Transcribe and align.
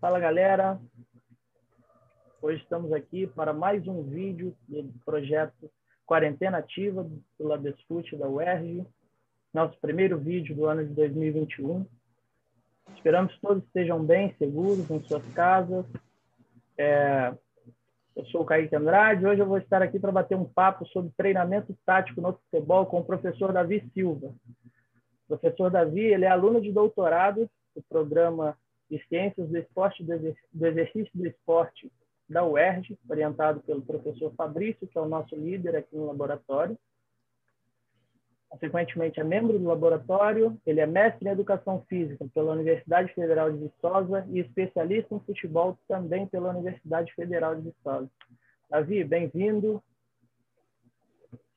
Fala 0.00 0.20
galera, 0.20 0.80
hoje 2.40 2.62
estamos 2.62 2.92
aqui 2.92 3.26
para 3.26 3.52
mais 3.52 3.84
um 3.88 4.00
vídeo 4.04 4.54
do 4.68 4.94
projeto 5.04 5.68
Quarentena 6.06 6.58
Ativa 6.58 7.02
do 7.36 7.48
Labesfute 7.48 8.16
da 8.16 8.28
UERJ, 8.28 8.86
nosso 9.52 9.76
primeiro 9.80 10.16
vídeo 10.16 10.54
do 10.54 10.66
ano 10.66 10.86
de 10.86 10.94
2021. 10.94 11.84
Esperamos 12.94 13.34
que 13.34 13.40
todos 13.40 13.64
estejam 13.64 14.04
bem, 14.04 14.32
seguros 14.38 14.88
em 14.88 15.02
suas 15.02 15.26
casas. 15.32 15.84
É, 16.78 17.34
eu 18.14 18.24
sou 18.26 18.42
o 18.42 18.46
Kaique 18.46 18.76
Andrade, 18.76 19.26
hoje 19.26 19.40
eu 19.40 19.46
vou 19.46 19.58
estar 19.58 19.82
aqui 19.82 19.98
para 19.98 20.12
bater 20.12 20.36
um 20.36 20.44
papo 20.44 20.86
sobre 20.86 21.10
treinamento 21.16 21.76
tático 21.84 22.20
no 22.20 22.34
futebol 22.34 22.86
com 22.86 23.00
o 23.00 23.04
professor 23.04 23.52
Davi 23.52 23.84
Silva. 23.92 24.28
O 24.28 25.36
professor 25.36 25.72
Davi 25.72 26.02
ele 26.02 26.24
é 26.24 26.28
aluno 26.28 26.60
de 26.60 26.70
doutorado 26.70 27.50
do 27.74 27.82
programa 27.88 28.56
de 28.90 28.98
Ciências 29.08 29.48
do 29.48 29.58
Esporte 29.58 30.02
do 30.04 30.66
Exercício 30.66 31.10
do 31.14 31.26
Esporte 31.26 31.90
da 32.28 32.44
UERJ, 32.44 32.98
orientado 33.08 33.60
pelo 33.60 33.82
professor 33.82 34.32
Fabrício, 34.34 34.86
que 34.86 34.98
é 34.98 35.00
o 35.00 35.08
nosso 35.08 35.34
líder 35.34 35.76
aqui 35.76 35.96
no 35.96 36.06
laboratório. 36.06 36.78
Consequentemente, 38.48 39.20
é 39.20 39.24
membro 39.24 39.58
do 39.58 39.66
laboratório, 39.66 40.58
ele 40.64 40.80
é 40.80 40.86
mestre 40.86 41.28
em 41.28 41.32
Educação 41.32 41.84
Física 41.86 42.26
pela 42.32 42.52
Universidade 42.52 43.12
Federal 43.12 43.52
de 43.52 43.58
Viçosa 43.58 44.26
e 44.30 44.40
especialista 44.40 45.14
em 45.14 45.20
futebol 45.20 45.78
também 45.86 46.26
pela 46.26 46.50
Universidade 46.50 47.12
Federal 47.14 47.54
de 47.56 47.70
Viçosa. 47.70 48.10
Davi, 48.70 49.04
bem-vindo. 49.04 49.82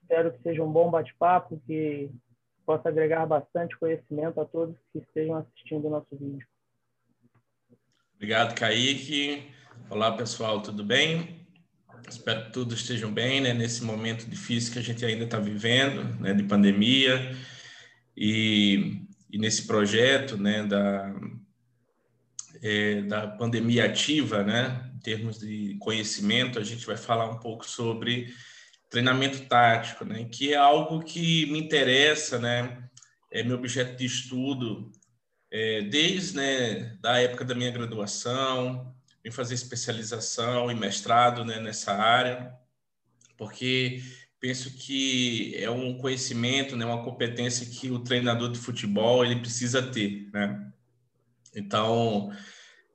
Espero 0.01 0.33
que 0.33 0.41
seja 0.41 0.61
um 0.61 0.71
bom 0.71 0.91
bate-papo, 0.91 1.61
que 1.65 2.11
possa 2.65 2.89
agregar 2.89 3.25
bastante 3.25 3.77
conhecimento 3.77 4.39
a 4.41 4.45
todos 4.45 4.75
que 4.91 4.99
estejam 4.99 5.35
assistindo 5.35 5.87
o 5.87 5.89
nosso 5.89 6.15
vídeo. 6.15 6.45
Obrigado, 8.21 8.53
Kaique. 8.53 9.49
Olá, 9.89 10.11
pessoal, 10.11 10.61
tudo 10.61 10.83
bem? 10.83 11.43
Espero 12.07 12.45
que 12.45 12.53
todos 12.53 12.79
estejam 12.79 13.11
bem, 13.11 13.41
né? 13.41 13.51
Nesse 13.51 13.83
momento 13.83 14.29
difícil 14.29 14.71
que 14.71 14.77
a 14.77 14.83
gente 14.83 15.03
ainda 15.03 15.23
está 15.23 15.39
vivendo, 15.39 16.03
né? 16.21 16.31
De 16.31 16.43
pandemia 16.43 17.35
e, 18.15 19.01
e 19.27 19.39
nesse 19.39 19.65
projeto, 19.65 20.37
né? 20.37 20.61
Da, 20.67 21.15
é, 22.61 23.01
da 23.01 23.25
pandemia 23.25 23.85
ativa, 23.85 24.43
né? 24.43 24.91
Em 24.95 24.99
termos 24.99 25.39
de 25.39 25.75
conhecimento, 25.79 26.59
a 26.59 26.63
gente 26.63 26.85
vai 26.85 26.97
falar 26.97 27.27
um 27.27 27.39
pouco 27.39 27.67
sobre 27.67 28.31
treinamento 28.87 29.47
tático, 29.47 30.05
né? 30.05 30.25
Que 30.25 30.53
é 30.53 30.57
algo 30.57 30.99
que 30.99 31.47
me 31.47 31.57
interessa, 31.57 32.37
né? 32.37 32.87
É 33.31 33.41
meu 33.41 33.57
objeto 33.57 33.97
de 33.97 34.05
estudo 34.05 34.91
é, 35.51 35.81
desde 35.81 36.37
né, 36.37 36.97
da 37.01 37.19
época 37.19 37.43
da 37.43 37.53
minha 37.53 37.69
graduação, 37.69 38.95
em 39.23 39.29
fazer 39.29 39.53
especialização 39.53 40.71
e 40.71 40.75
mestrado 40.75 41.43
né, 41.45 41.59
nessa 41.59 41.93
área, 41.93 42.53
porque 43.37 44.01
penso 44.39 44.71
que 44.75 45.55
é 45.55 45.69
um 45.69 45.97
conhecimento, 45.97 46.75
né, 46.75 46.85
uma 46.85 47.03
competência 47.03 47.65
que 47.65 47.91
o 47.91 47.99
treinador 47.99 48.51
de 48.51 48.57
futebol 48.57 49.23
ele 49.23 49.39
precisa 49.39 49.81
ter, 49.83 50.29
né? 50.33 50.71
Então, 51.55 52.31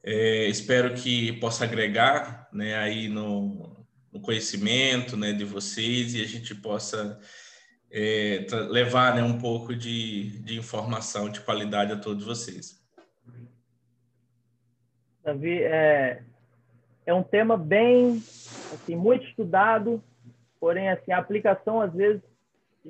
é, 0.02 0.48
espero 0.48 0.94
que 0.94 1.34
possa 1.34 1.64
agregar, 1.64 2.48
né, 2.52 2.76
aí 2.76 3.08
no, 3.08 3.86
no 4.12 4.20
conhecimento, 4.20 5.16
né, 5.16 5.32
de 5.32 5.44
vocês 5.44 6.14
e 6.14 6.22
a 6.22 6.26
gente 6.26 6.54
possa 6.54 7.20
é, 7.90 8.46
levar 8.68 9.14
né, 9.14 9.22
um 9.22 9.38
pouco 9.38 9.74
de, 9.74 10.38
de 10.40 10.58
informação 10.58 11.28
de 11.28 11.40
qualidade 11.40 11.92
a 11.92 11.98
todos 11.98 12.24
vocês. 12.24 12.84
Davi, 15.22 15.62
é, 15.62 16.22
é 17.04 17.14
um 17.14 17.22
tema 17.22 17.56
bem, 17.56 18.16
assim, 18.72 18.94
muito 18.94 19.26
estudado, 19.26 20.02
porém, 20.60 20.88
assim, 20.88 21.12
a 21.12 21.18
aplicação, 21.18 21.80
às 21.80 21.92
vezes, 21.92 22.22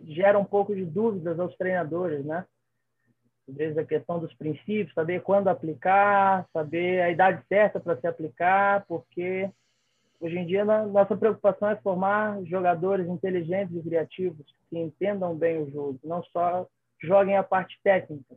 gera 0.05 0.39
um 0.39 0.45
pouco 0.45 0.75
de 0.75 0.85
dúvidas 0.85 1.41
aos 1.41 1.57
treinadores, 1.57 2.25
né? 2.25 2.45
Às 3.49 3.55
vezes 3.55 3.79
a 3.79 3.85
questão 3.85 4.19
dos 4.19 4.35
princípios, 4.35 4.93
saber 4.93 5.23
quando 5.23 5.49
aplicar, 5.49 6.47
saber 6.53 7.01
a 7.01 7.11
idade 7.11 7.43
certa 7.49 7.79
para 7.79 7.97
se 7.97 8.07
aplicar, 8.07 8.85
porque 8.87 9.49
hoje 10.21 10.39
em 10.39 10.47
dia 10.47 10.65
nossa 10.65 11.17
preocupação 11.17 11.69
é 11.69 11.77
formar 11.77 12.43
jogadores 12.45 13.09
inteligentes 13.09 13.77
e 13.77 13.83
criativos 13.83 14.47
que 14.69 14.79
entendam 14.79 15.37
bem 15.37 15.63
o 15.63 15.71
jogo, 15.71 16.01
não 16.05 16.23
só 16.25 16.67
joguem 17.03 17.37
a 17.37 17.43
parte 17.43 17.79
técnica, 17.83 18.37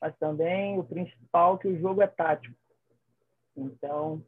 mas 0.00 0.16
também 0.18 0.78
o 0.78 0.84
principal 0.84 1.58
que 1.58 1.68
o 1.68 1.78
jogo 1.78 2.02
é 2.02 2.06
tático. 2.06 2.54
Então, 3.56 4.24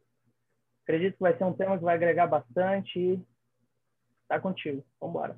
acredito 0.83 1.15
que 1.15 1.21
vai 1.21 1.37
ser 1.37 1.43
um 1.43 1.53
tema 1.53 1.77
que 1.77 1.83
vai 1.83 1.95
agregar 1.95 2.27
bastante 2.27 2.99
e 2.99 3.21
tá 4.27 4.39
contigo. 4.39 4.83
Vamos 4.99 5.15
embora. 5.15 5.37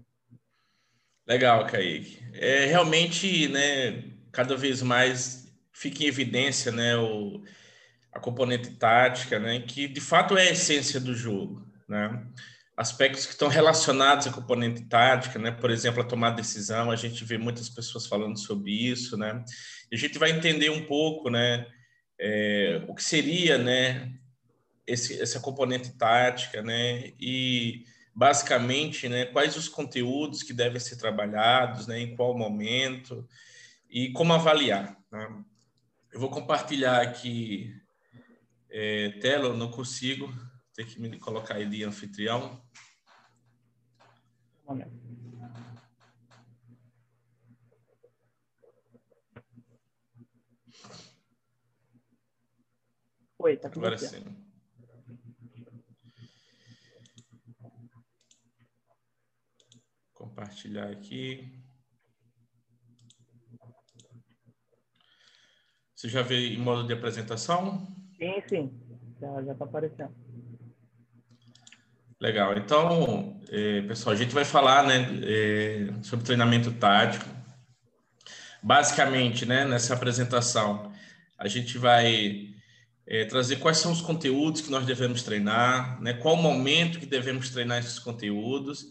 Legal, 1.28 1.66
Kaique. 1.68 2.20
É 2.34 2.66
realmente, 2.66 3.48
né, 3.48 4.04
cada 4.32 4.56
vez 4.56 4.82
mais 4.82 5.54
fica 5.72 6.04
em 6.04 6.08
evidência, 6.08 6.72
né, 6.72 6.98
o, 6.98 7.44
a 8.12 8.20
componente 8.20 8.72
tática, 8.72 9.40
né, 9.40 9.62
que 9.62 9.88
de 9.88 10.02
fato 10.02 10.38
é 10.38 10.50
a 10.50 10.52
essência 10.52 11.00
do 11.00 11.14
jogo, 11.14 11.66
né? 11.88 12.26
aspectos 12.82 13.26
que 13.26 13.32
estão 13.32 13.48
relacionados 13.48 14.28
à 14.28 14.32
componente 14.32 14.84
tática, 14.86 15.38
né? 15.38 15.52
Por 15.52 15.70
exemplo, 15.70 16.02
a 16.02 16.06
tomar 16.06 16.32
decisão, 16.32 16.90
a 16.90 16.96
gente 16.96 17.24
vê 17.24 17.38
muitas 17.38 17.70
pessoas 17.70 18.08
falando 18.08 18.38
sobre 18.40 18.72
isso, 18.72 19.18
né? 19.18 19.44
E 19.92 19.96
a 19.96 19.98
gente 19.98 20.18
vai 20.18 20.32
entender 20.32 20.70
um 20.70 20.86
pouco, 20.86 21.30
né? 21.30 21.68
É, 22.20 22.84
o 22.88 22.96
que 22.96 23.04
seria, 23.04 23.58
né? 23.58 24.12
Esse, 24.88 25.22
essa 25.22 25.40
componente 25.40 25.96
tática, 25.98 26.62
né? 26.62 27.12
E 27.20 27.84
basicamente, 28.16 29.08
né? 29.08 29.26
Quais 29.26 29.56
os 29.56 29.70
conteúdos 29.70 30.42
que 30.42 30.54
devem 30.54 30.80
ser 30.80 30.96
trabalhados, 30.96 31.88
né? 31.88 32.00
Em 32.00 32.16
qual 32.16 32.38
momento 32.38 33.28
e 33.90 34.12
como 34.12 34.34
avaliar. 34.34 34.98
Né? 35.12 35.28
Eu 36.12 36.20
vou 36.20 36.30
compartilhar 36.30 37.02
aqui 37.02 37.76
é, 38.72 39.10
tela, 39.20 39.48
eu 39.48 39.58
não 39.58 39.70
consigo 39.70 40.34
ter 40.74 40.86
que 40.86 41.00
me 41.00 41.20
colocar 41.20 41.56
aí 41.56 41.70
de 41.70 41.84
anfitrião. 41.84 42.66
Oi, 53.38 53.58
tá 53.58 53.68
Agora 53.68 53.98
sim. 53.98 54.24
Compartilhar 60.14 60.90
aqui. 60.90 61.62
Você 65.94 66.08
já 66.08 66.22
vê 66.22 66.54
em 66.54 66.58
modo 66.58 66.88
de 66.88 66.94
apresentação? 66.94 68.01
Sim, 68.22 68.44
sim. 68.48 68.72
Já 69.20 69.52
está 69.52 69.66
aparecendo. 69.66 70.14
Legal. 72.20 72.56
Então, 72.56 73.42
é, 73.50 73.82
pessoal, 73.82 74.14
a 74.14 74.18
gente 74.18 74.32
vai 74.32 74.46
falar 74.46 74.86
né, 74.86 75.08
é, 75.24 76.04
sobre 76.04 76.24
treinamento 76.24 76.72
tático. 76.74 77.26
Basicamente, 78.62 79.44
né, 79.44 79.66
nessa 79.66 79.96
apresentação, 79.96 80.94
a 81.36 81.48
gente 81.48 81.80
vai 81.80 82.50
é, 83.08 83.26
trazer 83.26 83.56
quais 83.56 83.80
são 83.80 83.92
os 83.92 84.02
conteúdos 84.02 84.62
que 84.62 84.70
nós 84.70 84.86
devemos 84.86 85.24
treinar, 85.24 86.00
né, 86.00 86.14
qual 86.14 86.36
o 86.36 86.42
momento 86.42 87.00
que 87.00 87.08
devemos 87.08 87.50
treinar 87.50 87.80
esses 87.80 87.98
conteúdos 87.98 88.86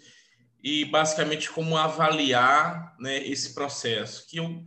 e, 0.61 0.85
basicamente, 0.87 1.49
como 1.49 1.77
avaliar 1.77 2.97
né, 2.99 3.25
esse 3.25 3.55
processo, 3.55 4.27
que 4.27 4.39
eu, 4.39 4.65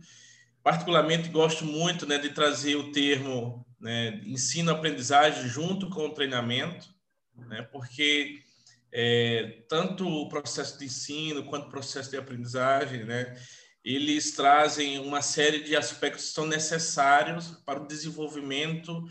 particularmente, 0.62 1.28
gosto 1.28 1.66
muito 1.66 2.06
né, 2.06 2.16
de 2.16 2.30
trazer 2.30 2.76
o 2.76 2.90
termo 2.92 3.66
né, 3.84 4.18
ensino-aprendizagem 4.24 5.46
junto 5.46 5.90
com 5.90 6.06
o 6.06 6.14
treinamento, 6.14 6.88
né, 7.36 7.60
porque 7.70 8.40
é, 8.90 9.62
tanto 9.68 10.08
o 10.08 10.26
processo 10.26 10.78
de 10.78 10.86
ensino 10.86 11.44
quanto 11.44 11.66
o 11.66 11.70
processo 11.70 12.10
de 12.10 12.16
aprendizagem, 12.16 13.04
né, 13.04 13.38
eles 13.84 14.32
trazem 14.32 14.98
uma 15.00 15.20
série 15.20 15.62
de 15.62 15.76
aspectos 15.76 16.28
que 16.28 16.32
são 16.32 16.46
necessários 16.46 17.50
para 17.66 17.82
o 17.82 17.86
desenvolvimento 17.86 19.06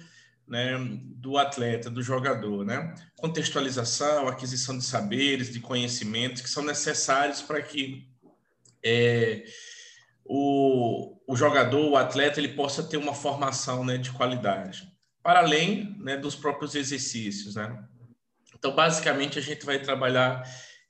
né, 0.48 0.72
do 1.18 1.38
atleta, 1.38 1.92
do 1.92 2.02
jogador, 2.02 2.66
né? 2.66 2.96
Contextualização, 3.16 4.28
aquisição 4.28 4.76
de 4.76 4.84
saberes, 4.84 5.54
de 5.54 5.60
conhecimentos 5.60 6.42
que 6.42 6.50
são 6.50 6.64
necessários 6.64 7.42
para 7.44 7.62
que 7.62 8.10
é, 8.84 9.46
o, 10.26 11.20
o 11.28 11.36
jogador, 11.36 11.90
o 11.90 11.98
atleta, 11.98 12.40
ele 12.40 12.50
possa 12.50 12.84
ter 12.84 12.98
uma 12.98 13.14
formação 13.14 13.84
né, 13.84 13.98
de 13.98 14.12
qualidade, 14.12 14.88
para 15.22 15.40
além 15.40 15.96
né, 16.00 16.18
dos 16.18 16.36
próprios 16.36 16.76
exercícios. 16.76 17.56
Né? 17.56 17.84
Então, 18.56 18.74
basicamente, 18.74 19.38
a 19.38 19.42
gente 19.42 19.66
vai 19.66 19.80
trabalhar 19.80 20.44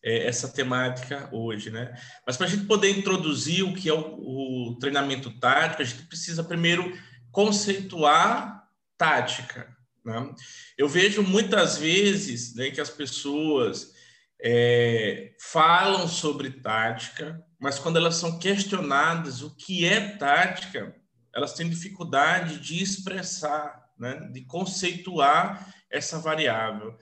é, 0.04 0.28
essa 0.28 0.48
temática 0.50 1.30
hoje. 1.32 1.70
Né? 1.70 1.94
Mas 2.28 2.38
para 2.38 2.46
a 2.46 2.50
gente 2.50 2.66
poder 2.66 2.90
introduzir 2.90 3.64
o 3.64 3.74
que 3.74 3.90
é 3.90 3.94
o, 3.94 4.70
o 4.70 4.78
treinamento 4.80 5.32
tático, 5.40 5.82
a 5.82 5.86
gente 5.86 6.04
precisa 6.04 6.44
primeiro 6.44 6.96
conceituar 7.32 8.68
tática. 8.98 9.76
Né? 10.06 10.34
Eu 10.78 10.88
vejo 10.88 11.24
muitas 11.24 11.78
vezes 11.78 12.54
né, 12.56 12.70
que 12.70 12.82
as 12.82 12.90
pessoas 12.90 13.93
é, 14.46 15.32
falam 15.40 16.06
sobre 16.06 16.52
tática, 16.52 17.42
mas 17.58 17.80
quando 17.80 17.96
elas 17.96 18.16
são 18.16 18.38
questionadas 18.38 19.42
o 19.42 19.56
que 19.56 19.86
é 19.86 20.18
tática, 20.18 20.94
elas 21.34 21.54
têm 21.54 21.70
dificuldade 21.70 22.60
de 22.60 22.84
expressar, 22.84 23.82
né, 23.98 24.30
de 24.34 24.42
conceituar 24.42 25.74
essa 25.90 26.20
variável. 26.20 26.98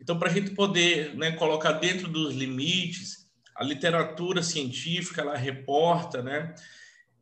Então, 0.00 0.16
para 0.16 0.30
a 0.30 0.32
gente 0.32 0.52
poder 0.52 1.16
né, 1.16 1.32
colocar 1.32 1.72
dentro 1.72 2.06
dos 2.06 2.32
limites, 2.32 3.28
a 3.56 3.64
literatura 3.64 4.40
científica 4.40 5.20
ela 5.20 5.36
reporta, 5.36 6.22
né, 6.22 6.54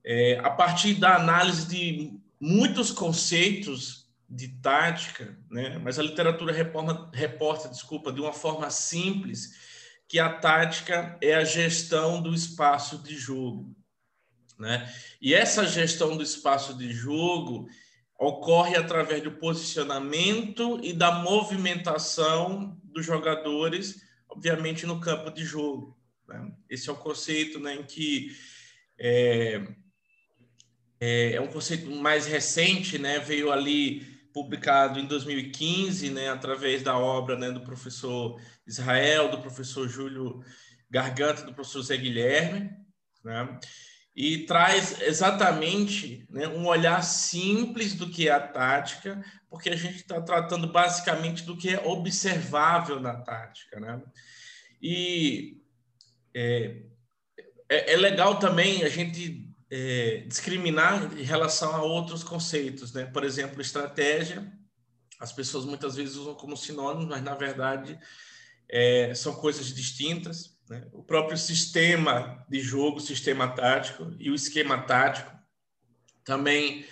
é, 0.04 0.38
a 0.40 0.50
partir 0.50 0.94
da 0.94 1.16
análise 1.16 1.66
de 1.66 2.18
muitos 2.38 2.90
conceitos 2.90 4.01
de 4.32 4.48
tática, 4.60 5.36
né, 5.50 5.78
mas 5.78 5.98
a 5.98 6.02
literatura 6.02 6.52
reporta, 6.52 7.10
reporta, 7.12 7.68
desculpa, 7.68 8.10
de 8.10 8.20
uma 8.20 8.32
forma 8.32 8.70
simples, 8.70 9.70
que 10.08 10.18
a 10.18 10.28
tática 10.28 11.18
é 11.20 11.34
a 11.34 11.44
gestão 11.44 12.20
do 12.22 12.34
espaço 12.34 13.02
de 13.02 13.14
jogo. 13.14 13.74
Né? 14.58 14.90
E 15.20 15.34
essa 15.34 15.66
gestão 15.66 16.16
do 16.16 16.22
espaço 16.22 16.76
de 16.76 16.92
jogo 16.92 17.68
ocorre 18.18 18.76
através 18.76 19.22
do 19.22 19.32
posicionamento 19.32 20.78
e 20.82 20.92
da 20.92 21.12
movimentação 21.12 22.80
dos 22.84 23.04
jogadores, 23.04 24.02
obviamente 24.28 24.86
no 24.86 25.00
campo 25.00 25.30
de 25.30 25.44
jogo. 25.44 25.98
Né? 26.28 26.52
Esse 26.70 26.88
é 26.88 26.92
o 26.92 26.96
conceito 26.96 27.58
né, 27.58 27.74
em 27.74 27.82
que 27.82 28.36
é, 28.98 29.62
é, 31.00 31.32
é, 31.32 31.40
um 31.40 31.48
conceito 31.48 31.90
mais 31.90 32.26
recente, 32.26 32.98
né? 32.98 33.18
veio 33.18 33.50
ali 33.50 34.06
publicado 34.32 34.98
em 34.98 35.06
2015, 35.06 36.10
né, 36.10 36.30
através 36.30 36.82
da 36.82 36.96
obra 36.96 37.36
né, 37.36 37.50
do 37.50 37.60
professor 37.60 38.40
Israel, 38.66 39.30
do 39.30 39.38
professor 39.38 39.88
Júlio 39.88 40.42
Garganta, 40.90 41.42
do 41.42 41.54
professor 41.54 41.82
Zé 41.82 41.96
Guilherme, 41.96 42.70
né? 43.24 43.58
e 44.14 44.44
traz 44.44 45.00
exatamente 45.00 46.26
né, 46.28 46.46
um 46.48 46.66
olhar 46.66 47.02
simples 47.02 47.94
do 47.94 48.10
que 48.10 48.28
é 48.28 48.32
a 48.32 48.40
tática, 48.40 49.24
porque 49.48 49.70
a 49.70 49.76
gente 49.76 49.96
está 49.96 50.20
tratando 50.20 50.70
basicamente 50.70 51.44
do 51.44 51.56
que 51.56 51.70
é 51.70 51.80
observável 51.80 53.00
na 53.00 53.14
tática. 53.14 53.80
Né? 53.80 54.02
E 54.80 55.62
é, 56.34 56.82
é, 57.68 57.94
é 57.94 57.96
legal 57.96 58.38
também 58.38 58.82
a 58.82 58.88
gente 58.88 59.51
é, 59.74 60.24
discriminar 60.28 61.18
em 61.18 61.22
relação 61.22 61.74
a 61.74 61.82
outros 61.82 62.22
conceitos. 62.22 62.92
Né? 62.92 63.06
Por 63.06 63.24
exemplo, 63.24 63.62
estratégia, 63.62 64.46
as 65.18 65.32
pessoas 65.32 65.64
muitas 65.64 65.96
vezes 65.96 66.16
usam 66.16 66.34
como 66.34 66.58
sinônimo, 66.58 67.08
mas 67.08 67.22
na 67.22 67.34
verdade 67.34 67.98
é, 68.68 69.14
são 69.14 69.34
coisas 69.34 69.74
distintas. 69.74 70.58
Né? 70.68 70.86
O 70.92 71.02
próprio 71.02 71.38
sistema 71.38 72.44
de 72.50 72.60
jogo, 72.60 73.00
sistema 73.00 73.48
tático 73.48 74.14
e 74.18 74.30
o 74.30 74.34
esquema 74.34 74.76
tático 74.82 75.32
também 76.22 76.84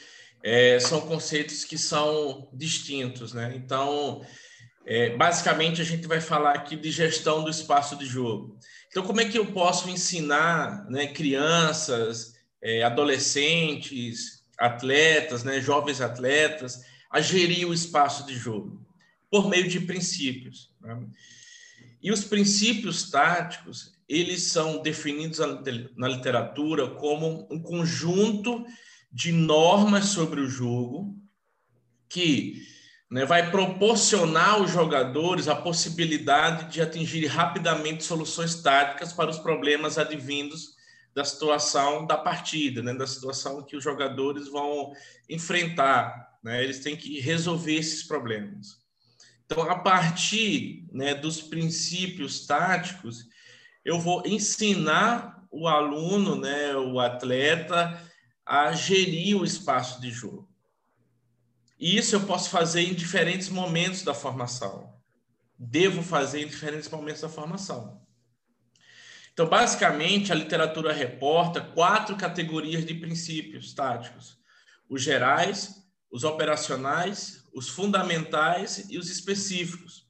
é, 0.43 0.81
são 0.81 1.03
conceitos 1.03 1.67
que 1.67 1.77
são 1.77 2.49
distintos. 2.51 3.35
Né? 3.35 3.53
Então, 3.57 4.25
é, 4.87 5.15
basicamente, 5.19 5.83
a 5.83 5.85
gente 5.85 6.07
vai 6.07 6.23
falar 6.23 6.53
aqui 6.53 6.77
de 6.77 6.91
gestão 6.91 7.45
do 7.45 7.51
espaço 7.51 7.95
de 7.95 8.07
jogo. 8.07 8.59
Então, 8.89 9.03
como 9.03 9.21
é 9.21 9.27
que 9.27 9.39
eu 9.39 9.53
posso 9.53 9.91
ensinar 9.91 10.87
né, 10.89 11.09
crianças, 11.09 12.40
é, 12.63 12.83
adolescentes, 12.83 14.45
atletas, 14.59 15.45
né, 15.45 15.61
jovens 15.61 16.01
atletas, 16.01 16.85
a 17.11 17.21
gerir 17.21 17.67
o 17.69 17.75
espaço 17.75 18.27
de 18.27 18.35
jogo? 18.35 18.85
Por 19.31 19.49
meio 19.49 19.69
de 19.69 19.81
princípios. 19.81 20.71
Né? 20.81 21.07
E 22.03 22.11
os 22.11 22.25
princípios 22.25 23.11
táticos, 23.11 23.93
eles 24.09 24.45
são 24.45 24.83
definidos 24.83 25.39
na 25.97 26.09
literatura 26.09 26.89
como 26.89 27.47
um 27.51 27.61
conjunto 27.61 28.65
de 29.13 29.33
normas 29.33 30.07
sobre 30.07 30.41
o 30.41 30.49
jogo 30.49 31.17
que 32.09 32.63
né, 33.11 33.25
vai 33.25 33.51
proporcionar 33.51 34.55
aos 34.55 34.71
jogadores 34.71 35.49
a 35.49 35.55
possibilidade 35.55 36.73
de 36.73 36.81
atingir 36.81 37.27
rapidamente 37.27 38.05
soluções 38.05 38.57
táticas 38.57 39.13
para 39.13 39.31
os 39.31 39.39
problemas 39.39 39.99
advindos 39.99 40.80
da 41.15 41.25
situação 41.25 42.07
da 42.07 42.17
partida, 42.17 42.83
né, 42.83 42.95
da 42.95 43.07
situação 43.07 43.63
que 43.65 43.77
os 43.77 43.83
jogadores 43.83 44.49
vão 44.49 44.93
enfrentar. 45.29 46.39
Né, 46.43 46.63
eles 46.63 46.81
têm 46.81 46.97
que 46.97 47.21
resolver 47.21 47.75
esses 47.75 48.05
problemas. 48.05 48.81
Então, 49.45 49.69
a 49.69 49.79
partir 49.79 50.87
né, 50.93 51.15
dos 51.15 51.43
princípios 51.43 52.47
táticos, 52.47 53.27
eu 53.85 53.99
vou 53.99 54.23
ensinar 54.27 55.45
o 55.51 55.67
aluno, 55.67 56.37
né, 56.37 56.77
o 56.77 57.01
atleta, 57.01 58.01
a 58.47 58.73
gerir 58.73 59.37
o 59.37 59.45
espaço 59.45 60.01
de 60.01 60.11
jogo. 60.11 60.49
E 61.79 61.97
isso 61.97 62.15
eu 62.15 62.27
posso 62.27 62.51
fazer 62.51 62.83
em 62.83 62.95
diferentes 62.95 63.49
momentos 63.49 64.03
da 64.03 64.15
formação. 64.15 64.95
Devo 65.59 66.03
fazer 66.03 66.43
em 66.43 66.47
diferentes 66.47 66.89
momentos 66.89 67.23
da 67.23 67.29
formação. 67.29 68.01
Então, 69.33 69.49
basicamente, 69.49 70.33
a 70.33 70.35
literatura 70.35 70.93
reporta 70.93 71.61
quatro 71.61 72.17
categorias 72.17 72.85
de 72.85 72.95
princípios 72.95 73.73
táticos: 73.73 74.39
os 74.89 75.03
gerais, 75.03 75.85
os 76.11 76.25
operacionais, 76.25 77.49
os 77.55 77.69
fundamentais 77.69 78.87
e 78.91 78.99
os 78.99 79.11
específicos. 79.11 80.07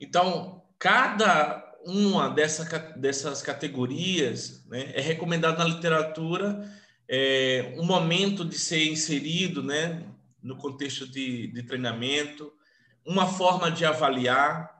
Então, 0.00 0.62
cada 0.78 1.64
uma 1.84 2.28
dessa, 2.28 2.64
dessas 2.96 3.40
categorias 3.40 4.64
né, 4.66 4.92
é 4.94 5.00
recomendado 5.00 5.58
na 5.58 5.64
literatura 5.64 6.68
é, 7.08 7.74
um 7.78 7.84
momento 7.84 8.44
de 8.44 8.58
ser 8.58 8.88
inserido 8.88 9.62
né, 9.62 10.04
no 10.42 10.56
contexto 10.56 11.06
de, 11.06 11.46
de 11.48 11.62
treinamento, 11.62 12.52
uma 13.04 13.26
forma 13.26 13.70
de 13.70 13.84
avaliar. 13.84 14.75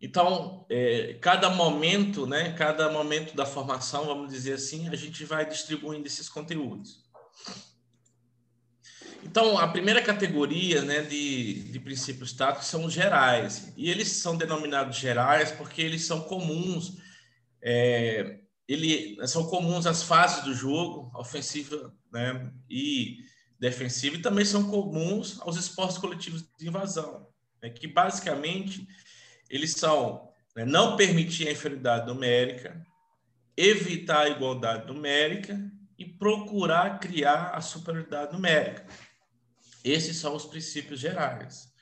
Então, 0.00 0.66
é, 0.68 1.14
cada 1.20 1.48
momento, 1.48 2.26
né, 2.26 2.52
cada 2.52 2.90
momento 2.90 3.34
da 3.34 3.46
formação, 3.46 4.04
vamos 4.04 4.30
dizer 4.30 4.54
assim, 4.54 4.88
a 4.88 4.94
gente 4.94 5.24
vai 5.24 5.48
distribuindo 5.48 6.06
esses 6.06 6.28
conteúdos. 6.28 7.06
Então, 9.22 9.58
a 9.58 9.66
primeira 9.66 10.02
categoria 10.02 10.82
né, 10.82 11.02
de, 11.02 11.64
de 11.72 11.80
princípios 11.80 12.32
táticos 12.32 12.68
são 12.68 12.84
os 12.84 12.92
gerais. 12.92 13.72
E 13.76 13.90
eles 13.90 14.08
são 14.08 14.36
denominados 14.36 14.96
gerais 14.96 15.50
porque 15.50 15.82
eles 15.82 16.04
são 16.04 16.20
comuns. 16.20 16.98
É, 17.60 18.38
ele, 18.68 19.16
são 19.26 19.46
comuns 19.46 19.86
às 19.86 20.02
fases 20.02 20.44
do 20.44 20.54
jogo, 20.54 21.10
ofensiva 21.18 21.92
né, 22.12 22.52
e 22.70 23.18
defensiva, 23.58 24.16
e 24.16 24.22
também 24.22 24.44
são 24.44 24.70
comuns 24.70 25.40
aos 25.40 25.56
esportes 25.56 25.98
coletivos 25.98 26.44
de 26.58 26.68
invasão, 26.68 27.26
né, 27.62 27.70
que 27.70 27.86
basicamente 27.86 28.86
eles 29.48 29.72
são 29.72 30.28
né, 30.54 30.64
não 30.64 30.96
permitir 30.96 31.48
a 31.48 31.52
inferioridade 31.52 32.06
numérica, 32.06 32.84
evitar 33.56 34.22
a 34.22 34.28
igualdade 34.28 34.86
numérica 34.86 35.58
e 35.98 36.04
procurar 36.04 36.98
criar 36.98 37.50
a 37.50 37.60
superioridade 37.60 38.32
numérica. 38.32 38.86
Esses 39.84 40.16
são 40.16 40.34
os 40.34 40.44
princípios 40.44 41.00
gerais. 41.00 41.72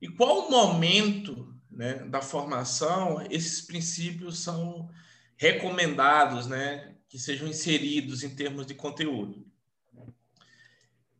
E 0.00 0.08
qual 0.08 0.46
o 0.46 0.50
momento 0.50 1.54
né, 1.70 1.94
da 2.04 2.20
formação 2.20 3.26
esses 3.30 3.60
princípios 3.60 4.40
são 4.40 4.90
recomendados 5.36 6.46
né, 6.46 6.94
que 7.08 7.18
sejam 7.18 7.48
inseridos 7.48 8.22
em 8.22 8.34
termos 8.34 8.66
de 8.66 8.74
conteúdo? 8.74 9.46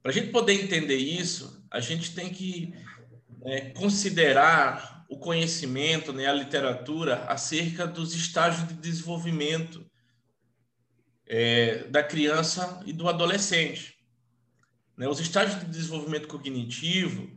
Para 0.03 0.13
a 0.13 0.15
gente 0.15 0.31
poder 0.31 0.55
entender 0.55 0.97
isso, 0.97 1.63
a 1.71 1.81
gente 1.81 2.15
tem 2.15 2.31
que 2.31 2.75
é, 3.45 3.71
considerar 3.71 5.00
o 5.11 5.19
conhecimento, 5.19 6.13
né, 6.13 6.27
a 6.27 6.33
literatura 6.33 7.25
acerca 7.25 7.85
dos 7.85 8.15
estágios 8.15 8.69
de 8.69 8.75
desenvolvimento 8.75 9.85
é, 11.27 11.85
da 11.89 12.01
criança 12.01 12.81
e 12.87 12.93
do 12.93 13.09
adolescente. 13.09 13.97
Né? 14.97 15.09
Os 15.09 15.19
estágios 15.19 15.59
de 15.59 15.67
desenvolvimento 15.67 16.29
cognitivo, 16.29 17.29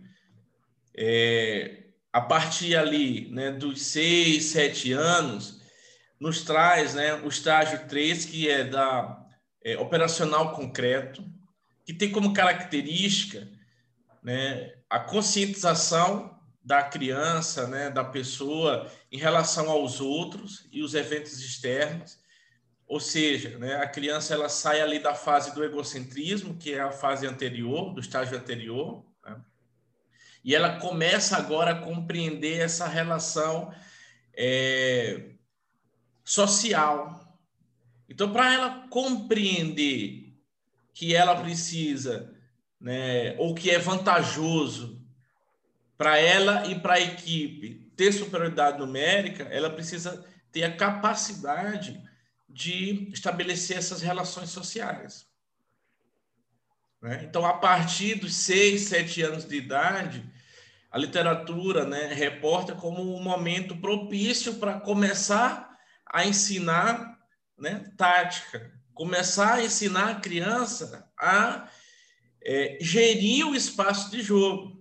é, 0.95 1.85
a 2.13 2.21
partir 2.21 2.75
ali 2.75 3.31
né, 3.31 3.51
dos 3.51 3.81
6, 3.81 4.45
7 4.45 4.91
anos, 4.93 5.59
nos 6.19 6.43
traz 6.43 6.93
né, 6.93 7.15
o 7.15 7.27
estágio 7.27 7.87
3, 7.87 8.25
que 8.25 8.47
é 8.47 8.63
da 8.63 9.19
é, 9.65 9.79
operacional 9.79 10.53
concreto, 10.53 11.25
que 11.83 11.93
tem 11.93 12.11
como 12.11 12.33
característica 12.33 13.49
né, 14.21 14.75
a 14.87 14.99
conscientização 14.99 16.32
da 16.63 16.81
criança, 16.81 17.67
né, 17.67 17.89
da 17.89 18.03
pessoa 18.05 18.89
em 19.11 19.17
relação 19.17 19.69
aos 19.69 19.99
outros 19.99 20.67
e 20.71 20.81
os 20.81 20.93
eventos 20.93 21.39
externos, 21.39 22.17
ou 22.87 22.99
seja, 22.99 23.57
né, 23.57 23.75
a 23.75 23.87
criança 23.87 24.33
ela 24.33 24.47
sai 24.47 24.79
ali 24.79 24.99
da 24.99 25.13
fase 25.13 25.53
do 25.53 25.63
egocentrismo, 25.63 26.57
que 26.57 26.73
é 26.73 26.79
a 26.79 26.91
fase 26.91 27.27
anterior, 27.27 27.93
do 27.93 27.99
estágio 27.99 28.37
anterior, 28.37 29.05
E 30.45 30.53
ela 30.53 30.77
começa 30.77 31.37
agora 31.37 31.71
a 31.71 31.81
compreender 31.81 32.59
essa 32.59 32.85
relação 32.85 33.73
é, 34.35 35.31
social. 36.23 37.39
Então, 38.09 38.31
para 38.33 38.53
ela 38.53 38.87
compreender 38.89 40.37
que 40.93 41.15
ela 41.15 41.41
precisa, 41.41 42.35
né, 42.79 43.37
ou 43.37 43.55
que 43.55 43.71
é 43.71 43.79
vantajoso 43.79 45.02
para 45.97 46.17
ela 46.17 46.67
e 46.67 46.79
para 46.79 46.95
a 46.95 47.01
equipe 47.01 47.91
ter 47.95 48.11
superioridade 48.11 48.79
numérica, 48.79 49.43
ela 49.43 49.69
precisa 49.69 50.25
ter 50.51 50.63
a 50.63 50.75
capacidade 50.75 52.01
de 52.49 53.09
estabelecer 53.11 53.77
essas 53.77 54.01
relações 54.01 54.49
sociais. 54.49 55.25
Né? 57.01 57.25
Então, 57.27 57.45
a 57.45 57.53
partir 57.53 58.15
dos 58.15 58.35
seis, 58.35 58.83
sete 58.83 59.21
anos 59.21 59.45
de 59.45 59.55
idade, 59.55 60.23
a 60.89 60.97
literatura 60.97 61.85
né, 61.85 62.13
reporta 62.13 62.75
como 62.75 63.15
um 63.15 63.21
momento 63.21 63.75
propício 63.77 64.55
para 64.55 64.79
começar 64.79 65.75
a 66.05 66.25
ensinar 66.25 67.19
né, 67.57 67.91
tática, 67.97 68.71
começar 68.93 69.55
a 69.55 69.63
ensinar 69.63 70.09
a 70.09 70.19
criança 70.19 71.11
a 71.19 71.67
é, 72.45 72.77
gerir 72.79 73.47
o 73.47 73.55
espaço 73.55 74.11
de 74.11 74.21
jogo. 74.21 74.72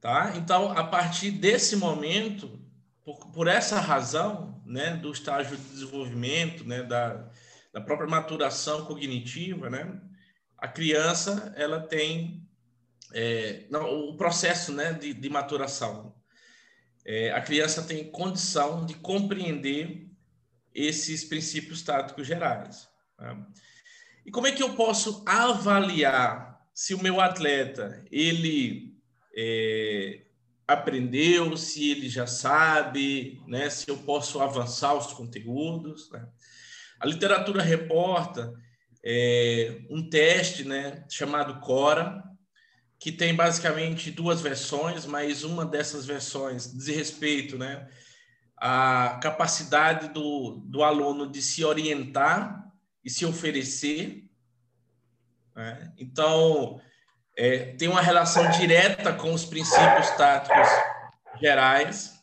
Tá? 0.00 0.32
Então, 0.36 0.72
a 0.72 0.84
partir 0.84 1.30
desse 1.30 1.76
momento, 1.76 2.58
por, 3.04 3.30
por 3.32 3.48
essa 3.48 3.78
razão, 3.78 4.62
né, 4.64 4.96
do 4.96 5.12
estágio 5.12 5.56
de 5.56 5.62
desenvolvimento, 5.64 6.64
né, 6.64 6.82
da, 6.82 7.28
da 7.72 7.80
própria 7.80 8.08
maturação 8.08 8.86
cognitiva, 8.86 9.68
né? 9.68 10.00
A 10.56 10.68
criança 10.68 11.52
ela 11.56 11.80
tem 11.80 12.46
é, 13.12 13.66
não, 13.70 14.08
o 14.08 14.16
processo 14.16 14.72
né, 14.72 14.92
de, 14.92 15.12
de 15.12 15.28
maturação. 15.28 16.14
É, 17.04 17.32
a 17.32 17.40
criança 17.40 17.82
tem 17.82 18.10
condição 18.10 18.84
de 18.84 18.94
compreender 18.94 20.08
esses 20.74 21.24
princípios 21.24 21.82
táticos 21.82 22.26
gerais. 22.26 22.88
Né? 23.18 23.46
E 24.24 24.30
como 24.30 24.46
é 24.46 24.52
que 24.52 24.62
eu 24.62 24.74
posso 24.74 25.22
avaliar 25.26 26.60
se 26.74 26.94
o 26.94 27.02
meu 27.02 27.20
atleta 27.20 28.04
ele 28.10 28.89
é, 29.36 30.22
aprendeu, 30.66 31.56
se 31.56 31.90
ele 31.90 32.08
já 32.08 32.26
sabe, 32.26 33.42
né, 33.46 33.68
se 33.68 33.88
eu 33.88 33.98
posso 33.98 34.40
avançar 34.40 34.94
os 34.94 35.12
conteúdos? 35.12 36.10
Né? 36.10 36.28
A 37.00 37.06
literatura 37.06 37.62
reporta 37.62 38.52
é, 39.04 39.80
um 39.90 40.08
teste 40.08 40.64
né, 40.64 41.04
chamado 41.08 41.60
Cora, 41.60 42.22
que 42.98 43.10
tem 43.10 43.34
basicamente 43.34 44.10
duas 44.10 44.42
versões, 44.42 45.06
mas 45.06 45.42
uma 45.42 45.64
dessas 45.64 46.04
versões 46.04 46.70
diz 46.70 46.86
respeito 46.88 47.56
né, 47.56 47.88
à 48.56 49.18
capacidade 49.22 50.08
do, 50.10 50.62
do 50.66 50.82
aluno 50.82 51.30
de 51.30 51.40
se 51.40 51.64
orientar 51.64 52.70
e 53.02 53.08
se 53.08 53.24
oferecer. 53.24 54.26
Né? 55.56 55.92
Então, 55.98 56.78
é, 57.36 57.74
tem 57.76 57.88
uma 57.88 58.02
relação 58.02 58.50
direta 58.50 59.12
com 59.12 59.32
os 59.32 59.44
princípios 59.44 60.10
táticos 60.10 60.68
gerais 61.40 62.20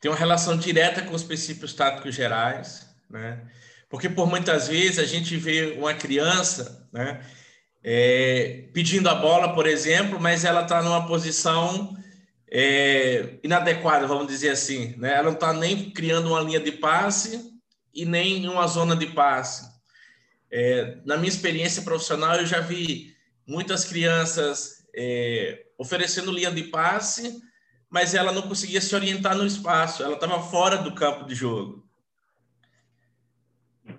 tem 0.00 0.10
uma 0.10 0.16
relação 0.16 0.56
direta 0.56 1.02
com 1.02 1.14
os 1.14 1.24
princípios 1.24 1.74
táticos 1.74 2.14
gerais, 2.14 2.86
né? 3.10 3.42
Porque 3.88 4.08
por 4.08 4.26
muitas 4.28 4.68
vezes 4.68 4.98
a 4.98 5.04
gente 5.04 5.36
vê 5.36 5.74
uma 5.78 5.94
criança, 5.94 6.86
né, 6.92 7.20
é, 7.82 8.68
pedindo 8.72 9.08
a 9.08 9.14
bola, 9.14 9.54
por 9.54 9.66
exemplo, 9.66 10.20
mas 10.20 10.44
ela 10.44 10.62
está 10.62 10.82
numa 10.82 11.06
posição 11.06 11.96
é, 12.50 13.38
inadequada, 13.42 14.06
vamos 14.06 14.26
dizer 14.26 14.50
assim, 14.50 14.94
né? 14.98 15.14
Ela 15.14 15.24
não 15.24 15.32
está 15.32 15.52
nem 15.52 15.90
criando 15.90 16.28
uma 16.28 16.40
linha 16.40 16.60
de 16.60 16.72
passe 16.72 17.50
e 17.92 18.04
nem 18.04 18.48
uma 18.48 18.66
zona 18.66 18.94
de 18.94 19.06
passe. 19.06 19.67
É, 20.50 20.98
na 21.04 21.16
minha 21.16 21.28
experiência 21.28 21.82
profissional, 21.82 22.36
eu 22.36 22.46
já 22.46 22.60
vi 22.60 23.14
muitas 23.46 23.84
crianças 23.84 24.84
é, 24.94 25.66
oferecendo 25.78 26.32
linha 26.32 26.50
de 26.50 26.64
passe 26.64 27.40
mas 27.90 28.14
ela 28.14 28.32
não 28.32 28.42
conseguia 28.42 28.80
se 28.80 28.94
orientar 28.94 29.36
no 29.36 29.46
espaço, 29.46 30.02
ela 30.02 30.14
estava 30.14 30.42
fora 30.42 30.76
do 30.78 30.94
campo 30.94 31.24
de 31.24 31.34
jogo. 31.34 31.86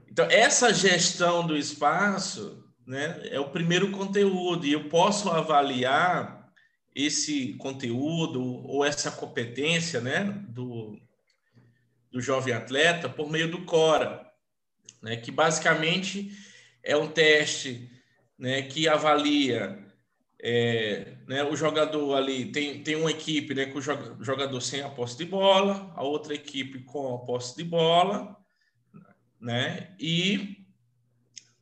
Então, 0.07 0.27
essa 0.29 0.73
gestão 0.73 1.45
do 1.45 1.57
espaço 1.57 2.63
né, 2.85 3.19
é 3.31 3.39
o 3.39 3.49
primeiro 3.49 3.91
conteúdo, 3.91 4.65
e 4.65 4.73
eu 4.73 4.89
posso 4.89 5.29
avaliar 5.29 6.51
esse 6.93 7.53
conteúdo 7.53 8.43
ou 8.67 8.83
essa 8.83 9.11
competência 9.11 10.01
né, 10.01 10.23
do, 10.49 10.99
do 12.11 12.21
jovem 12.21 12.53
atleta 12.53 13.07
por 13.07 13.29
meio 13.29 13.49
do 13.49 13.63
CORA, 13.65 14.28
né, 15.01 15.15
que 15.17 15.31
basicamente 15.31 16.31
é 16.83 16.95
um 16.95 17.07
teste 17.07 17.89
né, 18.37 18.61
que 18.63 18.87
avalia 18.87 19.85
é, 20.41 21.17
né, 21.27 21.43
o 21.43 21.55
jogador 21.55 22.15
ali 22.15 22.51
tem, 22.51 22.81
tem 22.81 22.95
uma 22.95 23.11
equipe 23.11 23.53
né, 23.53 23.65
com 23.65 23.79
o 23.79 24.23
jogador 24.23 24.61
sem 24.61 24.81
a 24.81 24.89
posse 24.89 25.17
de 25.17 25.25
bola, 25.25 25.93
a 25.95 26.03
outra 26.03 26.33
equipe 26.33 26.79
com 26.83 27.15
a 27.15 27.19
posse 27.19 27.57
de 27.57 27.63
bola, 27.63 28.37
né, 29.39 29.93
e 29.99 30.65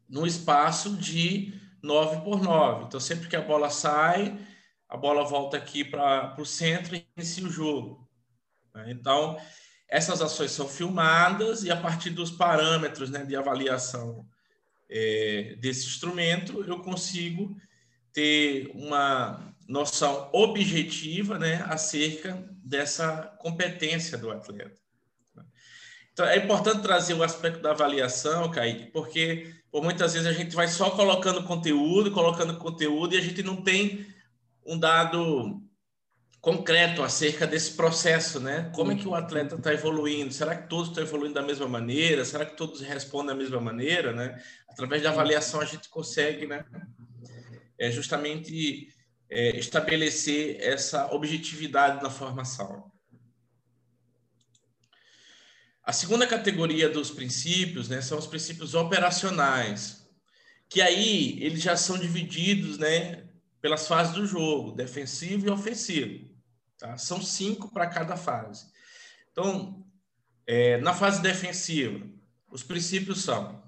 no 0.08 0.25
espaço 0.25 0.96
de 0.96 1.53
9 1.82 2.22
por 2.22 2.41
9. 2.41 2.86
Então, 2.86 3.00
sempre 3.00 3.27
que 3.27 3.36
a 3.36 3.41
bola 3.41 3.70
sai, 3.70 4.38
a 4.88 4.96
bola 4.96 5.25
volta 5.25 5.58
aqui 5.58 5.84
para 5.84 6.36
o 6.39 6.46
centro 6.46 6.96
e 6.96 7.06
inicia 7.17 7.46
o 7.46 7.50
jogo. 7.50 8.08
Né? 8.74 8.91
Então, 8.91 9.38
essas 9.88 10.22
ações 10.22 10.51
são 10.51 10.67
filmadas 10.67 11.63
e 11.63 11.72
a 11.72 11.77
partir 11.77 12.10
dos 12.10 12.29
parâmetros 12.29 13.10
né, 13.10 13.24
de 13.24 13.36
avaliação 13.36 14.27
é, 14.89 15.56
desse 15.60 15.88
instrumento, 15.88 16.63
eu 16.65 16.79
consigo 16.79 17.56
ter 18.12 18.72
uma 18.74 19.53
noção 19.67 20.29
objetiva 20.34 21.38
né, 21.38 21.65
acerca 21.67 22.44
dessa 22.63 23.36
competência 23.39 24.17
do 24.17 24.32
atleta. 24.32 24.77
Então, 26.12 26.25
é 26.25 26.38
importante 26.38 26.82
trazer 26.82 27.13
o 27.13 27.22
aspecto 27.22 27.62
da 27.62 27.72
avaliação, 27.72 28.50
Kaique, 28.50 28.91
porque 28.91 29.53
por 29.72 29.84
muitas 29.84 30.13
vezes 30.13 30.27
a 30.27 30.34
gente 30.34 30.56
vai 30.56 30.67
só 30.67 30.89
colocando 30.89 31.44
conteúdo, 31.44 32.12
colocando 32.12 32.58
conteúdo, 32.58 33.13
e 33.13 33.17
a 33.20 33.22
gente 33.22 33.44
não 33.44 33.58
tem 33.58 34.08
um 34.65 34.79
dado 34.79 35.62
concreto 36.48 37.04
acerca 37.04 37.46
desse 37.46 37.74
processo, 37.74 38.39
né? 38.39 38.72
Como 38.74 38.94
é 38.94 38.96
que 38.96 39.06
o 39.06 39.13
atleta 39.13 39.56
está 39.56 39.74
evoluindo? 39.74 40.34
Será 40.34 40.56
que 40.56 40.70
todos 40.70 40.88
estão 40.88 41.04
evoluindo 41.04 41.34
da 41.34 41.42
mesma 41.42 41.68
maneira? 41.68 42.24
Será 42.24 42.46
que 42.46 42.56
todos 42.56 42.80
respondem 42.80 43.27
da 43.27 43.36
mesma 43.36 43.60
maneira, 43.60 44.13
né? 44.13 44.42
Através 44.70 45.04
da 45.04 45.10
avaliação 45.10 45.60
a 45.60 45.66
gente 45.66 45.89
consegue, 45.89 46.48
né? 46.48 46.63
é 47.77 47.92
justamente 47.92 48.88
é, 49.30 49.58
estabelecer 49.58 50.58
essa 50.62 51.13
objetividade 51.13 52.01
na 52.01 52.10
formação. 52.10 52.89
A 55.84 55.92
segunda 55.92 56.25
categoria 56.25 56.88
dos 56.88 57.12
princípios 57.12 57.89
né, 57.89 58.00
são 58.00 58.18
os 58.18 58.25
princípios 58.25 58.74
operacionais, 58.74 60.08
que 60.70 60.82
aí 60.82 61.38
eles 61.44 61.62
já 61.62 61.75
são 61.75 61.98
divididos 61.98 62.77
né, 62.77 63.27
pelas 63.62 63.86
fases 63.86 64.13
do 64.13 64.25
jogo, 64.25 64.72
defensivo 64.72 65.48
e 65.48 65.50
ofensivo. 65.50 66.26
Tá? 66.77 66.98
São 66.98 67.22
cinco 67.22 67.72
para 67.72 67.88
cada 67.88 68.15
fase. 68.15 68.67
Então, 69.31 69.86
é, 70.46 70.77
na 70.77 70.93
fase 70.93 71.22
defensiva, 71.22 72.05
os 72.50 72.63
princípios 72.63 73.24
são 73.24 73.63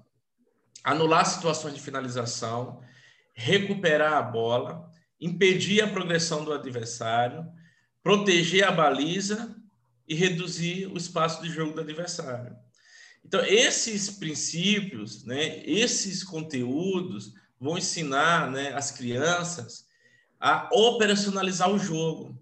anular 0.82 1.26
situações 1.26 1.74
de 1.74 1.80
finalização, 1.80 2.82
recuperar 3.34 4.14
a 4.14 4.22
bola, 4.22 4.90
impedir 5.20 5.82
a 5.82 5.88
progressão 5.88 6.44
do 6.44 6.52
adversário, 6.52 7.46
proteger 8.02 8.64
a 8.64 8.72
baliza 8.72 9.54
e 10.08 10.14
reduzir 10.14 10.86
o 10.86 10.96
espaço 10.96 11.42
de 11.42 11.50
jogo 11.50 11.74
do 11.74 11.82
adversário. 11.82 12.56
Então, 13.24 13.44
esses 13.44 14.10
princípios, 14.10 15.24
né, 15.24 15.62
esses 15.64 16.24
conteúdos 16.24 17.34
vão 17.60 17.76
ensinar 17.76 18.50
né, 18.50 18.72
as 18.72 18.90
crianças 18.90 19.86
a 20.40 20.70
operacionalizar 20.72 21.70
o 21.70 21.78
jogo, 21.78 22.40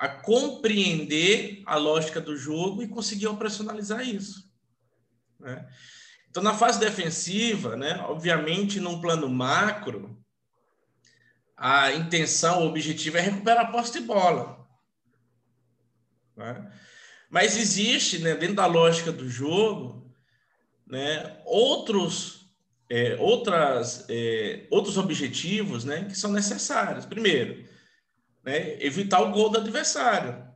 a 0.00 0.08
compreender 0.08 1.62
a 1.66 1.76
lógica 1.76 2.22
do 2.22 2.34
jogo 2.34 2.82
e 2.82 2.88
conseguir 2.88 3.26
operacionalizar 3.26 4.00
isso. 4.00 4.50
Né? 5.38 5.68
Então, 6.30 6.42
na 6.42 6.54
fase 6.54 6.80
defensiva, 6.80 7.76
né, 7.76 7.98
obviamente, 8.08 8.80
num 8.80 8.98
plano 8.98 9.28
macro, 9.28 10.18
a 11.54 11.92
intenção, 11.92 12.62
o 12.62 12.68
objetivo 12.68 13.18
é 13.18 13.20
recuperar 13.20 13.66
a 13.66 13.70
posse 13.70 14.00
de 14.00 14.06
bola. 14.06 14.66
Né? 16.34 16.72
Mas 17.28 17.58
existe, 17.58 18.20
né, 18.20 18.34
dentro 18.34 18.56
da 18.56 18.64
lógica 18.64 19.12
do 19.12 19.28
jogo, 19.28 20.10
né, 20.86 21.42
outros 21.44 22.40
é, 22.88 23.16
outras, 23.20 24.06
é, 24.08 24.66
outros 24.68 24.98
objetivos 24.98 25.84
né, 25.84 26.06
que 26.06 26.16
são 26.16 26.32
necessários. 26.32 27.06
Primeiro, 27.06 27.64
né, 28.44 28.82
evitar 28.82 29.20
o 29.20 29.30
gol 29.30 29.50
do 29.50 29.58
adversário. 29.58 30.48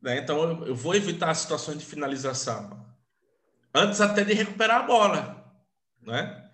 Né? 0.00 0.18
Então, 0.18 0.64
eu, 0.66 0.74
vou 0.74 0.94
evitar 0.94 1.30
as 1.30 1.38
situações 1.38 1.78
de 1.78 1.84
finalização. 1.84 2.84
Antes 3.74 4.00
até 4.00 4.22
de 4.22 4.34
recuperar 4.34 4.80
a 4.80 4.86
bola. 4.86 5.54
Né? 6.02 6.50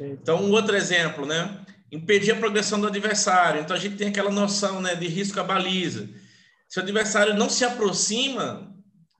Então, 0.00 0.42
um 0.42 0.50
outro 0.50 0.76
exemplo, 0.76 1.24
né? 1.24 1.64
Impedir 1.90 2.32
a 2.32 2.36
progressão 2.36 2.80
do 2.80 2.86
adversário. 2.86 3.60
Então, 3.60 3.76
a 3.76 3.78
gente 3.78 3.96
tem 3.96 4.08
aquela 4.08 4.30
noção 4.30 4.80
né, 4.80 4.94
de 4.94 5.06
risco 5.06 5.38
à 5.40 5.44
baliza. 5.44 6.08
Se 6.68 6.78
o 6.78 6.82
adversário 6.82 7.34
não 7.34 7.48
se 7.48 7.64
aproxima 7.64 8.70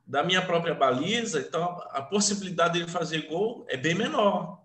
da 0.07 0.25
minha 0.25 0.43
própria 0.43 0.75
baliza, 0.75 1.39
então 1.41 1.81
a 1.91 2.03
possibilidade 2.03 2.75
de 2.75 2.81
ele 2.81 2.91
fazer 2.91 3.29
gol 3.29 3.65
é 3.69 3.77
bem 3.77 3.95
menor. 3.95 4.61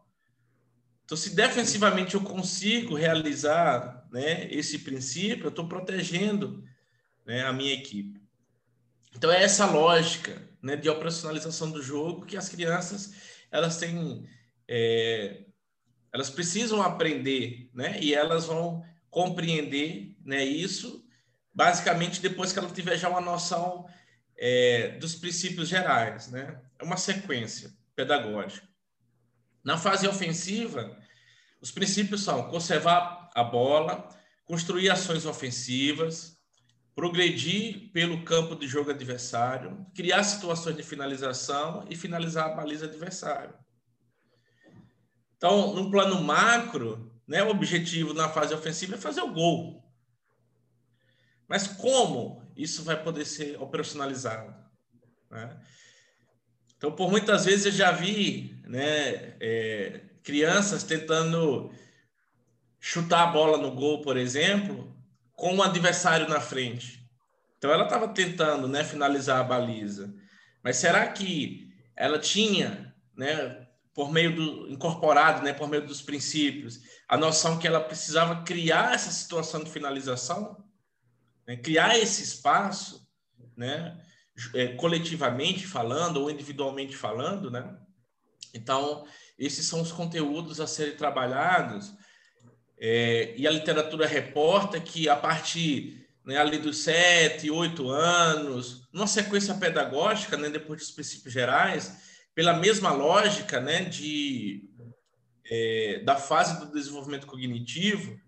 Então, 1.03 1.15
se 1.15 1.35
defensivamente 1.35 2.15
eu 2.15 2.21
consigo 2.21 2.95
realizar 2.95 4.04
né, 4.15 4.47
esse 4.49 4.79
princípio, 4.79 5.47
eu 5.47 5.49
estou 5.49 5.67
protegendo 5.67 6.63
né, 7.25 7.43
a 7.43 7.51
minha 7.51 7.73
equipe. 7.73 8.21
Então, 9.13 9.29
é 9.29 9.43
essa 9.43 9.65
lógica 9.65 10.41
né, 10.63 10.77
de 10.77 10.87
operacionalização 10.89 11.69
do 11.69 11.83
jogo 11.83 12.25
que 12.25 12.37
as 12.37 12.47
crianças 12.47 13.13
elas 13.51 13.75
têm 13.75 14.25
é, 14.69 15.43
elas 16.13 16.29
precisam 16.29 16.81
aprender, 16.81 17.69
né? 17.73 17.99
E 18.01 18.13
elas 18.13 18.45
vão 18.45 18.85
compreender, 19.09 20.15
né? 20.23 20.45
Isso 20.45 21.05
basicamente 21.53 22.21
depois 22.21 22.53
que 22.53 22.59
ela 22.59 22.69
tiver 22.69 22.97
já 22.97 23.09
uma 23.09 23.19
noção 23.19 23.85
é, 24.37 24.97
dos 24.97 25.13
princípios 25.13 25.67
gerais, 25.67 26.31
né? 26.31 26.61
É 26.79 26.85
uma 26.85 26.95
sequência 26.95 27.73
pedagógica. 27.93 28.65
Na 29.61 29.77
fase 29.77 30.07
ofensiva, 30.07 30.97
os 31.59 31.69
princípios 31.69 32.23
são 32.23 32.49
conservar 32.49 33.24
a 33.35 33.43
bola, 33.43 34.07
construir 34.45 34.89
ações 34.89 35.25
ofensivas, 35.25 36.35
progredir 36.95 37.91
pelo 37.91 38.23
campo 38.23 38.55
de 38.55 38.65
jogo 38.65 38.89
adversário, 38.89 39.85
criar 39.93 40.23
situações 40.23 40.77
de 40.77 40.81
finalização 40.81 41.85
e 41.89 41.95
finalizar 41.95 42.45
a 42.45 42.55
baliza 42.55 42.85
adversária. 42.85 43.53
Então, 45.35 45.75
no 45.75 45.91
plano 45.91 46.23
macro, 46.23 47.11
né, 47.27 47.43
o 47.43 47.49
objetivo 47.49 48.13
na 48.13 48.29
fase 48.29 48.53
ofensiva 48.53 48.95
é 48.95 48.97
fazer 48.97 49.21
o 49.21 49.33
gol. 49.33 49.83
Mas 51.47 51.67
como 51.67 52.41
isso 52.55 52.83
vai 52.83 53.03
poder 53.03 53.25
ser 53.25 53.61
operacionalizado? 53.61 54.55
Né? 55.29 55.59
Então, 56.77 56.93
por 56.93 57.11
muitas 57.11 57.43
vezes 57.43 57.65
eu 57.65 57.71
já 57.73 57.91
vi 57.91 58.57
né, 58.63 59.35
é, 59.41 60.01
crianças 60.23 60.83
tentando 60.83 61.71
chutar 62.87 63.23
a 63.23 63.31
bola 63.31 63.57
no 63.57 63.71
gol, 63.71 64.03
por 64.03 64.15
exemplo, 64.15 64.95
com 65.33 65.55
um 65.55 65.63
adversário 65.63 66.29
na 66.29 66.39
frente. 66.39 67.03
Então, 67.57 67.71
ela 67.71 67.85
estava 67.85 68.07
tentando 68.09 68.67
né, 68.67 68.83
finalizar 68.83 69.39
a 69.39 69.43
baliza. 69.43 70.13
Mas 70.63 70.77
será 70.77 71.07
que 71.07 71.67
ela 71.95 72.19
tinha 72.19 72.93
né, 73.17 73.67
por 73.91 74.11
meio 74.11 74.35
do 74.35 74.71
incorporado, 74.71 75.41
né, 75.41 75.51
por 75.51 75.67
meio 75.67 75.83
dos 75.87 75.99
princípios, 75.99 76.79
a 77.07 77.17
noção 77.17 77.57
que 77.57 77.65
ela 77.65 77.81
precisava 77.81 78.43
criar 78.43 78.93
essa 78.93 79.09
situação 79.09 79.63
de 79.63 79.71
finalização, 79.71 80.63
né, 81.47 81.57
criar 81.57 81.97
esse 81.97 82.21
espaço, 82.21 83.09
né, 83.57 83.99
é, 84.53 84.75
coletivamente 84.75 85.65
falando 85.65 86.17
ou 86.17 86.29
individualmente 86.29 86.95
falando, 86.95 87.49
né? 87.49 87.79
Então, 88.53 89.07
esses 89.39 89.65
são 89.65 89.81
os 89.81 89.91
conteúdos 89.91 90.59
a 90.61 90.67
serem 90.67 90.95
trabalhados 90.95 91.95
é, 92.77 93.33
e 93.37 93.47
a 93.47 93.51
literatura 93.51 94.05
reporta 94.05 94.79
que 94.79 95.07
a 95.07 95.15
partir 95.15 96.05
né, 96.25 96.37
ali 96.37 96.57
dos 96.57 96.79
sete, 96.79 97.51
oito 97.51 97.89
anos, 97.89 98.87
numa 98.91 99.07
sequência 99.07 99.53
pedagógica, 99.53 100.35
né, 100.35 100.49
depois 100.49 100.81
dos 100.81 100.91
princípios 100.91 101.33
gerais, 101.33 101.97
pela 102.33 102.53
mesma 102.53 102.91
lógica 102.91 103.61
né, 103.61 103.83
de, 103.83 104.67
é, 105.49 106.01
da 106.03 106.15
fase 106.15 106.59
do 106.59 106.73
desenvolvimento 106.73 107.27
cognitivo, 107.27 108.19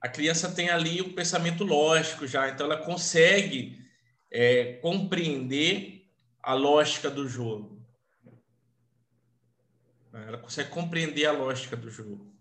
a 0.00 0.08
criança 0.08 0.52
tem 0.52 0.68
ali 0.68 1.00
o 1.00 1.14
pensamento 1.14 1.64
lógico 1.64 2.26
já, 2.26 2.48
então 2.48 2.66
ela 2.66 2.76
consegue 2.76 3.80
é, 4.30 4.74
compreender 4.74 6.06
a 6.42 6.52
lógica 6.52 7.10
do 7.10 7.26
jogo. 7.26 7.82
Ela 10.12 10.38
consegue 10.38 10.70
compreender 10.70 11.26
a 11.26 11.32
lógica 11.32 11.76
do 11.76 11.90
jogo. 11.90 12.35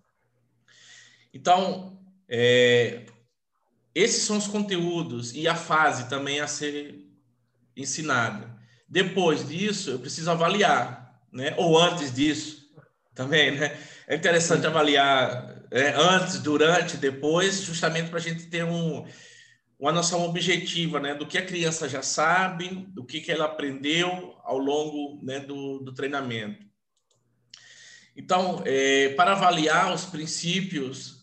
Então, 1.36 2.00
é, 2.30 3.06
esses 3.94 4.24
são 4.24 4.38
os 4.38 4.48
conteúdos 4.48 5.36
e 5.36 5.50
a 5.50 5.54
fase 5.54 6.08
também 6.08 6.40
a 6.40 6.48
ser 6.48 6.96
ensinada. 7.76 8.56
Depois 8.88 9.46
disso, 9.46 9.90
eu 9.92 10.00
preciso 10.00 10.32
avaliar, 10.32 11.20
né? 11.34 11.54
Ou 11.58 11.78
antes 11.78 12.14
disso 12.14 12.72
também, 13.14 13.52
né? 13.52 13.78
É 14.08 14.16
interessante 14.16 14.66
avaliar 14.66 15.62
é, 15.72 15.90
antes, 15.90 16.40
durante, 16.40 16.96
depois, 16.96 17.64
justamente 17.64 18.10
para 18.10 18.20
a 18.20 18.22
gente 18.22 18.46
ter 18.46 18.64
um, 18.64 19.06
uma 19.78 19.92
noção 19.92 20.24
objetiva, 20.24 21.02
né? 21.02 21.16
Do 21.16 21.28
que 21.28 21.38
a 21.38 21.46
criança 21.46 21.90
já 21.90 22.02
sabe, 22.02 22.88
do 22.94 23.04
que, 23.06 23.20
que 23.20 23.32
ela 23.32 23.44
aprendeu 23.44 24.38
ao 24.46 24.58
longo 24.58 25.20
né, 25.22 25.42
do, 25.42 25.80
do 25.80 25.94
treinamento. 25.94 26.66
Então, 28.16 28.64
é, 28.66 29.10
para 29.10 29.34
avaliar 29.34 29.94
os 29.94 30.06
princípios 30.06 31.15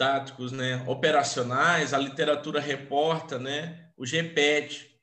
táticos, 0.00 0.50
né, 0.50 0.82
operacionais, 0.86 1.92
a 1.92 1.98
literatura 1.98 2.58
reporta, 2.58 3.38
né, 3.38 3.90
o 3.98 4.06
GPET, 4.06 4.98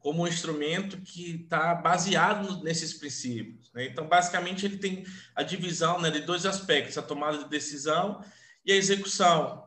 como 0.00 0.24
um 0.24 0.26
instrumento 0.26 1.00
que 1.02 1.42
está 1.44 1.72
baseado 1.72 2.60
nesses 2.64 2.94
princípios. 2.94 3.72
Né? 3.72 3.86
Então, 3.86 4.08
basicamente, 4.08 4.66
ele 4.66 4.76
tem 4.76 5.06
a 5.36 5.44
divisão 5.44 6.00
né, 6.00 6.10
de 6.10 6.22
dois 6.22 6.44
aspectos: 6.44 6.98
a 6.98 7.02
tomada 7.02 7.38
de 7.38 7.48
decisão 7.48 8.24
e 8.66 8.72
a 8.72 8.76
execução. 8.76 9.64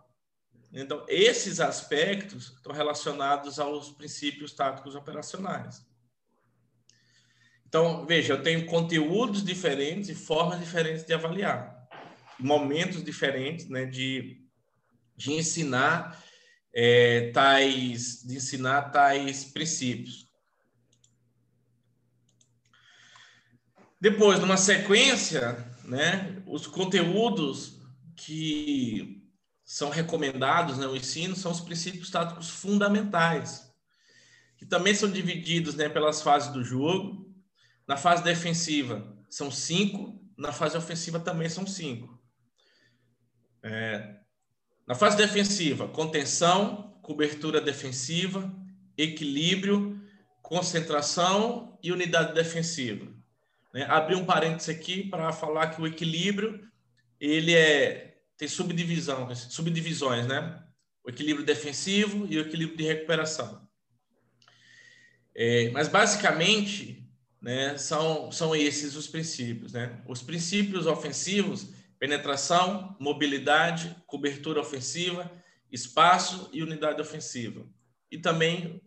Então, 0.73 1.05
esses 1.07 1.61
aspectos 1.61 2.51
estão 2.57 2.73
relacionados 2.73 3.59
aos 3.59 3.91
princípios 3.91 4.51
táticos 4.51 4.95
operacionais. 4.95 5.81
Então, 7.65 8.05
veja, 8.05 8.33
eu 8.33 8.43
tenho 8.43 8.65
conteúdos 8.65 9.41
diferentes 9.45 10.09
e 10.09 10.15
formas 10.15 10.59
diferentes 10.59 11.05
de 11.05 11.13
avaliar, 11.13 11.87
momentos 12.37 13.01
diferentes 13.01 13.69
né, 13.69 13.85
de, 13.85 14.45
de 15.17 15.33
ensinar 15.33 16.23
é, 16.73 17.31
tais 17.31 18.21
de 18.23 18.35
ensinar 18.35 18.91
tais 18.91 19.43
princípios. 19.45 20.27
Depois, 23.99 24.39
numa 24.39 24.57
sequência, 24.57 25.57
né, 25.83 26.43
os 26.45 26.67
conteúdos 26.67 27.81
que 28.15 29.27
são 29.65 29.89
recomendados 29.89 30.77
no 30.77 30.91
né, 30.91 30.97
ensino 30.97 31.35
são 31.35 31.51
os 31.51 31.59
princípios 31.59 32.11
táticos 32.11 32.47
fundamentais, 32.47 33.73
que 34.55 34.65
também 34.65 34.93
são 34.93 35.11
divididos 35.11 35.73
né, 35.73 35.89
pelas 35.89 36.21
fases 36.21 36.53
do 36.53 36.63
jogo. 36.63 37.27
Na 37.87 37.97
fase 37.97 38.23
defensiva 38.23 39.17
são 39.29 39.49
cinco, 39.49 40.23
na 40.37 40.51
fase 40.53 40.77
ofensiva 40.77 41.19
também 41.19 41.49
são 41.49 41.65
cinco. 41.65 42.21
É, 43.63 44.19
na 44.87 44.95
fase 44.95 45.17
defensiva, 45.17 45.87
contenção, 45.89 46.97
cobertura 47.01 47.59
defensiva, 47.59 48.49
equilíbrio, 48.97 50.01
concentração 50.41 51.77
e 51.83 51.91
unidade 51.91 52.33
defensiva. 52.33 53.05
Né? 53.73 53.85
Abrir 53.89 54.15
um 54.15 54.25
parênteses 54.25 54.69
aqui 54.69 55.03
para 55.03 55.31
falar 55.33 55.67
que 55.67 55.81
o 55.81 55.85
equilíbrio 55.85 56.65
ele 57.19 57.53
é 57.53 58.07
tem 58.37 58.47
subdivisão, 58.47 59.33
subdivisões, 59.35 60.27
né? 60.27 60.63
O 61.03 61.09
equilíbrio 61.09 61.45
defensivo 61.45 62.27
e 62.29 62.37
o 62.37 62.41
equilíbrio 62.41 62.77
de 62.77 62.83
recuperação. 62.83 63.67
É, 65.33 65.71
mas 65.71 65.87
basicamente, 65.87 67.03
né, 67.41 67.77
são 67.77 68.31
são 68.31 68.55
esses 68.55 68.95
os 68.95 69.07
princípios, 69.07 69.73
né? 69.73 70.01
Os 70.07 70.21
princípios 70.21 70.85
ofensivos: 70.85 71.73
penetração, 71.99 72.95
mobilidade, 72.99 73.95
cobertura 74.05 74.61
ofensiva, 74.61 75.31
espaço 75.71 76.49
e 76.53 76.61
unidade 76.61 77.01
ofensiva. 77.01 77.65
E 78.11 78.17
também 78.17 78.81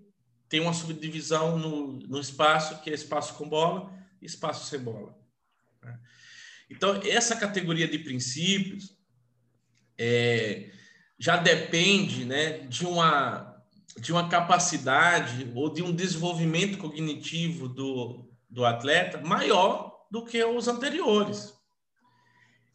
tem 0.48 0.60
uma 0.60 0.72
subdivisão 0.72 1.58
no, 1.58 1.98
no 2.00 2.20
espaço, 2.20 2.80
que 2.82 2.90
é 2.90 2.94
espaço 2.94 3.34
com 3.34 3.48
bola, 3.48 3.92
espaço 4.20 4.66
sem 4.66 4.80
bola. 4.80 5.16
Né? 5.82 5.98
Então, 6.68 7.00
essa 7.04 7.36
categoria 7.36 7.86
de 7.86 7.98
princípios 7.98 8.96
é, 9.98 10.70
já 11.18 11.36
depende 11.36 12.24
né, 12.24 12.60
de, 12.60 12.86
uma, 12.86 13.62
de 13.98 14.12
uma 14.12 14.28
capacidade 14.28 15.50
ou 15.54 15.72
de 15.72 15.82
um 15.82 15.94
desenvolvimento 15.94 16.78
cognitivo 16.78 17.68
do, 17.68 18.30
do 18.48 18.64
atleta 18.64 19.20
maior 19.20 20.06
do 20.10 20.24
que 20.24 20.42
os 20.42 20.66
anteriores. 20.66 21.59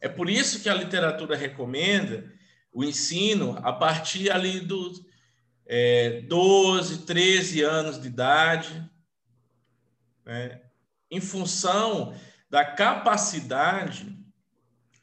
É 0.00 0.08
por 0.08 0.28
isso 0.28 0.62
que 0.62 0.68
a 0.68 0.74
literatura 0.74 1.36
recomenda 1.36 2.32
o 2.72 2.84
ensino 2.84 3.58
a 3.62 3.72
partir 3.72 4.30
ali 4.30 4.60
dos 4.60 5.04
é, 5.66 6.20
12, 6.22 7.06
13 7.06 7.62
anos 7.62 8.00
de 8.00 8.06
idade, 8.06 8.90
né? 10.24 10.60
em 11.10 11.20
função 11.20 12.14
da 12.50 12.64
capacidade 12.64 14.16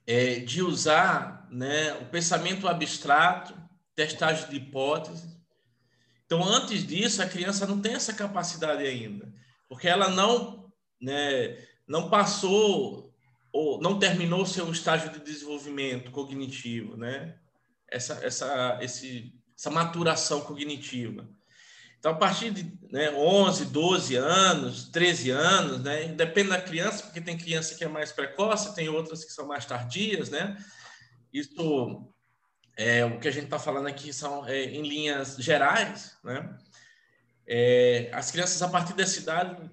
é, 0.05 0.39
de 0.39 0.61
usar 0.61 1.47
né, 1.49 1.93
o 1.93 2.05
pensamento 2.05 2.67
abstrato, 2.67 3.55
testagem 3.95 4.49
de 4.49 4.57
hipóteses. 4.57 5.37
Então, 6.25 6.43
antes 6.43 6.85
disso, 6.85 7.21
a 7.21 7.27
criança 7.27 7.67
não 7.67 7.79
tem 7.79 7.93
essa 7.93 8.13
capacidade 8.13 8.83
ainda, 8.83 9.31
porque 9.67 9.87
ela 9.87 10.09
não, 10.09 10.71
né, 11.01 11.57
não 11.87 12.09
passou 12.09 13.12
ou 13.53 13.79
não 13.79 13.99
terminou 13.99 14.45
seu 14.47 14.69
estágio 14.71 15.11
de 15.11 15.19
desenvolvimento 15.19 16.09
cognitivo, 16.09 16.97
né? 16.97 17.37
Essa, 17.87 18.15
essa, 18.25 18.79
esse, 18.81 19.31
essa 19.55 19.69
maturação 19.69 20.41
cognitiva. 20.41 21.29
Então, 21.99 22.11
a 22.11 22.15
partir 22.15 22.51
de 22.51 22.77
né, 22.91 23.11
11, 23.11 23.65
12 23.65 24.15
anos, 24.15 24.89
13 24.89 25.29
anos, 25.29 25.83
né, 25.83 26.07
depende 26.07 26.49
da 26.49 26.59
criança, 26.59 27.03
porque 27.03 27.21
tem 27.21 27.37
criança 27.37 27.75
que 27.75 27.83
é 27.83 27.87
mais 27.87 28.11
precoce, 28.11 28.75
tem 28.75 28.89
outras 28.89 29.23
que 29.23 29.31
são 29.31 29.47
mais 29.47 29.65
tardias, 29.65 30.29
né? 30.29 30.57
Isso 31.31 32.11
é 32.75 33.05
o 33.05 33.19
que 33.19 33.27
a 33.27 33.31
gente 33.31 33.45
está 33.45 33.59
falando 33.59 33.87
aqui 33.87 34.11
são 34.11 34.45
é, 34.47 34.63
em 34.65 34.81
linhas 34.81 35.35
gerais, 35.37 36.17
né? 36.23 36.57
É, 37.45 38.09
as 38.11 38.31
crianças 38.31 38.61
a 38.63 38.67
partir 38.67 38.93
dessa 38.93 39.19
idade 39.19 39.69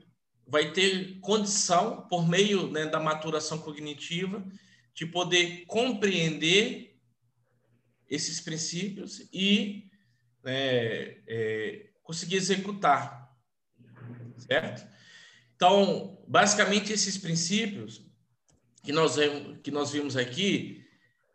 vai 0.50 0.72
ter 0.72 1.20
condição 1.20 2.02
por 2.08 2.28
meio 2.28 2.70
né, 2.70 2.86
da 2.86 2.98
maturação 2.98 3.58
cognitiva 3.58 4.44
de 4.92 5.06
poder 5.06 5.64
compreender 5.66 6.98
esses 8.08 8.40
princípios 8.40 9.28
e 9.32 9.88
né, 10.42 11.22
é, 11.28 11.90
conseguir 12.02 12.36
executar, 12.36 13.32
certo? 14.36 14.90
Então, 15.54 16.20
basicamente, 16.26 16.92
esses 16.92 17.16
princípios 17.16 18.02
que 18.82 18.92
nós, 18.92 19.14
que 19.62 19.70
nós 19.70 19.92
vimos 19.92 20.16
aqui, 20.16 20.84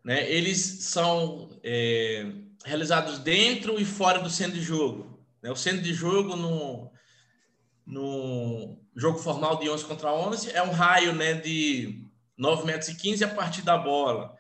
né, 0.03 0.29
eles 0.29 0.59
são 0.59 1.57
é, 1.63 2.29
realizados 2.65 3.19
dentro 3.19 3.79
e 3.79 3.85
fora 3.85 4.19
do 4.19 4.29
centro 4.29 4.59
de 4.59 4.61
jogo. 4.61 5.25
Né? 5.41 5.51
O 5.51 5.55
centro 5.55 5.81
de 5.81 5.93
jogo 5.93 6.35
no, 6.35 6.91
no 7.85 8.84
jogo 8.95 9.19
formal 9.19 9.57
de 9.59 9.69
11 9.69 9.85
contra 9.85 10.13
11 10.13 10.51
é 10.51 10.63
um 10.63 10.71
raio 10.71 11.13
né, 11.13 11.33
de 11.33 12.07
9 12.37 12.65
metros 12.65 12.89
e 12.89 12.95
15 12.95 13.23
a 13.25 13.33
partir 13.33 13.61
da 13.61 13.77
bola. 13.77 14.37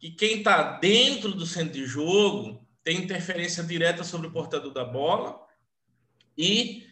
E 0.00 0.10
quem 0.10 0.38
está 0.38 0.78
dentro 0.78 1.32
do 1.32 1.46
centro 1.46 1.74
de 1.74 1.84
jogo 1.84 2.66
tem 2.82 2.98
interferência 2.98 3.62
direta 3.62 4.02
sobre 4.02 4.26
o 4.26 4.32
portador 4.32 4.72
da 4.72 4.84
bola 4.84 5.40
e 6.36 6.86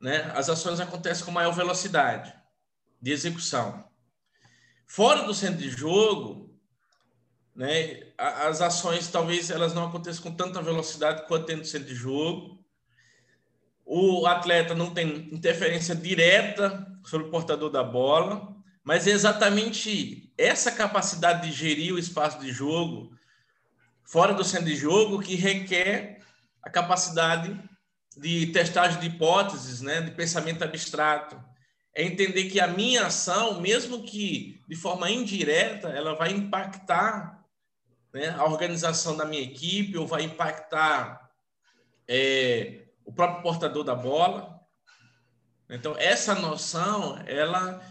né, 0.00 0.32
as 0.34 0.48
ações 0.48 0.80
acontecem 0.80 1.24
com 1.24 1.30
maior 1.30 1.52
velocidade 1.52 2.32
de 3.00 3.10
execução. 3.10 3.84
Fora 4.86 5.22
do 5.24 5.34
centro 5.34 5.58
de 5.58 5.68
jogo, 5.68 6.58
né, 7.54 8.12
as 8.16 8.60
ações 8.60 9.08
talvez 9.08 9.50
elas 9.50 9.74
não 9.74 9.86
aconteçam 9.88 10.22
com 10.22 10.34
tanta 10.34 10.62
velocidade 10.62 11.26
quanto 11.26 11.46
dentro 11.46 11.62
do 11.62 11.68
centro 11.68 11.88
de 11.88 11.94
jogo. 11.94 12.59
O 13.92 14.24
atleta 14.24 14.72
não 14.72 14.94
tem 14.94 15.28
interferência 15.32 15.96
direta 15.96 16.86
sobre 17.04 17.26
o 17.26 17.30
portador 17.30 17.70
da 17.70 17.82
bola, 17.82 18.54
mas 18.84 19.08
é 19.08 19.10
exatamente 19.10 20.32
essa 20.38 20.70
capacidade 20.70 21.48
de 21.48 21.52
gerir 21.52 21.92
o 21.92 21.98
espaço 21.98 22.38
de 22.38 22.52
jogo 22.52 23.10
fora 24.04 24.32
do 24.32 24.44
centro 24.44 24.66
de 24.66 24.76
jogo 24.76 25.18
que 25.18 25.34
requer 25.34 26.20
a 26.62 26.70
capacidade 26.70 27.60
de 28.16 28.46
testagem 28.52 29.00
de 29.00 29.08
hipóteses, 29.08 29.80
né, 29.80 30.00
de 30.00 30.12
pensamento 30.12 30.62
abstrato. 30.62 31.42
É 31.92 32.04
entender 32.04 32.44
que 32.44 32.60
a 32.60 32.68
minha 32.68 33.06
ação, 33.06 33.60
mesmo 33.60 34.04
que 34.04 34.62
de 34.68 34.76
forma 34.76 35.10
indireta, 35.10 35.88
ela 35.88 36.14
vai 36.14 36.30
impactar 36.30 37.44
né, 38.14 38.28
a 38.38 38.44
organização 38.44 39.16
da 39.16 39.24
minha 39.24 39.42
equipe 39.42 39.98
ou 39.98 40.06
vai 40.06 40.22
impactar 40.22 41.28
é, 42.06 42.84
o 43.10 43.12
próprio 43.12 43.42
portador 43.42 43.82
da 43.82 43.94
bola. 43.94 44.60
Então, 45.68 45.96
essa 45.98 46.34
noção, 46.34 47.20
ela, 47.26 47.84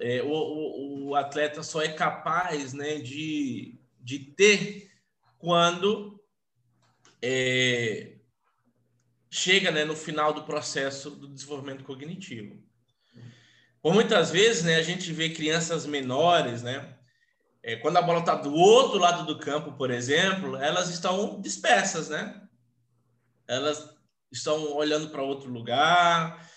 é, 0.00 0.22
o, 0.22 1.08
o, 1.08 1.14
atleta 1.14 1.62
só 1.62 1.82
é 1.82 1.88
capaz 1.88 2.72
né, 2.74 2.96
de, 2.98 3.80
de 3.98 4.18
ter 4.18 4.90
quando 5.38 6.22
é, 7.22 8.18
chega 9.30 9.70
né, 9.70 9.84
no 9.84 9.96
final 9.96 10.34
do 10.34 10.44
processo 10.44 11.10
do 11.10 11.28
desenvolvimento 11.28 11.84
cognitivo. 11.84 12.62
Por 13.82 13.94
muitas 13.94 14.30
vezes, 14.30 14.62
né, 14.62 14.76
a 14.76 14.82
gente 14.82 15.10
vê 15.10 15.30
crianças 15.30 15.86
menores, 15.86 16.62
né, 16.62 16.98
é, 17.62 17.76
quando 17.76 17.96
a 17.96 18.02
bola 18.02 18.20
está 18.20 18.34
do 18.34 18.54
outro 18.54 18.98
lado 18.98 19.24
do 19.24 19.38
campo, 19.38 19.72
por 19.72 19.90
exemplo, 19.90 20.56
elas 20.56 20.90
estão 20.90 21.40
dispersas, 21.40 22.08
né? 22.08 22.42
Elas 23.46 23.99
estão 24.30 24.72
olhando 24.74 25.10
para 25.10 25.22
outro 25.22 25.50
lugar, 25.50 26.48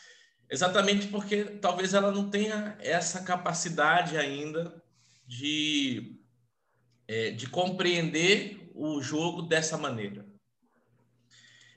exatamente 0.50 1.08
porque 1.08 1.44
talvez 1.46 1.94
ela 1.94 2.12
não 2.12 2.30
tenha 2.30 2.78
essa 2.80 3.24
capacidade 3.24 4.18
ainda 4.18 4.82
de, 5.26 6.20
é, 7.08 7.32
de 7.32 7.48
compreender 7.48 8.72
o 8.76 9.02
jogo 9.02 9.44
dessa 9.44 9.78
maneira. 9.78 10.26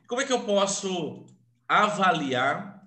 Como 0.07 0.21
é 0.21 0.25
que 0.25 0.33
eu 0.33 0.45
posso 0.45 1.27
avaliar 1.69 2.87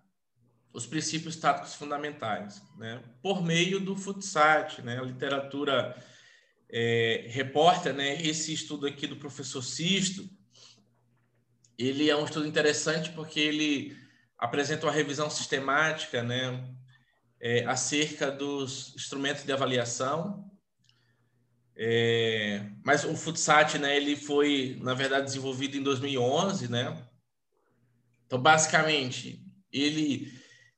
os 0.71 0.85
princípios 0.85 1.35
táticos 1.35 1.73
fundamentais? 1.75 2.61
Né? 2.77 3.03
Por 3.21 3.43
meio 3.43 3.79
do 3.79 3.95
FUTSAT, 3.95 4.81
né? 4.81 4.99
a 4.99 5.03
literatura 5.03 5.95
é, 6.71 7.25
reporta 7.29 7.91
né? 7.91 8.21
esse 8.21 8.53
estudo 8.53 8.87
aqui 8.87 9.05
do 9.07 9.17
professor 9.17 9.61
Sisto. 9.61 10.29
Ele 11.79 12.09
é 12.09 12.15
um 12.15 12.25
estudo 12.25 12.45
interessante 12.45 13.09
porque 13.11 13.39
ele 13.39 13.97
apresenta 14.37 14.85
uma 14.85 14.91
revisão 14.91 15.29
sistemática 15.29 16.21
né? 16.21 16.69
É, 17.41 17.65
acerca 17.65 18.29
dos 18.29 18.93
instrumentos 18.95 19.43
de 19.45 19.51
avaliação 19.51 20.49
é, 21.81 22.65
mas 22.83 23.05
o 23.05 23.15
Futsat, 23.15 23.77
né, 23.77 23.95
ele 23.95 24.17
foi, 24.17 24.77
na 24.81 24.93
verdade, 24.93 25.27
desenvolvido 25.27 25.77
em 25.77 25.81
2011, 25.81 26.69
né? 26.69 27.01
Então, 28.25 28.37
basicamente, 28.37 29.41
ele 29.71 30.29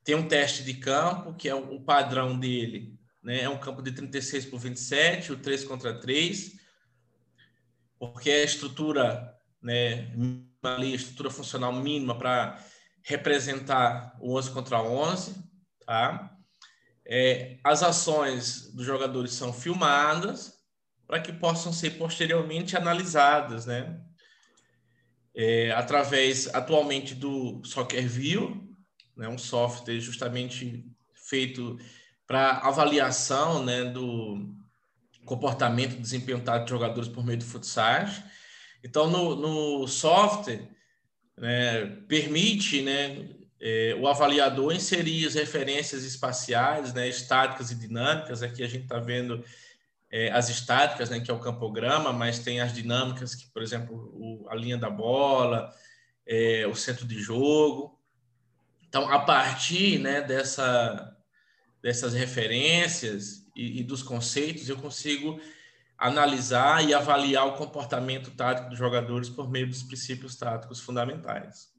tem 0.03 0.13
um 0.13 0.27
teste 0.27 0.63
de 0.63 0.75
campo, 0.75 1.33
que 1.33 1.49
é 1.49 1.55
o 1.55 1.81
padrão 1.81 2.37
dele, 2.37 2.99
né? 3.23 3.41
É 3.41 3.49
um 3.49 3.57
campo 3.57 3.81
de 3.81 3.91
36 3.91 4.45
por 4.45 4.59
27, 4.59 5.31
o 5.31 5.37
3 5.37 5.63
contra 5.63 5.99
3, 5.99 6.59
porque 7.97 8.29
é 8.29 8.41
a 8.43 8.45
estrutura, 8.45 9.35
né, 9.59 10.13
ali, 10.63 10.93
estrutura 10.93 11.29
funcional 11.29 11.73
mínima 11.73 12.17
para 12.17 12.57
representar 13.03 14.15
o 14.19 14.37
11 14.37 14.51
contra 14.51 14.81
11, 14.81 15.35
tá? 15.85 16.35
É, 17.05 17.57
as 17.63 17.81
ações 17.83 18.71
dos 18.73 18.85
jogadores 18.85 19.33
são 19.33 19.51
filmadas 19.51 20.53
para 21.07 21.19
que 21.19 21.33
possam 21.33 21.73
ser 21.73 21.91
posteriormente 21.91 22.77
analisadas, 22.77 23.65
né? 23.65 24.01
é, 25.35 25.71
através 25.71 26.53
atualmente 26.53 27.15
do 27.15 27.61
SoccerView, 27.63 28.69
né, 29.15 29.27
um 29.27 29.37
software 29.37 29.99
justamente 29.99 30.85
feito 31.27 31.77
para 32.27 32.57
avaliação 32.59 33.63
né, 33.63 33.85
do 33.85 34.53
comportamento 35.25 35.99
desempenho 35.99 36.39
de 36.39 36.69
jogadores 36.69 37.09
por 37.09 37.25
meio 37.25 37.39
do 37.39 37.45
futsal. 37.45 38.05
Então, 38.83 39.09
no, 39.09 39.35
no 39.35 39.87
software, 39.87 40.67
né, 41.37 41.85
permite 42.07 42.81
né, 42.81 43.29
é, 43.59 43.95
o 43.99 44.07
avaliador 44.07 44.73
inserir 44.73 45.27
as 45.27 45.35
referências 45.35 46.03
espaciais, 46.03 46.93
né, 46.93 47.07
estáticas 47.07 47.71
e 47.71 47.75
dinâmicas. 47.75 48.41
Aqui 48.41 48.63
a 48.63 48.67
gente 48.67 48.83
está 48.83 48.99
vendo 48.99 49.43
é, 50.11 50.31
as 50.31 50.49
estáticas, 50.49 51.09
né, 51.09 51.19
que 51.19 51.31
é 51.31 51.33
o 51.33 51.39
campograma, 51.39 52.11
mas 52.11 52.39
tem 52.39 52.59
as 52.59 52.73
dinâmicas, 52.73 53.33
que, 53.35 53.47
por 53.51 53.61
exemplo, 53.61 53.95
o, 54.13 54.45
a 54.49 54.55
linha 54.55 54.77
da 54.77 54.89
bola, 54.89 55.73
é, 56.25 56.67
o 56.67 56.75
centro 56.75 57.05
de 57.05 57.19
jogo. 57.19 57.97
Então, 58.87 59.09
a 59.09 59.19
partir 59.19 59.99
né, 59.99 60.21
dessa, 60.21 61.15
dessas 61.81 62.13
referências 62.13 63.45
e, 63.55 63.79
e, 63.79 63.83
dos 63.83 64.03
conceitos, 64.03 64.67
eu 64.67 64.77
consigo 64.77 65.39
analisar 66.01 66.83
e 66.83 66.95
avaliar 66.95 67.45
o 67.45 67.53
comportamento 67.53 68.31
tático 68.31 68.69
dos 68.69 68.79
jogadores 68.79 69.29
por 69.29 69.47
meio 69.47 69.67
dos 69.67 69.83
princípios 69.83 70.35
táticos 70.35 70.79
fundamentais. 70.79 71.69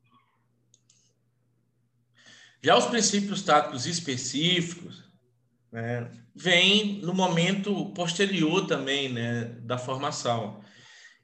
Já 2.63 2.79
os 2.79 2.87
princípios 2.87 3.43
táticos 3.43 3.85
específicos, 3.85 5.03
né, 5.73 6.09
vem 6.33 7.01
no 7.03 7.13
momento 7.13 7.87
posterior 7.87 8.65
também 8.69 9.13
né, 9.13 9.57
da 9.63 9.77
formação. 9.77 10.63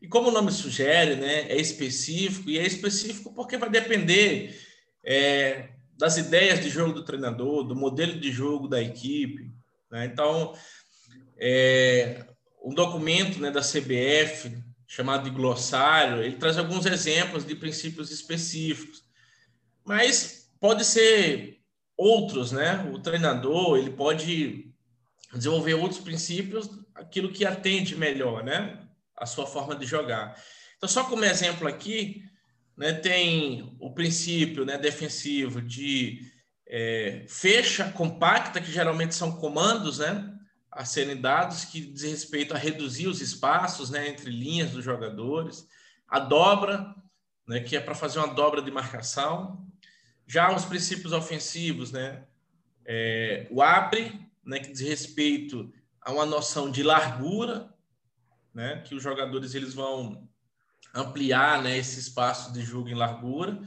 E 0.03 0.09
como 0.09 0.31
o 0.31 0.33
nome 0.33 0.51
sugere, 0.51 1.15
né, 1.15 1.43
é 1.43 1.57
específico, 1.57 2.51
e 2.51 2.59
é 2.59 2.67
específico 2.67 3.33
porque 3.33 3.57
vai 3.57 3.71
depender 3.71 4.61
é, 5.05 5.69
das 5.97 6.17
ideias 6.17 6.59
de 6.59 6.69
jogo 6.69 6.93
do 6.93 7.05
treinador, 7.05 7.63
do 7.63 7.77
modelo 7.77 8.19
de 8.19 8.33
jogo 8.33 8.67
da 8.67 8.83
equipe. 8.83 9.53
Né? 9.89 10.07
Então, 10.07 10.53
é, 11.39 12.27
um 12.69 12.75
documento 12.75 13.41
né, 13.41 13.51
da 13.51 13.63
CBF, 13.63 14.63
chamado 14.87 15.25
de 15.25 15.35
glossário, 15.35 16.23
ele 16.23 16.37
traz 16.37 16.59
alguns 16.59 16.85
exemplos 16.85 17.47
de 17.47 17.55
princípios 17.55 18.11
específicos. 18.11 19.03
Mas 19.87 20.51
pode 20.61 20.85
ser 20.85 21.63
outros, 21.97 22.53
né? 22.53 22.91
O 22.93 22.99
treinador, 22.99 23.79
ele 23.79 23.91
pode 23.91 24.71
desenvolver 25.33 25.75
outros 25.75 26.01
princípios, 26.01 26.69
aquilo 26.95 27.33
que 27.33 27.47
atende 27.47 27.97
melhor, 27.97 28.45
né? 28.45 28.87
A 29.17 29.25
sua 29.25 29.47
forma 29.47 29.75
de 29.75 29.87
jogar. 29.87 30.39
Então, 30.77 30.89
só 30.89 31.05
como 31.05 31.25
exemplo 31.25 31.67
aqui, 31.67 32.23
né, 32.77 32.93
tem 32.93 33.77
o 33.81 33.93
princípio 33.95 34.65
né, 34.65 34.77
defensivo 34.77 35.61
de 35.63 36.21
é, 36.69 37.25
fecha 37.29 37.91
compacta, 37.93 38.61
que 38.61 38.71
geralmente 38.71 39.15
são 39.15 39.33
comandos 39.33 39.99
né, 39.99 40.38
a 40.71 40.85
serem 40.85 41.21
dados 41.21 41.65
que 41.65 41.81
diz 41.81 42.03
respeito 42.03 42.55
a 42.55 42.59
reduzir 42.59 43.07
os 43.07 43.21
espaços 43.21 43.91
né, 43.91 44.09
entre 44.09 44.31
linhas 44.31 44.71
dos 44.71 44.85
jogadores, 44.85 45.67
a 46.07 46.19
dobra, 46.19 46.95
né, 47.47 47.61
que 47.61 47.77
é 47.77 47.81
para 47.81 47.95
fazer 47.95 48.19
uma 48.19 48.35
dobra 48.35 48.61
de 48.61 48.71
marcação. 48.71 49.67
Já 50.27 50.55
os 50.55 50.65
princípios 50.65 51.13
ofensivos, 51.13 51.91
né, 51.91 52.25
é, 52.85 53.47
o 53.51 53.63
abre, 53.63 54.21
né, 54.45 54.59
que 54.59 54.73
diz 54.73 54.81
respeito 54.81 55.73
a 56.01 56.13
uma 56.13 56.27
noção 56.27 56.71
de 56.71 56.83
largura, 56.83 57.73
né, 58.53 58.83
que 58.83 58.95
os 58.95 59.03
jogadores 59.03 59.55
eles 59.55 59.75
vão 59.75 60.29
ampliar 60.95 61.63
né, 61.63 61.77
esse 61.77 61.99
espaço 61.99 62.53
de 62.53 62.63
jogo 62.63 62.89
em 62.89 62.95
largura. 62.95 63.61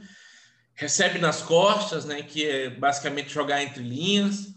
Recebe 0.74 1.18
nas 1.18 1.42
costas, 1.42 2.04
né, 2.04 2.22
que 2.22 2.44
é 2.46 2.70
basicamente 2.70 3.32
jogar 3.32 3.62
entre 3.62 3.82
linhas. 3.82 4.54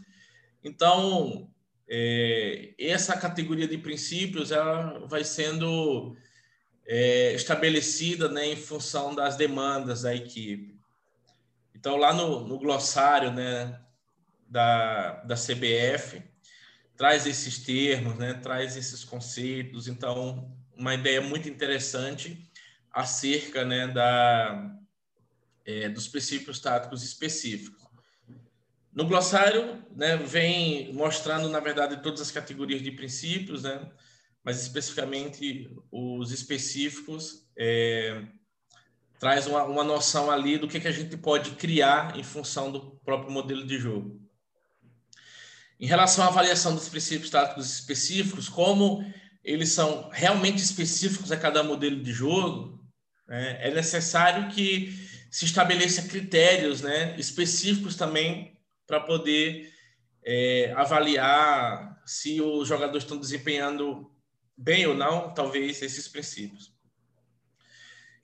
Então, 0.64 1.52
é, 1.88 2.74
essa 2.80 3.16
categoria 3.18 3.68
de 3.68 3.78
princípios 3.78 4.52
ela 4.52 5.06
vai 5.08 5.24
sendo 5.24 6.16
é, 6.86 7.34
estabelecida 7.34 8.30
né, 8.30 8.48
em 8.48 8.56
função 8.56 9.14
das 9.14 9.36
demandas 9.36 10.04
da 10.04 10.16
equipe. 10.16 10.80
Então, 11.74 11.98
lá 11.98 12.14
no, 12.14 12.48
no 12.48 12.58
glossário 12.58 13.32
né, 13.32 13.80
da, 14.48 15.24
da 15.24 15.36
CBF, 15.36 16.24
traz 16.98 17.26
esses 17.28 17.60
termos, 17.60 18.18
né, 18.18 18.34
traz 18.34 18.76
esses 18.76 19.04
conceitos. 19.04 19.88
Então, 19.88 20.52
uma 20.76 20.94
ideia 20.94 21.22
muito 21.22 21.48
interessante 21.50 22.50
acerca 22.92 23.64
né, 23.66 23.88
da, 23.88 24.76
é, 25.66 25.90
dos 25.90 26.08
princípios 26.08 26.60
táticos 26.60 27.04
específicos. 27.04 27.85
No 28.96 29.06
glossário, 29.06 29.84
né, 29.94 30.16
vem 30.16 30.94
mostrando, 30.94 31.50
na 31.50 31.60
verdade, 31.60 32.02
todas 32.02 32.22
as 32.22 32.32
categorias 32.32 32.82
de 32.82 32.92
princípios, 32.92 33.64
né, 33.64 33.92
mas 34.42 34.62
especificamente 34.62 35.70
os 35.92 36.32
específicos, 36.32 37.46
é, 37.58 38.24
traz 39.20 39.48
uma, 39.48 39.66
uma 39.66 39.84
noção 39.84 40.32
ali 40.32 40.58
do 40.58 40.68
que, 40.68 40.80
que 40.80 40.88
a 40.88 40.94
gente 40.94 41.18
pode 41.18 41.52
criar 41.52 42.18
em 42.18 42.24
função 42.24 42.72
do 42.72 42.92
próprio 43.04 43.32
modelo 43.32 43.68
de 43.68 43.78
jogo. 43.78 44.22
Em 45.78 45.88
relação 45.88 46.24
à 46.24 46.28
avaliação 46.28 46.74
dos 46.74 46.88
princípios 46.88 47.30
táticos 47.30 47.70
específicos, 47.70 48.48
como 48.48 49.04
eles 49.44 49.74
são 49.74 50.10
realmente 50.10 50.60
específicos 50.60 51.34
a 51.34 51.38
cada 51.38 51.62
modelo 51.62 52.02
de 52.02 52.14
jogo, 52.14 52.82
né? 53.28 53.58
É 53.60 53.74
necessário 53.74 54.50
que 54.54 54.98
se 55.30 55.44
estabeleça 55.44 56.04
critérios 56.04 56.82
né, 56.82 57.20
específicos 57.20 57.96
também 57.96 58.55
para 58.86 59.00
poder 59.00 59.74
é, 60.24 60.74
avaliar 60.76 62.02
se 62.06 62.42
os 62.42 62.68
jogadores 62.68 63.04
estão 63.04 63.18
desempenhando 63.18 64.12
bem 64.58 64.86
ou 64.86 64.96
não, 64.96 65.34
talvez, 65.34 65.82
esses 65.82 66.08
princípios. 66.08 66.74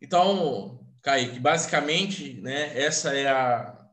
Então, 0.02 0.80
Kaique, 1.02 1.40
basicamente, 1.40 2.34
né, 2.42 2.78
essa 2.78 3.16
é 3.16 3.28
a, 3.28 3.88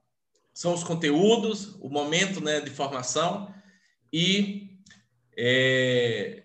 são 0.54 0.74
os 0.74 0.84
conteúdos, 0.84 1.76
o 1.80 1.88
momento 1.88 2.40
né, 2.40 2.60
de 2.60 2.70
formação 2.70 3.54
e 4.12 4.78
é, 5.36 6.44